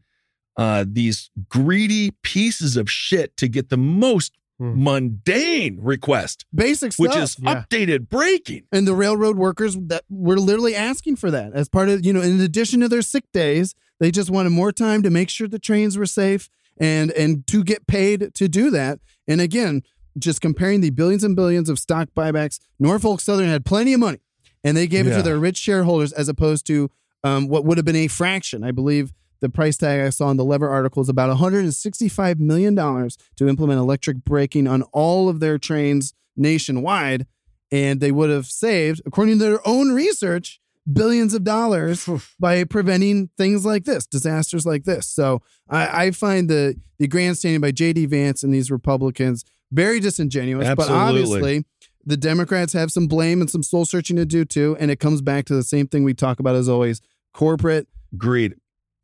uh, 0.56 0.84
these 0.88 1.30
greedy 1.48 2.10
pieces 2.22 2.76
of 2.76 2.90
shit 2.90 3.36
to 3.36 3.48
get 3.48 3.68
the 3.68 3.76
most 3.76 4.32
Hmm. 4.60 4.82
mundane 4.82 5.78
request, 5.80 6.44
Basic 6.52 6.92
stuff. 6.92 6.98
which 7.06 7.14
is 7.16 7.36
Yeah. 7.40 7.62
updated 7.70 8.08
braking. 8.08 8.64
and 8.72 8.88
the 8.88 8.94
railroad 8.94 9.36
workers 9.36 9.76
that 9.86 10.02
were 10.10 10.36
literally 10.36 10.74
asking 10.74 11.14
for 11.14 11.30
that 11.30 11.52
as 11.54 11.68
part 11.68 11.88
of 11.88 12.04
you 12.04 12.12
know 12.12 12.20
in 12.20 12.40
addition 12.40 12.80
to 12.80 12.88
their 12.88 13.02
sick 13.02 13.22
days 13.32 13.76
they 14.00 14.10
just 14.10 14.30
wanted 14.30 14.50
more 14.50 14.72
time 14.72 15.00
to 15.04 15.10
make 15.10 15.30
sure 15.30 15.46
the 15.46 15.60
trains 15.60 15.96
were 15.96 16.06
safe 16.06 16.50
and 16.76 17.12
and 17.12 17.46
to 17.46 17.62
get 17.62 17.86
paid 17.86 18.34
to 18.34 18.48
do 18.48 18.68
that 18.70 18.98
and 19.28 19.40
again 19.40 19.84
just 20.18 20.40
comparing 20.40 20.80
the 20.80 20.90
billions 20.90 21.22
and 21.22 21.36
billions 21.36 21.68
of 21.68 21.78
stock 21.78 22.08
buybacks 22.16 22.58
norfolk 22.80 23.20
southern 23.20 23.46
had 23.48 23.64
plenty 23.64 23.92
of 23.92 24.00
money 24.00 24.18
and 24.64 24.76
they 24.76 24.86
gave 24.86 25.06
it 25.06 25.10
Yeah. 25.10 25.16
to 25.18 25.22
their 25.22 25.38
rich 25.38 25.56
shareholders 25.56 26.12
as 26.12 26.28
opposed 26.28 26.66
to 26.66 26.90
um, 27.24 27.48
what 27.48 27.64
would 27.64 27.78
have 27.78 27.84
been 27.84 27.96
a 27.96 28.08
fraction 28.08 28.62
i 28.64 28.70
believe 28.70 29.12
the 29.40 29.48
price 29.48 29.76
tag 29.76 30.00
I 30.00 30.10
saw 30.10 30.30
in 30.32 30.36
the 30.36 30.44
Lever 30.44 30.68
article 30.68 31.00
is 31.00 31.08
about 31.08 31.30
$165 31.38 32.40
million 32.40 32.74
to 32.74 33.48
implement 33.48 33.78
electric 33.78 34.24
braking 34.24 34.66
on 34.66 34.82
all 34.92 35.28
of 35.28 35.38
their 35.38 35.58
trains 35.58 36.12
nationwide 36.36 37.24
and 37.70 38.00
they 38.00 38.10
would 38.10 38.30
have 38.30 38.46
saved, 38.46 39.00
according 39.06 39.38
to 39.38 39.44
their 39.44 39.60
own 39.68 39.92
research, 39.92 40.60
billions 40.92 41.34
of 41.34 41.44
dollars 41.44 42.08
by 42.40 42.64
preventing 42.64 43.28
things 43.36 43.64
like 43.64 43.84
this, 43.84 44.06
disasters 44.06 44.66
like 44.66 44.82
this. 44.82 45.06
So 45.06 45.40
I, 45.68 46.06
I 46.06 46.10
find 46.10 46.50
the 46.50 46.74
the 46.98 47.06
grandstanding 47.06 47.60
by 47.60 47.70
JD 47.70 48.08
Vance 48.08 48.42
and 48.42 48.52
these 48.52 48.72
Republicans 48.72 49.44
very 49.70 50.00
disingenuous. 50.00 50.66
But 50.74 50.88
obviously, 50.90 51.64
the 52.08 52.16
Democrats 52.16 52.72
have 52.72 52.90
some 52.90 53.06
blame 53.06 53.40
and 53.40 53.50
some 53.50 53.62
soul 53.62 53.84
searching 53.84 54.16
to 54.16 54.24
do 54.24 54.44
too. 54.44 54.76
And 54.80 54.90
it 54.90 54.98
comes 54.98 55.20
back 55.22 55.44
to 55.46 55.54
the 55.54 55.62
same 55.62 55.86
thing 55.86 56.02
we 56.04 56.14
talk 56.14 56.40
about 56.40 56.56
as 56.56 56.68
always: 56.68 57.00
corporate 57.34 57.86
Greed. 58.16 58.54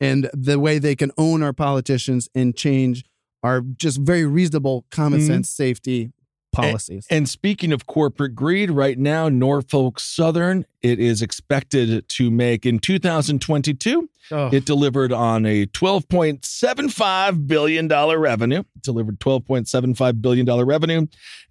and 0.00 0.28
the 0.32 0.58
way 0.58 0.78
they 0.78 0.96
can 0.96 1.12
own 1.18 1.42
our 1.42 1.52
politicians 1.52 2.28
and 2.34 2.56
change 2.56 3.04
our 3.42 3.60
just 3.60 3.98
very 4.00 4.24
reasonable 4.24 4.86
common 4.90 5.20
Mhm. 5.20 5.26
sense 5.26 5.50
safety 5.50 6.10
policies. 6.54 7.06
And 7.10 7.28
speaking 7.28 7.72
of 7.72 7.86
corporate 7.86 8.34
greed, 8.34 8.70
right 8.70 8.98
now, 8.98 9.28
Norfolk 9.28 10.00
Southern, 10.00 10.64
it 10.82 10.98
is 10.98 11.20
expected 11.22 12.08
to 12.08 12.30
make 12.30 12.64
in 12.66 12.78
2022, 12.78 14.08
Oh. 14.30 14.48
it 14.50 14.64
delivered 14.64 15.12
on 15.12 15.44
a 15.44 15.66
$12.75 15.66 17.46
billion 17.46 17.88
revenue. 17.88 18.60
It 18.60 18.82
delivered 18.82 19.20
$12.75 19.20 20.22
billion 20.22 20.46
revenue. 20.64 21.06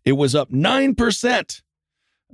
It 0.06 0.14
was 0.14 0.34
up 0.34 0.49
9%. 0.51 1.62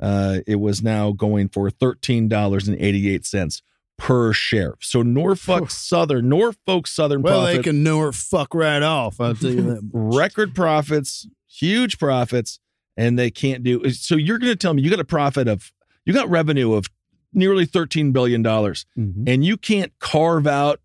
Uh, 0.01 0.39
it 0.47 0.55
was 0.55 0.81
now 0.81 1.11
going 1.11 1.49
for 1.49 1.69
$13.88 1.69 3.61
per 3.97 4.31
share. 4.31 4.75
So 4.79 5.01
Norfolk 5.01 5.69
Southern, 5.69 6.29
Norfolk 6.29 6.87
Southern 6.87 7.21
well, 7.21 7.41
profit, 7.41 7.57
they 7.57 7.63
can 7.63 7.83
know 7.83 7.99
her 7.99 8.13
fuck 8.13 8.53
right 8.55 8.81
off. 8.81 9.19
I'll 9.19 9.35
tell 9.35 9.51
you 9.51 9.61
that. 9.63 9.81
record 9.93 10.55
profits, 10.55 11.27
huge 11.49 11.97
profits, 11.99 12.59
and 12.95 13.17
they 13.17 13.29
can't 13.31 13.63
do. 13.63 13.89
So 13.89 14.15
you're 14.15 14.37
going 14.39 14.51
to 14.51 14.55
tell 14.55 14.73
me 14.73 14.81
you 14.81 14.89
got 14.89 14.99
a 14.99 15.05
profit 15.05 15.47
of, 15.47 15.71
you 16.05 16.13
got 16.13 16.29
revenue 16.29 16.73
of 16.73 16.85
nearly 17.33 17.65
$13 17.67 18.11
billion 18.13 18.43
Mhm. 18.43 18.83
and 19.27 19.43
you 19.45 19.55
can't 19.57 19.91
carve 19.99 20.47
out 20.47 20.79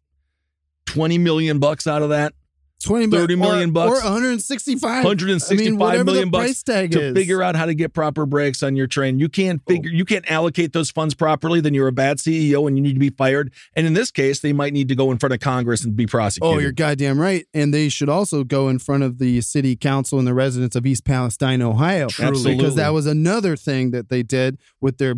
20 0.86 1.16
million 1.18 1.58
bucks 1.58 1.86
out 1.86 2.02
of 2.02 2.10
that 2.10 2.34
20 2.84 3.08
30 3.08 3.36
million 3.36 3.70
or, 3.70 3.72
bucks. 3.72 4.00
or 4.00 4.04
165 4.04 5.04
165 5.04 5.80
I 5.80 5.96
mean, 5.96 6.04
million 6.04 6.30
bucks 6.30 6.62
to 6.62 6.82
is. 6.82 7.14
figure 7.14 7.42
out 7.42 7.56
how 7.56 7.66
to 7.66 7.74
get 7.74 7.92
proper 7.92 8.26
brakes 8.26 8.62
on 8.62 8.76
your 8.76 8.86
train. 8.86 9.18
You 9.18 9.28
can't 9.28 9.60
oh. 9.66 9.70
figure 9.70 9.90
you 9.90 10.04
can't 10.04 10.30
allocate 10.30 10.72
those 10.72 10.90
funds 10.90 11.14
properly, 11.14 11.60
then 11.60 11.74
you're 11.74 11.88
a 11.88 11.92
bad 11.92 12.18
CEO 12.18 12.66
and 12.68 12.76
you 12.76 12.82
need 12.82 12.94
to 12.94 13.00
be 13.00 13.10
fired. 13.10 13.52
And 13.74 13.86
in 13.86 13.94
this 13.94 14.10
case, 14.10 14.40
they 14.40 14.52
might 14.52 14.72
need 14.72 14.88
to 14.88 14.94
go 14.94 15.10
in 15.10 15.18
front 15.18 15.32
of 15.32 15.40
Congress 15.40 15.84
and 15.84 15.96
be 15.96 16.06
prosecuted. 16.06 16.56
Oh, 16.56 16.60
you're 16.60 16.72
goddamn 16.72 17.20
right. 17.20 17.46
And 17.54 17.72
they 17.72 17.88
should 17.88 18.08
also 18.08 18.44
go 18.44 18.68
in 18.68 18.78
front 18.78 19.02
of 19.02 19.18
the 19.18 19.40
city 19.40 19.76
council 19.76 20.18
and 20.18 20.26
the 20.26 20.34
residents 20.34 20.76
of 20.76 20.86
East 20.86 21.04
Palestine, 21.04 21.62
Ohio. 21.62 22.08
Truly. 22.08 22.28
Absolutely. 22.28 22.56
Because 22.56 22.74
that 22.76 22.90
was 22.90 23.06
another 23.06 23.56
thing 23.56 23.90
that 23.92 24.08
they 24.08 24.22
did 24.22 24.58
with 24.80 24.98
their 24.98 25.14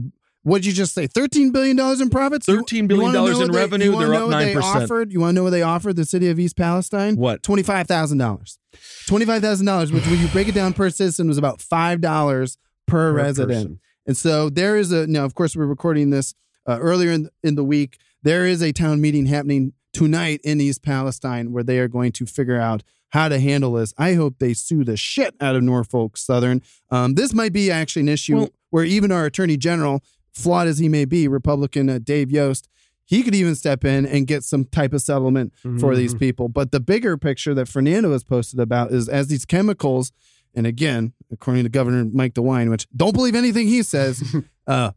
what'd 0.47 0.65
you 0.65 0.73
just 0.73 0.95
say? 0.95 1.09
$13 1.09 1.53
billion 1.53 1.79
in 2.01 2.09
profits? 2.11 2.47
$13 2.47 2.87
billion 2.89 3.13
you 3.13 3.43
in 3.43 3.51
they- 3.51 3.59
revenue, 3.59 3.93
you 3.93 3.99
they're 3.99 4.15
up 4.15 4.29
9%. 4.31 4.63
Offered, 4.63 5.13
you 5.13 5.21
want 5.21 5.31
to 5.31 5.35
know 5.35 5.43
what 5.45 5.51
they 5.51 5.63
offered 5.63 5.97
the 5.97 6.05
city 6.05 6.29
of 6.31 6.39
East 6.39 6.57
Palestine? 6.57 7.17
What? 7.17 7.43
$25,000. 7.43 8.59
$25,000, 9.07 9.93
which 9.93 10.07
when 10.07 10.19
you 10.21 10.29
break 10.29 10.49
it 10.49 10.55
down 10.55 10.73
per 10.73 10.91
citizen 10.91 11.29
was 11.29 11.39
about 11.39 11.59
$5 11.59 12.57
per, 12.87 13.13
resident. 13.13 13.51
person. 13.51 13.81
And 14.07 14.17
so 14.17 14.49
there 14.49 14.77
is 14.77 14.93
a 14.93 15.07
now, 15.07 15.25
of 15.25 15.35
course, 15.35 15.57
we're 15.57 15.67
recording 15.67 16.11
this 16.11 16.35
uh, 16.67 16.79
earlier 16.81 17.11
in 17.11 17.29
in 17.43 17.57
the 17.57 17.65
week. 17.65 17.99
There 18.23 18.47
is 18.47 18.63
a 18.63 18.73
town 18.73 19.01
meeting 19.01 19.27
happening 19.27 19.73
tonight 19.93 20.41
in 20.45 20.61
East 20.61 20.83
Palestine 20.85 21.53
where 21.53 21.65
they 21.65 21.79
are 21.81 21.89
going 21.89 22.13
to 22.13 22.27
figure 22.27 22.59
out 22.61 22.83
how 23.11 23.29
to 23.29 23.39
handle 23.41 23.73
this. 23.73 23.93
I 23.99 24.15
hope 24.15 24.37
they 24.39 24.53
sue 24.53 24.85
the 24.85 24.97
shit 24.97 25.35
out 25.41 25.57
of 25.57 25.63
Norfolk 25.65 26.17
Southern. 26.17 26.63
Um, 26.91 27.15
this 27.15 27.33
might 27.35 27.53
be 27.53 27.71
actually 27.71 28.03
an 28.03 28.09
issue 28.09 28.37
Well- 28.37 28.49
where 28.71 28.85
even 28.85 29.11
our 29.11 29.25
Attorney 29.25 29.57
General, 29.57 30.03
flawed 30.37 30.67
as 30.69 30.79
he 30.79 30.89
may 30.89 31.05
be, 31.05 31.27
Republican 31.29 31.89
uh, 31.89 31.99
Dave 32.03 32.31
Yost, 32.31 32.69
he 33.05 33.23
could 33.23 33.35
even 33.35 33.55
step 33.55 33.85
in 33.85 34.05
and 34.05 34.27
get 34.27 34.43
some 34.43 34.65
type 34.65 34.93
of 34.93 35.01
settlement 35.01 35.53
for 35.79 35.95
these 35.97 36.15
Mhm. 36.15 36.19
people. 36.19 36.49
But 36.49 36.73
the 36.73 36.81
bigger 36.81 37.17
picture 37.17 37.55
that 37.55 37.69
Fernando 37.69 38.13
has 38.13 38.25
posted 38.25 38.59
about 38.61 38.93
is 38.93 39.09
as 39.09 39.29
these 39.29 39.45
chemicals, 39.45 40.13
and 40.55 40.67
again, 40.67 41.13
according 41.31 41.63
to 41.63 41.69
Governor 41.69 42.05
Mike 42.13 42.35
DeWine, 42.35 42.69
which 42.71 42.87
don't 42.97 43.15
believe 43.15 43.35
anything 43.37 43.69
he 43.69 43.83
says, 43.83 44.23
uh, 44.67 44.91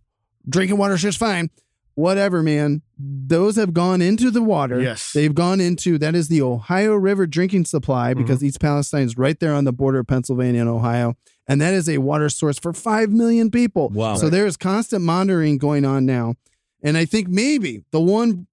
drinking 0.48 0.78
water 0.78 0.96
is 0.96 1.02
just 1.02 1.18
fine. 1.20 1.50
Whatever, 1.96 2.42
man. 2.42 2.82
Those 2.98 3.58
have 3.58 3.74
gone 3.74 4.02
into 4.02 4.32
the 4.32 4.42
water. 4.42 4.82
Yes. 4.82 5.12
They've 5.14 5.36
gone 5.36 5.60
into 5.60 5.98
that 6.00 6.16
is 6.16 6.30
the 6.30 6.42
Ohio 6.42 6.96
River 6.96 7.28
drinking 7.28 7.66
supply 7.66 8.14
because 8.14 8.42
East 8.44 8.60
Palestine 8.62 9.04
is 9.04 9.18
right 9.18 9.38
there 9.40 9.54
on 9.54 9.66
the 9.66 9.74
border 9.74 10.00
of 10.00 10.08
Pennsylvania 10.08 10.62
and 10.62 10.70
Ohio. 10.70 11.16
And 11.50 11.60
that 11.60 11.74
is 11.74 11.90
a 11.90 11.98
water 11.98 12.30
source 12.30 12.60
for 12.60 12.72
5 12.74 13.10
million 13.10 13.50
people. 13.52 13.90
Wow. 13.90 14.16
So 14.16 14.30
there 14.30 14.46
is 14.46 14.56
constant 14.56 15.04
monitoring 15.04 15.58
going 15.58 15.84
on 15.84 16.06
now. 16.06 16.36
And 16.84 16.96
I 16.96 17.04
think 17.06 17.28
maybe 17.28 17.84
the 17.92 18.00
one 18.00 18.48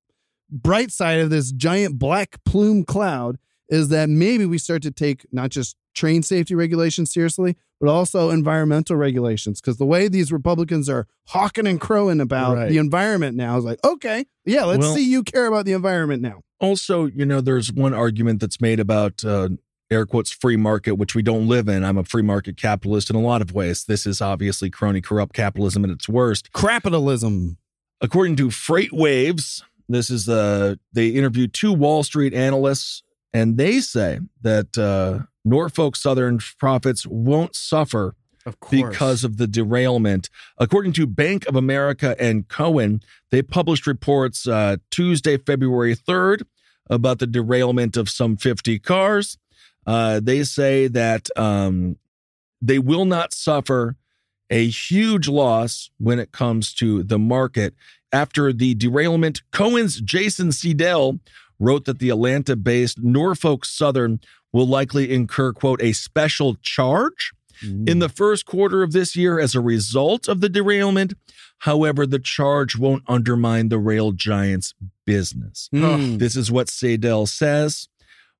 bright 0.51 0.91
side 0.91 1.21
of 1.21 1.31
this 1.31 1.53
giant 1.53 1.99
black 1.99 2.43
plume 2.45 2.85
cloud 2.85 3.37
is 3.69 3.89
that 3.91 4.09
maybe 4.09 4.47
we 4.47 4.59
start 4.59 4.83
to 4.83 4.91
take 4.91 5.27
not 5.31 5.51
just 5.51 5.77
train 5.95 6.23
safety 6.23 6.55
regulations 6.55 7.13
seriously, 7.13 7.57
but 7.81 7.89
also 7.91 8.31
environmental 8.31 8.97
regulations. 8.97 9.61
Because 9.61 9.77
the 9.77 9.85
way 9.87 10.09
these 10.09 10.33
Republicans 10.33 10.89
are 10.89 11.07
hawking 11.29 11.67
and 11.67 11.81
crowing 11.81 12.21
about 12.21 12.57
Right. 12.57 12.69
the 12.71 12.79
environment 12.79 13.37
now 13.37 13.59
is 13.59 13.65
like, 13.65 13.79
okay, 13.85 14.25
yeah, 14.47 14.65
let's 14.65 14.81
Well- 14.81 14.95
see 14.95 15.09
you 15.11 15.23
care 15.23 15.47
about 15.47 15.67
the 15.67 15.73
environment 15.73 16.23
now. 16.23 16.41
also, 16.59 17.05
you 17.05 17.27
know, 17.27 17.43
there's 17.43 17.71
one 17.71 17.93
argument 17.93 18.41
that's 18.41 18.61
made 18.63 18.81
about 18.81 19.23
uh, 19.25 19.51
air 19.91 20.07
quotes 20.07 20.33
free 20.33 20.57
market, 20.57 20.95
which 20.95 21.15
we 21.15 21.23
don't 21.23 21.49
live 21.49 21.69
in. 21.69 21.85
I'm 21.85 21.99
a 21.99 22.05
free 22.05 22.23
market 22.23 22.57
capitalist 22.57 23.11
in 23.11 23.17
a 23.17 23.21
lot 23.21 23.43
of 23.43 23.53
ways. 23.53 23.85
This 23.85 24.07
is 24.07 24.21
obviously 24.21 24.71
crony 24.71 25.01
corrupt 25.01 25.35
capitalism 25.35 25.85
at 25.85 25.91
its 25.91 26.09
worst. 26.09 26.53
Capitalism. 26.53 27.59
According 28.01 28.37
to 28.37 28.49
FreightWaves, 28.49 29.63
this 29.89 30.11
is 30.11 30.29
uh 30.29 30.75
they 30.93 31.09
interviewed 31.09 31.53
two 31.53 31.73
Wall 31.73 32.03
Street 32.03 32.35
analysts, 32.35 33.03
and 33.33 33.57
they 33.57 33.81
say 33.81 34.21
that 34.43 34.77
uh, 34.77 35.25
Norfolk 35.45 35.97
Southern 35.97 36.41
profits 36.59 37.07
won't 37.07 37.55
suffer 37.55 38.15
Of 38.45 38.57
because 38.71 39.25
of 39.25 39.37
the 39.37 39.47
derailment. 39.47 40.29
According 40.59 40.93
to 40.95 41.07
Bank 41.07 41.47
of 41.47 41.55
America 41.55 42.17
and 42.19 42.49
Cowen, 42.49 43.01
they 43.31 43.43
published 43.43 43.87
reports 43.87 44.47
uh, 44.49 44.77
Tuesday, 44.91 45.39
February 45.39 45.95
3rd, 45.95 46.43
about 46.91 47.19
the 47.19 47.27
derailment 47.27 47.97
of 47.97 48.09
some 48.09 48.37
50 48.37 48.79
cars. 48.81 49.39
Uh, 49.87 50.21
they 50.23 50.43
say 50.43 50.89
that 50.89 51.29
um, 51.37 51.97
they 52.61 52.79
will 52.79 53.05
not 53.05 53.33
suffer 53.33 53.97
a 54.51 54.67
huge 54.69 55.29
loss 55.29 55.91
when 55.99 56.19
it 56.19 56.33
comes 56.33 56.73
to 56.75 57.03
the 57.03 57.19
market. 57.19 57.75
After 58.13 58.53
the 58.53 58.75
derailment, 58.75 59.43
Cowen's 59.53 60.01
Jason 60.01 60.49
Seidl 60.49 61.21
wrote 61.59 61.85
that 61.85 61.99
the 61.99 62.11
Atlanta 62.11 62.57
based 62.57 62.99
Norfolk 63.03 63.65
Southern 63.65 64.21
will 64.53 64.67
likely 64.67 65.13
incur, 65.13 65.53
quote, 65.53 65.83
a 65.83 65.93
special 65.93 66.55
charge 66.57 67.33
in 67.87 68.01
the 68.01 68.09
first 68.09 68.45
quarter 68.45 68.83
of 68.83 68.93
this 68.93 69.17
year 69.17 69.41
as 69.41 69.55
a 69.55 69.61
result 69.61 70.29
of 70.29 70.41
the 70.41 70.49
derailment. 70.49 71.15
However, 71.61 72.07
the 72.07 72.19
charge 72.19 72.77
won't 72.77 73.03
undermine 73.09 73.71
the 73.71 73.79
rail 73.79 74.13
giant's 74.13 74.75
business. 75.07 75.71
Mm. 75.73 76.19
This 76.19 76.37
is 76.37 76.53
what 76.53 76.67
Seidl 76.67 77.27
says. 77.27 77.89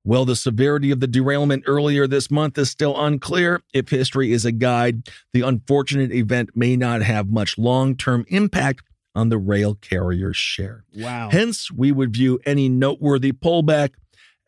Well, 0.07 0.23
the 0.23 0.37
severity 0.37 0.89
of 0.91 1.01
the 1.01 1.07
derailment 1.07 1.65
earlier 1.67 2.07
this 2.07 2.31
month 2.31 2.57
is 2.57 2.69
still 2.69 2.97
unclear. 2.97 3.61
If 3.73 3.89
history 3.89 4.31
is 4.31 4.45
a 4.45 4.53
guide, 4.53 5.09
the 5.33 5.41
unfortunate 5.41 6.13
event 6.13 6.51
may 6.55 6.77
not 6.77 7.01
have 7.01 7.29
much 7.29 7.57
long 7.57 7.95
term 7.97 8.25
impact 8.29 8.85
on 9.13 9.27
the 9.27 9.37
rail 9.37 9.75
carrier's 9.75 10.37
share. 10.37 10.85
Wow. 10.95 11.27
Hence, 11.29 11.69
we 11.69 11.91
would 11.91 12.13
view 12.13 12.39
any 12.45 12.69
noteworthy 12.69 13.33
pullback 13.33 13.95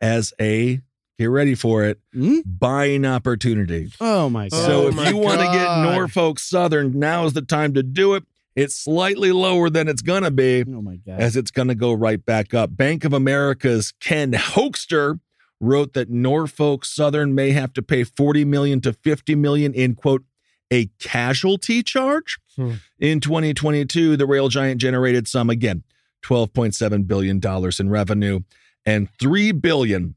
as 0.00 0.32
a, 0.40 0.80
get 1.18 1.26
ready 1.26 1.54
for 1.54 1.84
it, 1.84 2.00
Mm? 2.14 2.40
buying 2.46 3.04
opportunity. 3.04 3.92
Oh 4.00 4.30
my 4.30 4.48
god. 4.48 4.56
So 4.64 4.84
Oh 4.84 4.88
if 4.88 5.08
you 5.10 5.18
want 5.18 5.40
to 5.40 5.46
get 5.46 5.82
Norfolk 5.92 6.38
Southern, 6.38 6.98
now 6.98 7.26
is 7.26 7.34
the 7.34 7.42
time 7.42 7.74
to 7.74 7.82
do 7.82 8.14
it. 8.14 8.24
It's 8.56 8.74
slightly 8.74 9.30
lower 9.30 9.68
than 9.68 9.88
it's 9.88 10.00
going 10.02 10.22
to 10.22 10.30
be 10.30 10.64
Oh 10.66 10.80
my 10.80 10.96
god. 10.96 11.20
as 11.20 11.36
it's 11.36 11.50
going 11.50 11.68
to 11.68 11.74
go 11.74 11.92
right 11.92 12.24
back 12.24 12.54
up. 12.54 12.74
Bank 12.74 13.04
of 13.04 13.12
America's 13.12 13.92
Ken 14.00 14.32
Hoexter 14.32 15.20
wrote 15.60 15.92
that 15.92 16.08
Norfolk 16.08 16.84
Southern 16.84 17.34
may 17.34 17.50
have 17.50 17.72
to 17.74 17.82
pay 17.82 18.04
40 18.04 18.44
million 18.44 18.80
to 18.80 18.92
50 18.92 19.34
million 19.34 19.74
in 19.74 19.94
quote 19.94 20.24
a 20.72 20.86
casualty 20.98 21.82
charge. 21.82 22.38
Hmm. 22.56 22.74
In 22.98 23.20
2022, 23.20 24.16
the 24.16 24.26
rail 24.26 24.48
giant 24.48 24.80
generated 24.80 25.28
some 25.28 25.50
again, 25.50 25.84
12.7 26.24 27.06
billion 27.06 27.40
dollars 27.40 27.80
in 27.80 27.90
revenue 27.90 28.40
and 28.86 29.08
3 29.18 29.52
billion 29.52 30.14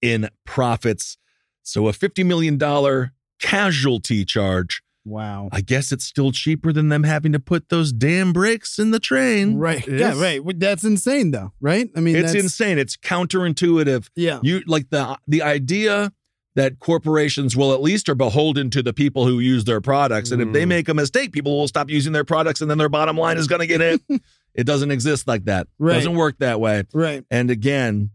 in 0.00 0.28
profits. 0.44 1.16
So 1.62 1.86
a 1.86 1.92
50 1.92 2.24
million 2.24 2.58
dollar 2.58 3.12
casualty 3.38 4.24
charge. 4.24 4.82
Wow. 5.04 5.48
I 5.52 5.60
guess 5.60 5.92
it's 5.92 6.04
still 6.04 6.32
cheaper 6.32 6.72
than 6.72 6.88
them 6.88 7.04
having 7.04 7.32
to 7.32 7.40
put 7.40 7.68
those 7.68 7.92
damn 7.92 8.32
brakes 8.32 8.78
in 8.78 8.90
the 8.90 9.00
train. 9.00 9.56
Right. 9.56 9.86
Yeah, 9.86 10.20
right. 10.20 10.40
That's 10.58 10.84
insane 10.84 11.30
though, 11.30 11.52
right? 11.60 11.88
I 11.96 12.00
mean, 12.00 12.16
it's 12.16 12.32
that's, 12.32 12.44
insane. 12.44 12.78
It's 12.78 12.96
counterintuitive. 12.96 14.08
Yeah. 14.16 14.40
You 14.42 14.62
like 14.66 14.90
the 14.90 15.18
the 15.26 15.42
idea 15.42 16.12
that 16.54 16.78
corporations 16.78 17.56
will 17.56 17.72
at 17.72 17.80
least 17.80 18.08
are 18.10 18.14
beholden 18.14 18.68
to 18.68 18.82
the 18.82 18.92
people 18.92 19.26
who 19.26 19.38
use 19.38 19.64
their 19.64 19.80
products, 19.80 20.30
and 20.30 20.42
if 20.42 20.52
they 20.52 20.64
Mm. 20.64 20.68
make 20.68 20.88
a 20.88 20.94
mistake, 20.94 21.32
people 21.32 21.56
will 21.58 21.66
stop 21.68 21.88
using 21.88 22.12
their 22.12 22.24
products, 22.24 22.60
and 22.60 22.70
then 22.70 22.76
their 22.76 22.90
bottom 22.90 23.16
line 23.16 23.38
is 23.38 23.46
going 23.46 23.60
to 23.60 23.66
get 23.66 23.80
hit. 23.80 24.02
it 24.54 24.64
doesn't 24.64 24.90
exist 24.90 25.26
like 25.26 25.46
that. 25.46 25.66
Right. 25.78 25.94
Doesn't 25.94 26.14
work 26.14 26.36
that 26.40 26.60
way. 26.60 26.84
Right. 26.92 27.24
And 27.30 27.50
again, 27.50 28.10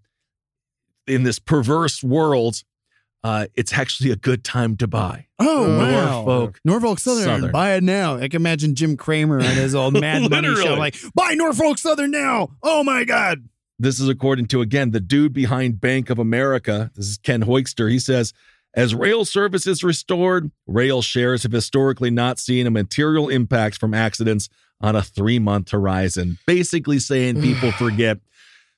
in 1.08 1.24
this 1.24 1.40
perverse 1.40 2.04
world, 2.04 2.62
uh, 3.28 3.46
it's 3.56 3.74
actually 3.74 4.10
a 4.10 4.16
good 4.16 4.42
time 4.46 4.78
to 4.78 4.88
buy. 4.88 5.26
Oh, 5.38 5.78
wow. 5.78 6.24
Norfolk 6.24 6.62
Norfolk 6.64 7.00
Southern, 7.00 7.26
Southern. 7.26 7.52
buy 7.52 7.74
it 7.74 7.84
now. 7.84 8.16
I 8.16 8.30
can 8.30 8.42
imagine 8.42 8.74
Jim 8.74 8.96
Cramer 8.96 9.40
on 9.40 9.56
his 9.56 9.76
old 9.76 9.94
Mad 10.00 10.30
Money 10.30 10.56
show, 10.56 10.76
like, 10.76 10.96
buy 11.14 11.34
Norfolk 11.34 11.78
Southern 11.78 12.12
now. 12.12 12.52
Oh 12.64 12.86
my 12.86 13.04
God. 13.04 13.50
This 13.78 14.00
is 14.00 14.08
according 14.08 14.46
to, 14.48 14.62
again, 14.62 14.92
the 14.92 15.02
dude 15.02 15.34
behind 15.34 15.82
Bank 15.82 16.10
of 16.10 16.20
America. 16.20 16.90
This 16.96 17.08
is 17.10 17.18
Ken 17.18 17.44
Hoexter. 17.44 17.92
He 17.92 18.00
says, 18.00 18.34
as 18.74 18.96
rail 18.96 19.26
service 19.26 19.68
is 19.68 19.84
restored, 19.84 20.50
rail 20.66 21.02
shares 21.02 21.44
have 21.44 21.52
historically 21.52 22.10
not 22.10 22.40
seen 22.40 22.66
a 22.66 22.72
material 22.72 23.28
impact 23.28 23.78
from 23.78 23.94
accidents 23.94 24.48
on 24.80 24.96
a 24.96 25.04
three 25.04 25.38
month 25.38 25.72
horizon. 25.72 26.38
Basically 26.48 27.00
saying 27.00 27.42
people 27.42 27.72
forget 27.78 28.20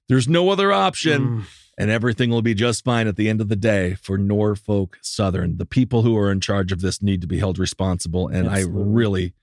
there's 0.08 0.28
no 0.28 0.50
other 0.50 0.72
option 0.74 1.22
Mm. 1.22 1.44
And 1.80 1.90
everything 1.90 2.30
will 2.30 2.42
be 2.44 2.54
just 2.54 2.84
fine 2.84 3.08
at 3.08 3.16
the 3.16 3.28
end 3.30 3.42
of 3.42 3.48
the 3.50 3.56
day 3.56 3.96
for 3.96 4.18
Norfolk 4.18 4.98
Southern. 5.02 5.58
The 5.58 5.66
people 5.66 6.04
who 6.04 6.16
are 6.18 6.32
in 6.32 6.42
charge 6.42 6.72
of 6.72 6.82
this 6.82 7.02
need 7.02 7.22
to 7.22 7.28
be 7.28 7.40
held 7.40 7.58
responsible. 7.58 8.28
And 8.28 8.48
Absolutely. 8.48 8.82
I 8.82 8.86
really 8.86 9.34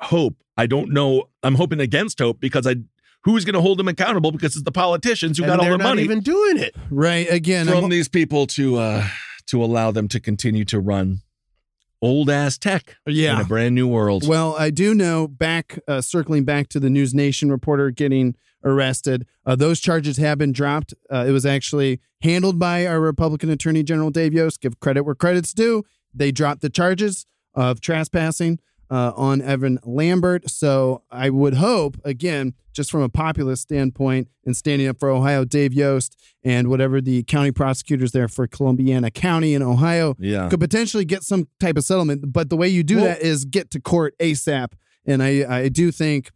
hope, 0.00 0.36
I 0.56 0.66
don't 0.66 0.90
know, 0.92 1.24
I'm 1.42 1.54
hoping 1.56 1.78
against 1.78 2.18
hope 2.18 2.40
because 2.40 2.66
I 2.66 2.76
who's 3.24 3.44
going 3.44 3.54
to 3.54 3.60
hold 3.60 3.78
them 3.78 3.86
accountable 3.86 4.32
because 4.32 4.56
it's 4.56 4.64
the 4.64 4.72
politicians 4.72 5.38
who 5.38 5.44
And 5.44 5.50
got 5.52 5.58
all 5.60 5.64
they're 5.64 5.72
the 5.74 5.78
not 5.78 5.90
money 5.90 6.02
even 6.02 6.20
doing 6.20 6.56
it. 6.58 6.74
Right. 6.90 7.30
Again, 7.30 7.66
from 7.66 7.76
I'm- 7.76 7.88
these 7.90 8.08
people 8.08 8.46
to 8.48 8.78
uh 8.78 9.06
to 9.46 9.62
allow 9.62 9.90
them 9.90 10.08
to 10.08 10.18
continue 10.20 10.64
to 10.66 10.80
run 10.80 11.18
old 12.00 12.30
ass 12.30 12.56
tech 12.58 12.96
Yeah. 13.06 13.34
in 13.36 13.40
a 13.42 13.44
brand 13.44 13.74
new 13.74 13.86
world. 13.86 14.26
Well, 14.26 14.56
I 14.58 14.70
do 14.70 14.94
know 14.94 15.28
back, 15.28 15.78
uh, 15.86 16.00
circling 16.00 16.44
back 16.44 16.68
to 16.70 16.80
the 16.80 16.90
News 16.90 17.12
Nation 17.14 17.50
reporter 17.50 17.90
getting 17.90 18.34
arrested, 18.64 19.26
uh, 19.46 19.56
those 19.56 19.80
charges 19.80 20.16
have 20.18 20.38
been 20.38 20.52
dropped. 20.52 20.94
Uh, 21.10 21.24
it 21.26 21.32
was 21.32 21.44
actually 21.46 22.00
handled 22.22 22.58
by 22.58 22.86
our 22.86 23.00
Republican 23.00 23.50
Attorney 23.50 23.82
General 23.82 24.10
Dave 24.10 24.32
Yost. 24.32 24.60
Give 24.60 24.78
credit 24.80 25.02
where 25.02 25.14
credit's 25.14 25.52
due. 25.52 25.84
They 26.14 26.30
dropped 26.30 26.60
the 26.60 26.70
charges 26.70 27.26
of 27.54 27.80
trespassing 27.80 28.58
uh, 28.90 29.12
on 29.16 29.40
Evan 29.40 29.78
Lambert. 29.84 30.50
So 30.50 31.02
I 31.10 31.30
would 31.30 31.54
hope, 31.54 31.96
again, 32.04 32.54
just 32.74 32.90
from 32.90 33.02
a 33.02 33.08
populist 33.08 33.62
standpoint 33.62 34.28
and 34.46 34.56
standing 34.56 34.88
up 34.88 34.98
for 34.98 35.10
Ohio, 35.10 35.44
Dave 35.44 35.72
Yost 35.74 36.16
and 36.42 36.68
whatever 36.68 37.00
the 37.00 37.22
county 37.24 37.52
prosecutors 37.52 38.12
there 38.12 38.28
for 38.28 38.46
Columbiana 38.46 39.10
County 39.10 39.54
in 39.54 39.62
Ohio 39.62 40.14
Yeah. 40.18 40.48
could 40.48 40.60
potentially 40.60 41.04
get 41.04 41.22
some 41.22 41.48
type 41.60 41.76
of 41.76 41.84
settlement. 41.84 42.32
But 42.32 42.48
the 42.50 42.56
way 42.56 42.68
you 42.68 42.82
do 42.82 42.96
Well- 42.96 43.04
that 43.06 43.22
is 43.22 43.44
get 43.44 43.70
to 43.72 43.80
court 43.80 44.14
ASAP. 44.18 44.72
And 45.06 45.22
I, 45.22 45.62
I 45.64 45.68
do 45.68 45.90
think, 45.90 46.30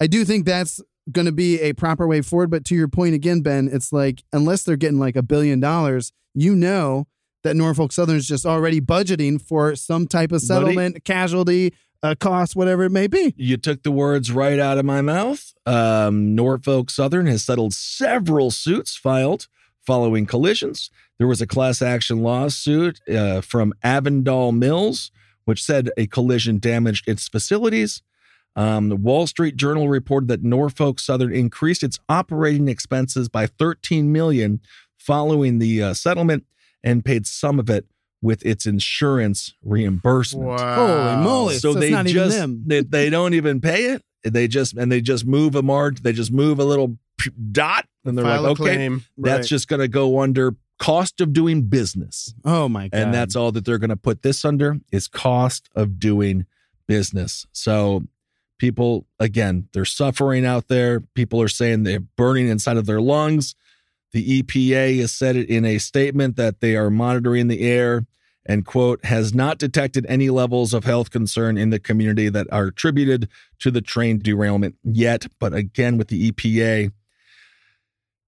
I 0.00 0.06
do 0.06 0.24
think 0.24 0.46
that's 0.46 0.80
going 1.10 1.26
to 1.26 1.32
be 1.32 1.60
a 1.60 1.72
proper 1.72 2.06
way 2.06 2.20
forward. 2.20 2.50
But 2.50 2.64
to 2.66 2.74
your 2.74 2.88
point 2.88 3.14
again, 3.14 3.40
Ben, 3.40 3.68
it's 3.72 3.92
like 3.92 4.22
unless 4.32 4.62
they're 4.62 4.76
getting 4.76 4.98
like 4.98 5.16
a 5.16 5.22
billion 5.22 5.60
dollars, 5.60 6.12
you 6.34 6.54
know 6.54 7.06
that 7.42 7.56
Norfolk 7.56 7.92
Southern 7.92 8.16
is 8.16 8.26
just 8.26 8.46
already 8.46 8.80
budgeting 8.80 9.40
for 9.40 9.74
some 9.74 10.06
type 10.06 10.32
of 10.32 10.40
settlement, 10.40 11.04
casualty, 11.04 11.74
uh, 12.02 12.14
cost, 12.18 12.56
whatever 12.56 12.84
it 12.84 12.90
may 12.90 13.06
be. 13.06 13.34
You 13.36 13.56
took 13.56 13.82
the 13.82 13.90
words 13.90 14.32
right 14.32 14.58
out 14.58 14.78
of 14.78 14.84
my 14.84 15.00
mouth. 15.00 15.52
Um, 15.66 16.34
Norfolk 16.34 16.90
Southern 16.90 17.26
has 17.26 17.44
settled 17.44 17.74
several 17.74 18.50
suits 18.50 18.96
filed 18.96 19.48
following 19.84 20.26
collisions. 20.26 20.90
There 21.18 21.26
was 21.26 21.40
a 21.40 21.46
class 21.46 21.82
action 21.82 22.22
lawsuit 22.22 23.00
uh, 23.08 23.40
from 23.40 23.72
Avondale 23.82 24.52
Mills, 24.52 25.10
which 25.44 25.62
said 25.62 25.90
a 25.96 26.06
collision 26.06 26.58
damaged 26.58 27.08
its 27.08 27.28
facilities. 27.28 28.02
Um, 28.54 28.88
the 28.90 28.96
Wall 28.96 29.26
Street 29.26 29.56
Journal 29.56 29.88
reported 29.88 30.28
that 30.28 30.42
Norfolk 30.42 30.98
Southern 31.00 31.32
increased 31.34 31.82
its 31.82 31.98
operating 32.08 32.68
expenses 32.68 33.28
by 33.28 33.46
13 33.46 34.12
million 34.12 34.60
following 34.98 35.58
the 35.58 35.82
uh, 35.82 35.94
settlement 35.94 36.44
and 36.84 37.04
paid 37.04 37.26
some 37.26 37.58
of 37.58 37.70
it 37.70 37.86
with 38.20 38.44
its 38.46 38.66
insurance 38.66 39.54
reimbursement. 39.64 40.60
Holy 40.60 41.16
moly. 41.24 41.54
So, 41.54 41.72
So 41.72 41.78
it's 41.78 41.80
they 41.80 41.90
not 41.90 42.06
even 42.06 42.22
just 42.24 42.36
them. 42.36 42.62
They, 42.66 42.82
they 42.82 43.10
don't 43.10 43.34
even 43.34 43.60
pay 43.60 43.86
it. 43.86 44.02
They 44.24 44.46
just 44.48 44.76
and 44.76 44.92
they 44.92 45.00
just 45.00 45.26
move 45.26 45.54
a 45.56 45.62
mark. 45.62 45.98
They 46.00 46.12
just 46.12 46.30
move 46.30 46.60
a 46.60 46.64
little 46.64 46.96
dot, 47.50 47.86
and 48.04 48.16
they're 48.16 48.24
File 48.24 48.42
like, 48.42 48.50
okay, 48.60 48.74
claim. 48.76 49.04
that's 49.18 49.38
Right. 49.40 49.44
just 49.46 49.66
going 49.68 49.80
to 49.80 49.88
go 49.88 50.20
under 50.20 50.54
cost 50.78 51.20
of 51.20 51.32
doing 51.32 51.62
business, 51.62 52.34
Oh 52.44 52.68
my 52.68 52.88
God. 52.88 52.98
and 53.00 53.14
that's 53.14 53.34
all 53.36 53.50
that 53.52 53.64
they're 53.64 53.78
going 53.78 53.90
to 53.90 53.96
put 53.96 54.22
this 54.22 54.44
under 54.44 54.78
is 54.92 55.06
cost 55.08 55.68
of 55.76 55.98
doing 56.00 56.46
business. 56.88 57.46
So 57.52 58.04
people 58.62 59.08
again, 59.18 59.68
they're 59.72 59.84
suffering 59.84 60.46
out 60.46 60.68
there. 60.68 61.00
People 61.00 61.42
are 61.42 61.48
saying 61.48 61.82
they're 61.82 61.98
burning 61.98 62.46
inside 62.46 62.76
of 62.76 62.86
their 62.86 63.00
lungs. 63.00 63.56
The 64.12 64.40
EPA 64.40 65.00
has 65.00 65.10
said 65.10 65.34
it 65.34 65.48
in 65.48 65.64
a 65.64 65.78
statement 65.78 66.36
that 66.36 66.60
they 66.60 66.76
are 66.76 66.88
monitoring 66.88 67.48
the 67.48 67.68
air 67.68 68.06
and 68.46 68.64
quote 68.64 69.04
has 69.04 69.34
not 69.34 69.58
detected 69.58 70.06
any 70.08 70.30
levels 70.30 70.72
of 70.72 70.84
health 70.84 71.10
concern 71.10 71.58
in 71.58 71.70
the 71.70 71.80
community 71.80 72.28
that 72.28 72.46
are 72.52 72.66
attributed 72.66 73.28
to 73.58 73.72
the 73.72 73.80
train 73.80 74.20
derailment 74.20 74.76
yet 74.84 75.26
but 75.38 75.54
again 75.54 75.96
with 75.96 76.08
the 76.08 76.30
EPA 76.30 76.90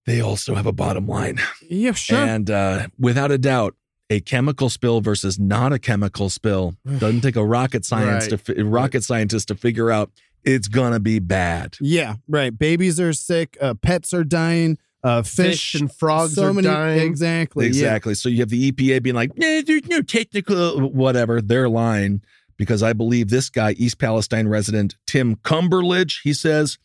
they 0.07 0.21
also 0.21 0.55
have 0.55 0.67
a 0.67 0.73
bottom 0.73 1.09
line 1.09 1.41
yeah, 1.69 1.93
sure. 1.93 2.19
and 2.19 2.49
uh, 2.49 2.87
without 2.97 3.33
a 3.33 3.39
doubt 3.39 3.75
a 4.11 4.21
chemical 4.21 4.69
spill 4.69 5.01
versus 5.01 5.39
not 5.39 5.73
a 5.73 5.79
chemical 5.79 6.29
spill 6.31 6.75
doesn't 6.99 7.23
take 7.23 7.37
a 7.37 7.45
rocket 7.45 7.85
science 7.85 8.25
Right. 8.31 8.31
to 8.31 8.39
fi- 8.55 8.63
rocket 8.63 9.03
scientist 9.05 9.49
to 9.49 9.55
figure 9.55 9.91
out 9.91 10.11
it's 10.45 10.69
gonna 10.69 11.01
be 11.01 11.19
bad 11.21 11.77
yeah, 11.81 12.17
right. 12.29 12.57
Babies 12.57 13.01
are 13.01 13.13
sick. 13.15 13.57
Uh, 13.61 13.73
pets 13.75 14.13
are 14.13 14.25
dying. 14.25 14.77
Uh, 15.03 15.23
fish, 15.23 15.73
Fish 15.73 15.81
and 15.81 15.93
frogs 15.93 16.35
so 16.35 16.45
are 16.47 16.53
many, 16.55 16.67
dying. 16.67 17.01
Exactly. 17.01 17.65
yeah. 17.67 17.69
Exactly. 17.69 18.15
So 18.15 18.29
you 18.31 18.39
have 18.41 18.49
the 18.49 18.71
EPA 18.73 19.03
being 19.03 19.17
like, 19.17 19.37
nah, 19.37 19.61
there's 19.67 19.87
no 19.87 20.01
technical 20.03 20.89
whatever. 20.91 21.41
They're 21.43 21.69
lying 21.69 22.23
because 22.57 22.83
I 22.83 22.93
believe 22.95 23.29
this 23.29 23.51
guy, 23.51 23.73
East 23.73 23.99
Palestine 23.99 24.49
resident 24.49 24.97
Tim 25.07 25.37
Cumberledge, 25.37 26.21
he 26.23 26.33
says 26.33 26.79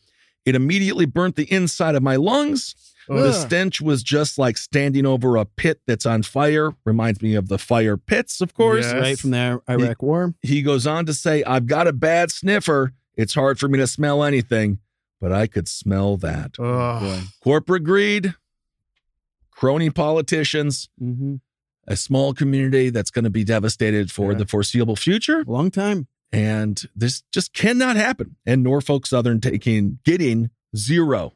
it 0.44 0.54
immediately 0.54 1.04
burnt 1.06 1.36
the 1.36 1.50
inside 1.52 1.94
of 1.94 2.02
my 2.02 2.16
lungs. 2.16 2.74
The 3.16 3.32
stench 3.32 3.80
was 3.80 4.02
just 4.02 4.38
like 4.38 4.56
standing 4.56 5.04
over 5.04 5.36
a 5.36 5.44
pit 5.44 5.80
that's 5.86 6.06
on 6.06 6.22
fire. 6.22 6.70
Reminds 6.84 7.20
me 7.20 7.34
of 7.34 7.48
the 7.48 7.58
fire 7.58 7.96
pits, 7.96 8.40
of 8.40 8.54
course. 8.54 8.84
Yes. 8.86 8.94
Right 8.94 9.18
from 9.18 9.30
the 9.30 9.60
Iraq 9.68 10.00
War. 10.02 10.34
He 10.42 10.62
goes 10.62 10.86
on 10.86 11.06
to 11.06 11.12
say, 11.14 11.42
I've 11.44 11.66
got 11.66 11.86
a 11.88 11.92
bad 11.92 12.30
sniffer. 12.30 12.92
It's 13.16 13.34
hard 13.34 13.58
for 13.58 13.68
me 13.68 13.78
to 13.78 13.86
smell 13.86 14.22
anything, 14.22 14.78
but 15.20 15.32
I 15.32 15.46
could 15.46 15.66
smell 15.68 16.16
that. 16.18 16.52
Ugh. 16.58 17.24
Corporate 17.42 17.84
greed, 17.84 18.34
crony 19.50 19.90
politicians, 19.90 20.88
Mm-hmm. 21.02 21.36
a 21.86 21.96
small 21.96 22.32
community 22.32 22.90
that's 22.90 23.10
going 23.10 23.24
to 23.24 23.30
be 23.30 23.44
devastated 23.44 24.10
for 24.12 24.32
Yeah. 24.32 24.38
the 24.38 24.46
foreseeable 24.46 24.96
future. 24.96 25.44
Long 25.46 25.70
time. 25.70 26.06
And 26.32 26.80
this 26.94 27.22
just 27.32 27.52
cannot 27.52 27.96
happen. 27.96 28.36
And 28.46 28.62
Norfolk 28.62 29.04
Southern 29.06 29.40
taking, 29.40 29.98
getting 30.04 30.50
zero 30.76 31.32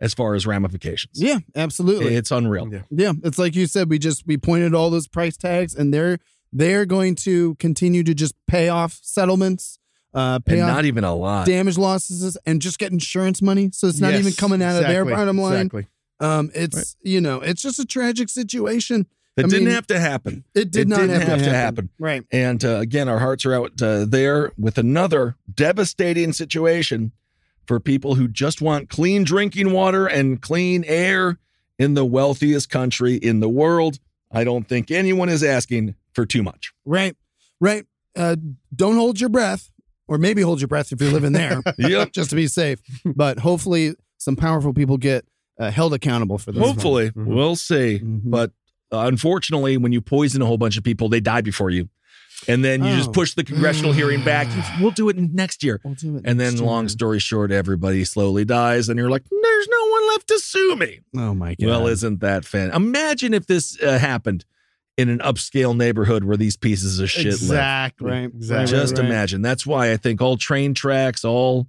as 0.00 0.14
far 0.14 0.34
as 0.34 0.46
ramifications. 0.46 1.20
Yeah, 1.20 1.38
absolutely. 1.54 2.14
It's 2.14 2.30
unreal. 2.30 2.68
Yeah. 2.72 2.82
Yeah, 2.90 3.12
it's 3.22 3.38
like 3.38 3.54
you 3.54 3.66
said. 3.66 3.90
We 3.90 3.98
just 3.98 4.26
we 4.26 4.36
pointed 4.36 4.74
all 4.74 4.90
those 4.90 5.08
price 5.08 5.36
tags, 5.36 5.74
and 5.74 5.92
they're 5.92 6.18
they're 6.52 6.86
going 6.86 7.14
to 7.16 7.54
continue 7.56 8.02
to 8.04 8.14
just 8.14 8.34
pay 8.46 8.68
off 8.68 8.98
settlements, 9.02 9.78
uh, 10.14 10.38
pay 10.40 10.54
And 10.54 10.62
off 10.62 10.76
not 10.76 10.84
even 10.84 11.04
a 11.04 11.14
lot. 11.14 11.46
damage 11.46 11.78
losses, 11.78 12.36
and 12.46 12.60
just 12.60 12.78
get 12.78 12.92
insurance 12.92 13.40
money. 13.42 13.70
So 13.72 13.86
it's 13.86 14.00
not 14.00 14.12
Yes, 14.12 14.20
even 14.20 14.32
coming 14.32 14.62
out 14.62 14.76
of 14.76 14.82
their 14.88 15.02
exactly, 15.02 15.12
bottom 15.14 15.38
line. 15.38 15.54
Exactly. 15.66 15.86
Um, 16.20 16.50
it's 16.54 16.96
you 17.02 17.20
know, 17.20 17.40
it's 17.40 17.62
just 17.62 17.78
a 17.78 17.84
tragic 17.84 18.28
situation. 18.28 19.06
That 19.36 19.46
I 19.46 19.48
didn't 19.48 19.66
mean, 19.66 19.74
have 19.74 19.86
to 19.86 20.00
happen. 20.00 20.44
It 20.56 20.72
did 20.72 20.82
it 20.82 20.88
not 20.88 21.00
didn't 21.00 21.20
have, 21.20 21.28
have 21.28 21.42
to 21.44 21.54
happen. 21.54 21.88
Right. 22.00 22.24
And 22.32 22.62
uh, 22.64 22.78
again, 22.78 23.08
our 23.08 23.20
hearts 23.20 23.46
are 23.46 23.54
out 23.54 23.80
uh, 23.80 24.04
there 24.04 24.50
with 24.58 24.76
another 24.76 25.36
devastating 25.54 26.32
situation 26.32 27.12
for 27.66 27.78
people 27.80 28.14
who 28.14 28.28
just 28.28 28.60
want 28.60 28.88
clean 28.88 29.24
drinking 29.24 29.72
water 29.72 30.06
and 30.06 30.40
clean 30.42 30.84
air 30.86 31.38
in 31.78 31.94
the 31.94 32.04
wealthiest 32.04 32.68
country 32.70 33.14
in 33.16 33.40
the 33.40 33.48
world. 33.48 33.98
I 34.32 34.44
don't 34.44 34.68
think 34.68 34.90
anyone 34.90 35.28
is 35.28 35.42
asking 35.42 35.94
for 36.12 36.26
too 36.26 36.42
much. 36.42 36.72
Right. 36.84 37.16
Right. 37.60 37.84
Uh, 38.16 38.36
don't 38.74 38.96
hold 38.96 39.20
your 39.20 39.28
breath, 39.30 39.70
or 40.08 40.18
maybe 40.18 40.42
hold 40.42 40.60
your 40.60 40.68
breath 40.68 40.92
if 40.92 41.00
you're 41.00 41.12
living 41.12 41.32
there. 41.32 41.62
Yep. 41.78 42.12
Just 42.12 42.30
to 42.30 42.36
be 42.36 42.46
safe. 42.48 42.80
But 43.04 43.38
hopefully, 43.38 43.94
some 44.18 44.36
powerful 44.36 44.72
people 44.74 44.96
get 44.98 45.24
uh, 45.58 45.70
held 45.70 45.94
accountable 45.94 46.38
for 46.38 46.52
this. 46.52 46.62
Hopefully, 46.62 47.10
Mhm. 47.10 47.26
we'll 47.26 47.56
see. 47.56 48.00
Mhm. 48.02 48.22
But 48.24 48.50
uh, 48.92 49.00
unfortunately, 49.06 49.76
when 49.76 49.92
you 49.92 50.00
poison 50.00 50.42
a 50.42 50.46
whole 50.46 50.58
bunch 50.58 50.76
of 50.76 50.82
people, 50.84 51.08
they 51.08 51.20
die 51.20 51.40
before 51.42 51.70
you. 51.70 51.88
And 52.48 52.64
then 52.64 52.82
you 52.84 52.90
Oh. 52.92 52.96
just 52.96 53.12
push 53.12 53.34
the 53.34 53.44
congressional 53.44 53.92
hearing 53.92 54.24
back. 54.24 54.46
We'll 54.80 54.90
do 54.92 55.08
it 55.08 55.16
next 55.18 55.62
year. 55.62 55.80
We'll 55.84 55.94
do 55.94 56.16
it 56.16 56.22
And 56.24 56.40
then, 56.40 56.52
next 56.54 56.60
long 56.62 56.88
story 56.88 57.18
short, 57.18 57.52
everybody 57.52 58.04
slowly 58.04 58.44
dies, 58.44 58.88
and 58.88 58.98
you're 58.98 59.10
like, 59.10 59.24
"There's 59.30 59.68
no 59.68 59.86
one 59.90 60.08
left 60.08 60.28
to 60.28 60.38
sue 60.38 60.76
me." 60.76 61.00
Oh 61.16 61.34
my 61.34 61.54
god. 61.54 61.66
Well, 61.66 61.86
isn't 61.86 62.20
that 62.20 62.44
fan? 62.44 62.70
Imagine 62.70 63.34
if 63.34 63.46
this 63.46 63.80
uh, 63.82 63.98
happened 63.98 64.44
in 64.96 65.08
an 65.08 65.18
upscale 65.20 65.76
neighborhood 65.76 66.24
where 66.24 66.36
these 66.36 66.56
pieces 66.56 66.98
of 66.98 67.10
shit 67.10 67.24
live. 67.26 67.32
Exactly. 67.34 68.10
Right, 68.10 68.24
Exactly. 68.24 68.70
Just 68.78 68.96
right. 68.98 69.06
imagine. 69.06 69.42
That's 69.42 69.66
why 69.66 69.92
I 69.92 69.96
think 69.96 70.20
all 70.20 70.36
train 70.36 70.74
tracks, 70.74 71.24
all 71.24 71.68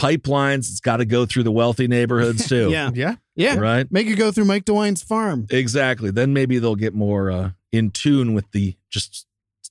pipelines, 0.00 0.70
it's 0.70 0.80
got 0.80 0.98
to 0.98 1.04
go 1.04 1.26
through 1.26 1.42
the 1.44 1.52
wealthy 1.52 1.88
neighborhoods 1.88 2.48
too. 2.48 2.70
yeah. 2.70 2.90
Yeah. 2.94 3.16
Yeah. 3.34 3.56
Right. 3.56 3.90
Make 3.90 4.06
it 4.08 4.16
go 4.16 4.30
through 4.32 4.44
Mike 4.46 4.64
DeWine's 4.64 5.02
farm. 5.02 5.46
Exactly. 5.50 6.10
Then 6.10 6.32
maybe 6.32 6.58
they'll 6.58 6.74
get 6.76 6.94
more 6.94 7.30
uh, 7.30 7.50
in 7.72 7.90
tune 7.90 8.34
with 8.34 8.50
the 8.52 8.74
just 8.90 9.26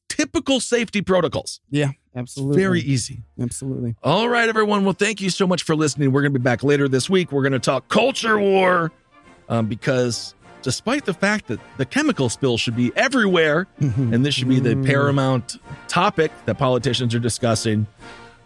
typical 0.10 0.60
safety 0.60 1.02
protocols. 1.02 1.60
Yeah. 1.70 1.92
Absolutely. 2.16 2.62
Very 2.62 2.80
easy. 2.80 3.24
Absolutely. 3.40 3.96
All 4.02 4.30
right, 4.30 4.48
everyone. 4.48 4.86
Well, 4.86 4.94
thank 4.94 5.20
you 5.20 5.30
so 5.30 5.46
much 5.46 5.64
for 5.64 5.76
listening. 5.76 6.14
We're 6.14 6.22
going 6.22 6.32
to 6.32 6.40
be 6.40 6.44
back 6.44 6.64
later 6.64 6.88
this 6.88 7.10
week. 7.10 7.32
We're 7.32 7.42
going 7.42 7.52
to 7.52 7.60
talk 7.60 7.90
culture 7.90 8.40
war 8.40 8.94
um, 9.50 9.68
because 9.68 10.34
despite 10.62 11.04
the 11.06 11.14
fact 11.14 11.48
that 11.48 11.60
the 11.78 11.86
chemical 11.86 12.30
spill 12.30 12.58
should 12.58 12.76
be 12.76 12.94
everywhere, 12.96 13.68
and 13.80 14.26
this 14.26 14.34
should 14.34 14.48
be 14.48 14.62
the 14.62 14.78
paramount 14.86 15.58
topic 15.90 16.32
that 16.46 16.58
politicians 16.58 17.14
are 17.14 17.20
discussing, 17.20 17.86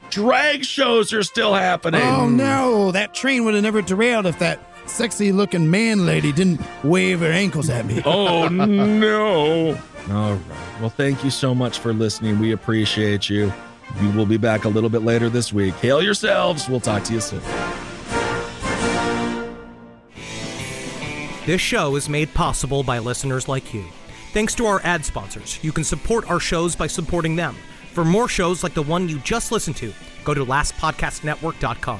drag 0.10 0.66
shows 0.66 1.14
are 1.14 1.24
still 1.24 1.54
happening. 1.54 2.02
Oh 2.02 2.28
no, 2.28 2.92
that 2.92 3.14
train 3.14 3.46
would 3.46 3.54
have 3.54 3.64
never 3.64 3.84
derailed 3.84 4.26
if 4.26 4.40
that 4.40 4.60
sexy 4.90 5.32
looking 5.32 5.70
man 5.70 6.06
lady 6.06 6.32
didn't 6.32 6.62
wave 6.84 7.20
her 7.22 7.32
ankles 7.32 7.70
at 7.70 7.86
me. 7.86 8.02
Oh 8.06 8.48
no. 8.50 9.80
All 10.10 10.34
right. 10.34 10.42
Well, 10.80 10.90
thank 10.90 11.24
you 11.24 11.30
so 11.30 11.54
much 11.54 11.80
for 11.80 11.94
listening. 11.94 12.40
We 12.40 12.52
appreciate 12.52 13.30
you. 13.30 13.54
We 14.02 14.10
will 14.10 14.26
be 14.26 14.38
back 14.38 14.66
a 14.66 14.70
little 14.70 14.90
bit 14.90 15.02
later 15.02 15.30
this 15.30 15.52
week. 15.52 15.74
Hail 15.76 16.02
yourselves. 16.02 16.70
We'll 16.70 16.80
talk 16.80 17.04
to 17.06 17.14
you 17.14 17.22
soon. 17.22 17.42
This 21.46 21.62
show 21.62 21.96
is 21.96 22.08
made 22.08 22.32
possible 22.34 22.84
by 22.84 23.00
listeners 23.00 23.48
like 23.48 23.74
you. 23.74 23.84
Thanks 24.34 24.54
to 24.56 24.68
our 24.68 24.82
ad 24.84 25.04
sponsors, 25.04 25.60
you 25.64 25.72
can 25.72 25.84
support 25.84 26.30
our 26.30 26.40
shows 26.40 26.76
by 26.76 26.86
supporting 26.86 27.36
them. 27.36 27.56
For 27.94 28.06
more 28.06 28.28
shows 28.28 28.62
like 28.62 28.76
the 28.76 28.84
one 28.84 29.10
you 29.10 29.18
just 29.20 29.52
listened 29.52 29.76
to, 29.78 29.92
go 30.24 30.36
to 30.36 30.46
lastpodcastnetwork.com. 30.46 32.00